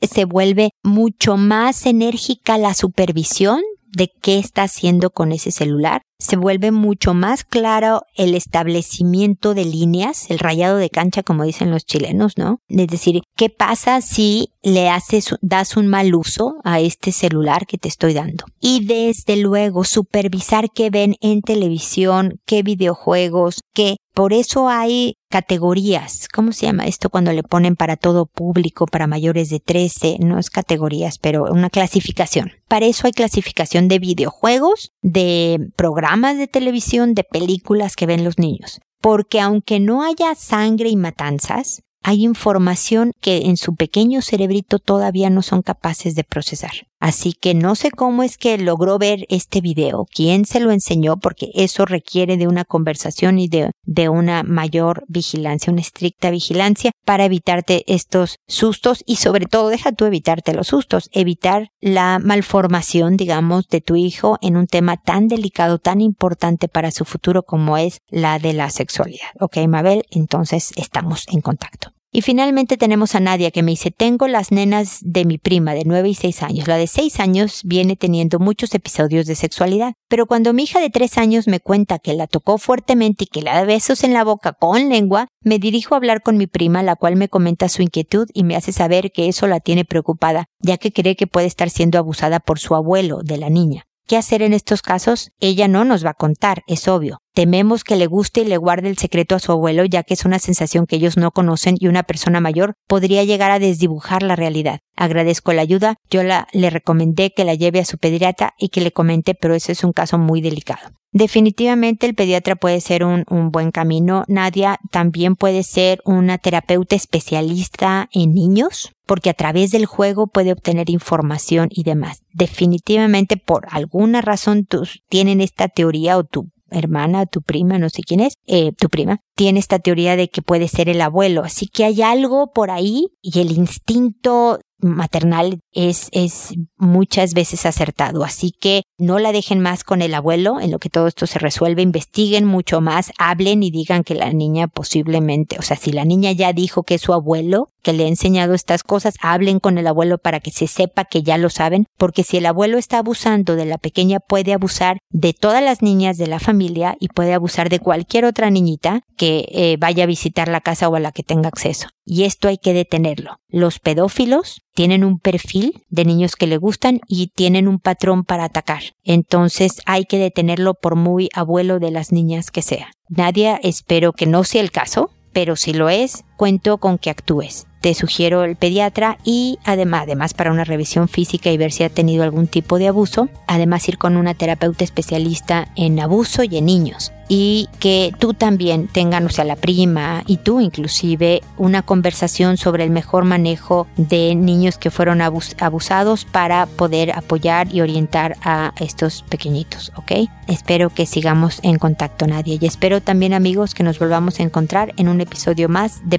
se 0.02 0.24
vuelve 0.24 0.70
mucho 0.82 1.36
más 1.36 1.86
enérgica 1.86 2.58
la 2.58 2.74
supervisión 2.74 3.60
de 3.92 4.10
qué 4.20 4.40
está 4.40 4.64
haciendo 4.64 5.10
con 5.10 5.30
ese 5.30 5.52
celular 5.52 6.02
se 6.20 6.36
vuelve 6.36 6.70
mucho 6.70 7.14
más 7.14 7.44
claro 7.44 8.02
el 8.14 8.34
establecimiento 8.34 9.54
de 9.54 9.64
líneas, 9.64 10.30
el 10.30 10.38
rayado 10.38 10.76
de 10.76 10.90
cancha, 10.90 11.22
como 11.22 11.44
dicen 11.44 11.70
los 11.70 11.84
chilenos, 11.84 12.36
¿no? 12.36 12.60
Es 12.68 12.86
decir, 12.88 13.22
¿qué 13.36 13.48
pasa 13.48 14.00
si 14.02 14.50
le 14.62 14.90
haces, 14.90 15.34
das 15.40 15.76
un 15.76 15.86
mal 15.86 16.14
uso 16.14 16.56
a 16.62 16.80
este 16.80 17.10
celular 17.10 17.66
que 17.66 17.78
te 17.78 17.88
estoy 17.88 18.12
dando? 18.12 18.44
Y 18.60 18.84
desde 18.84 19.36
luego, 19.36 19.84
supervisar 19.84 20.66
qué 20.72 20.90
ven 20.90 21.16
en 21.22 21.40
televisión, 21.40 22.38
qué 22.44 22.62
videojuegos, 22.62 23.60
qué 23.72 23.96
por 24.20 24.34
eso 24.34 24.68
hay 24.68 25.16
categorías. 25.30 26.28
¿Cómo 26.28 26.52
se 26.52 26.66
llama 26.66 26.84
esto 26.84 27.08
cuando 27.08 27.32
le 27.32 27.42
ponen 27.42 27.74
para 27.74 27.96
todo 27.96 28.26
público, 28.26 28.84
para 28.84 29.06
mayores 29.06 29.48
de 29.48 29.60
13? 29.60 30.18
No 30.20 30.38
es 30.38 30.50
categorías, 30.50 31.16
pero 31.16 31.44
una 31.44 31.70
clasificación. 31.70 32.52
Para 32.68 32.84
eso 32.84 33.06
hay 33.06 33.14
clasificación 33.14 33.88
de 33.88 33.98
videojuegos, 33.98 34.92
de 35.00 35.70
programas 35.74 36.36
de 36.36 36.48
televisión, 36.48 37.14
de 37.14 37.24
películas 37.24 37.96
que 37.96 38.04
ven 38.04 38.22
los 38.22 38.38
niños. 38.38 38.82
Porque 39.00 39.40
aunque 39.40 39.80
no 39.80 40.04
haya 40.04 40.34
sangre 40.34 40.90
y 40.90 40.96
matanzas, 40.96 41.80
hay 42.02 42.22
información 42.22 43.12
que 43.22 43.46
en 43.46 43.56
su 43.56 43.74
pequeño 43.74 44.20
cerebrito 44.20 44.80
todavía 44.80 45.30
no 45.30 45.40
son 45.40 45.62
capaces 45.62 46.14
de 46.14 46.24
procesar. 46.24 46.89
Así 47.00 47.32
que 47.32 47.54
no 47.54 47.74
sé 47.74 47.90
cómo 47.90 48.22
es 48.22 48.36
que 48.36 48.58
logró 48.58 48.98
ver 48.98 49.24
este 49.30 49.62
video, 49.62 50.06
quién 50.14 50.44
se 50.44 50.60
lo 50.60 50.70
enseñó, 50.70 51.16
porque 51.16 51.50
eso 51.54 51.86
requiere 51.86 52.36
de 52.36 52.46
una 52.46 52.66
conversación 52.66 53.38
y 53.38 53.48
de, 53.48 53.70
una 54.10 54.42
mayor 54.42 55.04
vigilancia, 55.08 55.72
una 55.72 55.80
estricta 55.80 56.30
vigilancia 56.30 56.92
para 57.04 57.24
evitarte 57.24 57.84
estos 57.86 58.36
sustos 58.46 59.02
y 59.06 59.16
sobre 59.16 59.46
todo 59.46 59.68
deja 59.68 59.92
tú 59.92 60.04
evitarte 60.04 60.52
los 60.52 60.68
sustos, 60.68 61.08
evitar 61.12 61.68
la 61.80 62.18
malformación, 62.18 63.16
digamos, 63.16 63.68
de 63.68 63.80
tu 63.80 63.96
hijo 63.96 64.38
en 64.42 64.56
un 64.56 64.66
tema 64.66 64.98
tan 64.98 65.28
delicado, 65.28 65.78
tan 65.78 66.02
importante 66.02 66.68
para 66.68 66.90
su 66.90 67.06
futuro 67.06 67.42
como 67.42 67.78
es 67.78 67.98
la 68.08 68.38
de 68.38 68.52
la 68.52 68.68
sexualidad. 68.68 69.28
Ok, 69.40 69.56
Mabel, 69.68 70.04
entonces 70.10 70.72
estamos 70.76 71.24
en 71.28 71.40
contacto. 71.40 71.92
Y 72.12 72.22
finalmente 72.22 72.76
tenemos 72.76 73.14
a 73.14 73.20
Nadia 73.20 73.52
que 73.52 73.62
me 73.62 73.70
dice, 73.70 73.92
tengo 73.92 74.26
las 74.26 74.50
nenas 74.50 74.98
de 75.02 75.24
mi 75.24 75.38
prima 75.38 75.74
de 75.74 75.84
9 75.84 76.08
y 76.08 76.14
6 76.14 76.42
años. 76.42 76.66
La 76.66 76.76
de 76.76 76.88
6 76.88 77.20
años 77.20 77.60
viene 77.64 77.94
teniendo 77.94 78.40
muchos 78.40 78.74
episodios 78.74 79.26
de 79.26 79.36
sexualidad, 79.36 79.92
pero 80.08 80.26
cuando 80.26 80.52
mi 80.52 80.64
hija 80.64 80.80
de 80.80 80.90
3 80.90 81.18
años 81.18 81.46
me 81.46 81.60
cuenta 81.60 82.00
que 82.00 82.14
la 82.14 82.26
tocó 82.26 82.58
fuertemente 82.58 83.24
y 83.24 83.26
que 83.28 83.42
le 83.42 83.50
da 83.50 83.64
besos 83.64 84.02
en 84.02 84.12
la 84.12 84.24
boca 84.24 84.52
con 84.54 84.88
lengua, 84.88 85.28
me 85.44 85.60
dirijo 85.60 85.94
a 85.94 85.98
hablar 85.98 86.22
con 86.22 86.36
mi 86.36 86.48
prima, 86.48 86.82
la 86.82 86.96
cual 86.96 87.14
me 87.14 87.28
comenta 87.28 87.68
su 87.68 87.80
inquietud 87.80 88.26
y 88.34 88.42
me 88.42 88.56
hace 88.56 88.72
saber 88.72 89.12
que 89.12 89.28
eso 89.28 89.46
la 89.46 89.60
tiene 89.60 89.84
preocupada, 89.84 90.46
ya 90.58 90.78
que 90.78 90.92
cree 90.92 91.14
que 91.14 91.28
puede 91.28 91.46
estar 91.46 91.70
siendo 91.70 91.96
abusada 91.96 92.40
por 92.40 92.58
su 92.58 92.74
abuelo 92.74 93.20
de 93.22 93.38
la 93.38 93.50
niña. 93.50 93.86
¿Qué 94.10 94.16
hacer 94.16 94.42
en 94.42 94.54
estos 94.54 94.82
casos? 94.82 95.30
Ella 95.38 95.68
no 95.68 95.84
nos 95.84 96.04
va 96.04 96.10
a 96.10 96.14
contar, 96.14 96.64
es 96.66 96.88
obvio. 96.88 97.20
Tememos 97.32 97.84
que 97.84 97.94
le 97.94 98.08
guste 98.08 98.40
y 98.40 98.44
le 98.44 98.56
guarde 98.56 98.88
el 98.88 98.98
secreto 98.98 99.36
a 99.36 99.38
su 99.38 99.52
abuelo, 99.52 99.84
ya 99.84 100.02
que 100.02 100.14
es 100.14 100.24
una 100.24 100.40
sensación 100.40 100.86
que 100.86 100.96
ellos 100.96 101.16
no 101.16 101.30
conocen 101.30 101.76
y 101.78 101.86
una 101.86 102.02
persona 102.02 102.40
mayor 102.40 102.74
podría 102.88 103.22
llegar 103.22 103.52
a 103.52 103.60
desdibujar 103.60 104.24
la 104.24 104.34
realidad. 104.34 104.80
Agradezco 104.96 105.52
la 105.52 105.62
ayuda, 105.62 105.94
yo 106.10 106.24
la, 106.24 106.48
le 106.52 106.70
recomendé 106.70 107.30
que 107.30 107.44
la 107.44 107.54
lleve 107.54 107.78
a 107.78 107.84
su 107.84 107.98
pediatra 107.98 108.54
y 108.58 108.70
que 108.70 108.80
le 108.80 108.90
comente, 108.90 109.36
pero 109.36 109.54
ese 109.54 109.70
es 109.70 109.84
un 109.84 109.92
caso 109.92 110.18
muy 110.18 110.40
delicado. 110.40 110.90
Definitivamente 111.12 112.06
el 112.06 112.14
pediatra 112.14 112.54
puede 112.54 112.80
ser 112.80 113.04
un, 113.04 113.24
buen 113.50 113.72
camino. 113.72 114.24
Nadia 114.28 114.78
también 114.92 115.34
puede 115.34 115.64
ser 115.64 116.00
una 116.04 116.38
terapeuta 116.38 116.94
especialista 116.94 118.08
en 118.12 118.32
niños, 118.32 118.92
porque 119.06 119.30
a 119.30 119.34
través 119.34 119.72
del 119.72 119.86
juego 119.86 120.28
puede 120.28 120.52
obtener 120.52 120.88
información 120.88 121.68
y 121.70 121.82
demás. 121.82 122.22
Definitivamente 122.32 123.36
por 123.36 123.66
alguna 123.70 124.20
razón 124.20 124.66
tú 124.66 124.84
tienen 125.08 125.40
esta 125.40 125.68
teoría 125.68 126.16
o 126.16 126.24
tu 126.24 126.50
hermana, 126.70 127.26
tu 127.26 127.42
prima, 127.42 127.78
no 127.78 127.90
sé 127.90 128.02
quién 128.02 128.20
es, 128.20 128.34
eh, 128.46 128.70
tu 128.72 128.88
prima, 128.88 129.18
tiene 129.34 129.58
esta 129.58 129.80
teoría 129.80 130.14
de 130.14 130.28
que 130.28 130.42
puede 130.42 130.68
ser 130.68 130.88
el 130.88 131.00
abuelo. 131.00 131.42
Así 131.42 131.66
que 131.66 131.84
hay 131.84 132.02
algo 132.02 132.52
por 132.52 132.70
ahí 132.70 133.08
y 133.20 133.40
el 133.40 133.50
instinto 133.50 134.60
maternal 134.82 135.60
es, 135.72 136.08
es 136.12 136.54
muchas 136.76 137.34
veces 137.34 137.66
acertado. 137.66 138.24
Así 138.24 138.52
que 138.52 138.82
no 138.98 139.18
la 139.18 139.32
dejen 139.32 139.60
más 139.60 139.84
con 139.84 140.02
el 140.02 140.14
abuelo 140.14 140.60
en 140.60 140.70
lo 140.70 140.78
que 140.78 140.90
todo 140.90 141.06
esto 141.06 141.26
se 141.26 141.38
resuelve. 141.38 141.82
Investiguen 141.82 142.44
mucho 142.44 142.80
más, 142.80 143.12
hablen 143.18 143.62
y 143.62 143.70
digan 143.70 144.04
que 144.04 144.14
la 144.14 144.32
niña 144.32 144.68
posiblemente, 144.68 145.58
o 145.58 145.62
sea, 145.62 145.76
si 145.76 145.92
la 145.92 146.04
niña 146.04 146.32
ya 146.32 146.52
dijo 146.52 146.82
que 146.82 146.94
es 146.94 147.02
su 147.02 147.12
abuelo, 147.12 147.70
que 147.82 147.92
le 147.92 148.04
ha 148.04 148.08
enseñado 148.08 148.54
estas 148.54 148.82
cosas, 148.82 149.14
hablen 149.20 149.58
con 149.58 149.78
el 149.78 149.86
abuelo 149.86 150.18
para 150.18 150.40
que 150.40 150.50
se 150.50 150.66
sepa 150.66 151.04
que 151.04 151.22
ya 151.22 151.38
lo 151.38 151.50
saben, 151.50 151.86
porque 151.96 152.24
si 152.24 152.36
el 152.36 152.46
abuelo 152.46 152.78
está 152.78 152.98
abusando 152.98 153.56
de 153.56 153.64
la 153.64 153.78
pequeña, 153.78 154.20
puede 154.20 154.52
abusar 154.52 154.98
de 155.10 155.32
todas 155.32 155.62
las 155.62 155.82
niñas 155.82 156.18
de 156.18 156.26
la 156.26 156.40
familia 156.40 156.96
y 157.00 157.08
puede 157.08 157.32
abusar 157.32 157.68
de 157.68 157.80
cualquier 157.80 158.24
otra 158.24 158.50
niñita 158.50 159.00
que 159.16 159.46
eh, 159.52 159.76
vaya 159.78 160.04
a 160.04 160.06
visitar 160.06 160.48
la 160.48 160.60
casa 160.60 160.88
o 160.88 160.96
a 160.96 161.00
la 161.00 161.12
que 161.12 161.22
tenga 161.22 161.48
acceso. 161.48 161.88
Y 162.04 162.24
esto 162.24 162.48
hay 162.48 162.58
que 162.58 162.74
detenerlo. 162.74 163.39
Los 163.50 163.78
pedófilos 163.78 164.62
tienen 164.74 165.04
un 165.04 165.18
perfil 165.18 165.82
de 165.88 166.04
niños 166.04 166.36
que 166.36 166.46
le 166.46 166.56
gustan 166.56 167.00
y 167.08 167.28
tienen 167.34 167.66
un 167.66 167.78
patrón 167.80 168.24
para 168.24 168.44
atacar. 168.44 168.82
Entonces 169.04 169.82
hay 169.86 170.04
que 170.04 170.18
detenerlo 170.18 170.74
por 170.74 170.96
muy 170.96 171.28
abuelo 171.34 171.80
de 171.80 171.90
las 171.90 172.12
niñas 172.12 172.50
que 172.50 172.62
sea. 172.62 172.92
Nadia, 173.08 173.58
espero 173.62 174.12
que 174.12 174.26
no 174.26 174.44
sea 174.44 174.62
el 174.62 174.70
caso, 174.70 175.10
pero 175.32 175.56
si 175.56 175.72
lo 175.72 175.88
es, 175.88 176.24
cuento 176.40 176.78
con 176.78 176.96
que 176.96 177.10
actúes. 177.10 177.66
Te 177.82 177.94
sugiero 177.94 178.44
el 178.44 178.56
pediatra 178.56 179.18
y 179.24 179.58
además, 179.64 180.04
además 180.04 180.34
para 180.34 180.50
una 180.50 180.64
revisión 180.64 181.08
física 181.08 181.50
y 181.50 181.56
ver 181.56 181.72
si 181.72 181.82
ha 181.82 181.90
tenido 181.90 182.24
algún 182.24 182.46
tipo 182.46 182.78
de 182.78 182.88
abuso, 182.88 183.28
además 183.46 183.88
ir 183.88 183.98
con 183.98 184.16
una 184.16 184.34
terapeuta 184.34 184.84
especialista 184.84 185.68
en 185.76 185.98
abuso 185.98 186.42
y 186.44 186.56
en 186.56 186.66
niños. 186.66 187.12
Y 187.32 187.68
que 187.78 188.12
tú 188.18 188.34
también 188.34 188.88
tengan, 188.88 189.24
o 189.24 189.28
sea, 189.28 189.44
la 189.44 189.54
prima 189.54 190.24
y 190.26 190.38
tú 190.38 190.60
inclusive, 190.60 191.42
una 191.58 191.82
conversación 191.82 192.56
sobre 192.56 192.84
el 192.84 192.90
mejor 192.90 193.24
manejo 193.24 193.86
de 193.96 194.34
niños 194.34 194.78
que 194.78 194.90
fueron 194.90 195.22
abusados 195.22 196.24
para 196.24 196.66
poder 196.66 197.12
apoyar 197.12 197.72
y 197.72 197.82
orientar 197.82 198.36
a 198.42 198.72
estos 198.80 199.22
pequeñitos, 199.28 199.92
¿ok? 199.94 200.28
Espero 200.48 200.90
que 200.90 201.06
sigamos 201.06 201.60
en 201.62 201.78
contacto, 201.78 202.26
Nadia, 202.26 202.58
y 202.60 202.66
espero 202.66 203.00
también, 203.00 203.32
amigos, 203.32 203.74
que 203.74 203.84
nos 203.84 204.00
volvamos 204.00 204.40
a 204.40 204.42
encontrar 204.42 204.92
en 204.96 205.08
un 205.08 205.20
episodio 205.20 205.68
más 205.68 206.00
de 206.04 206.18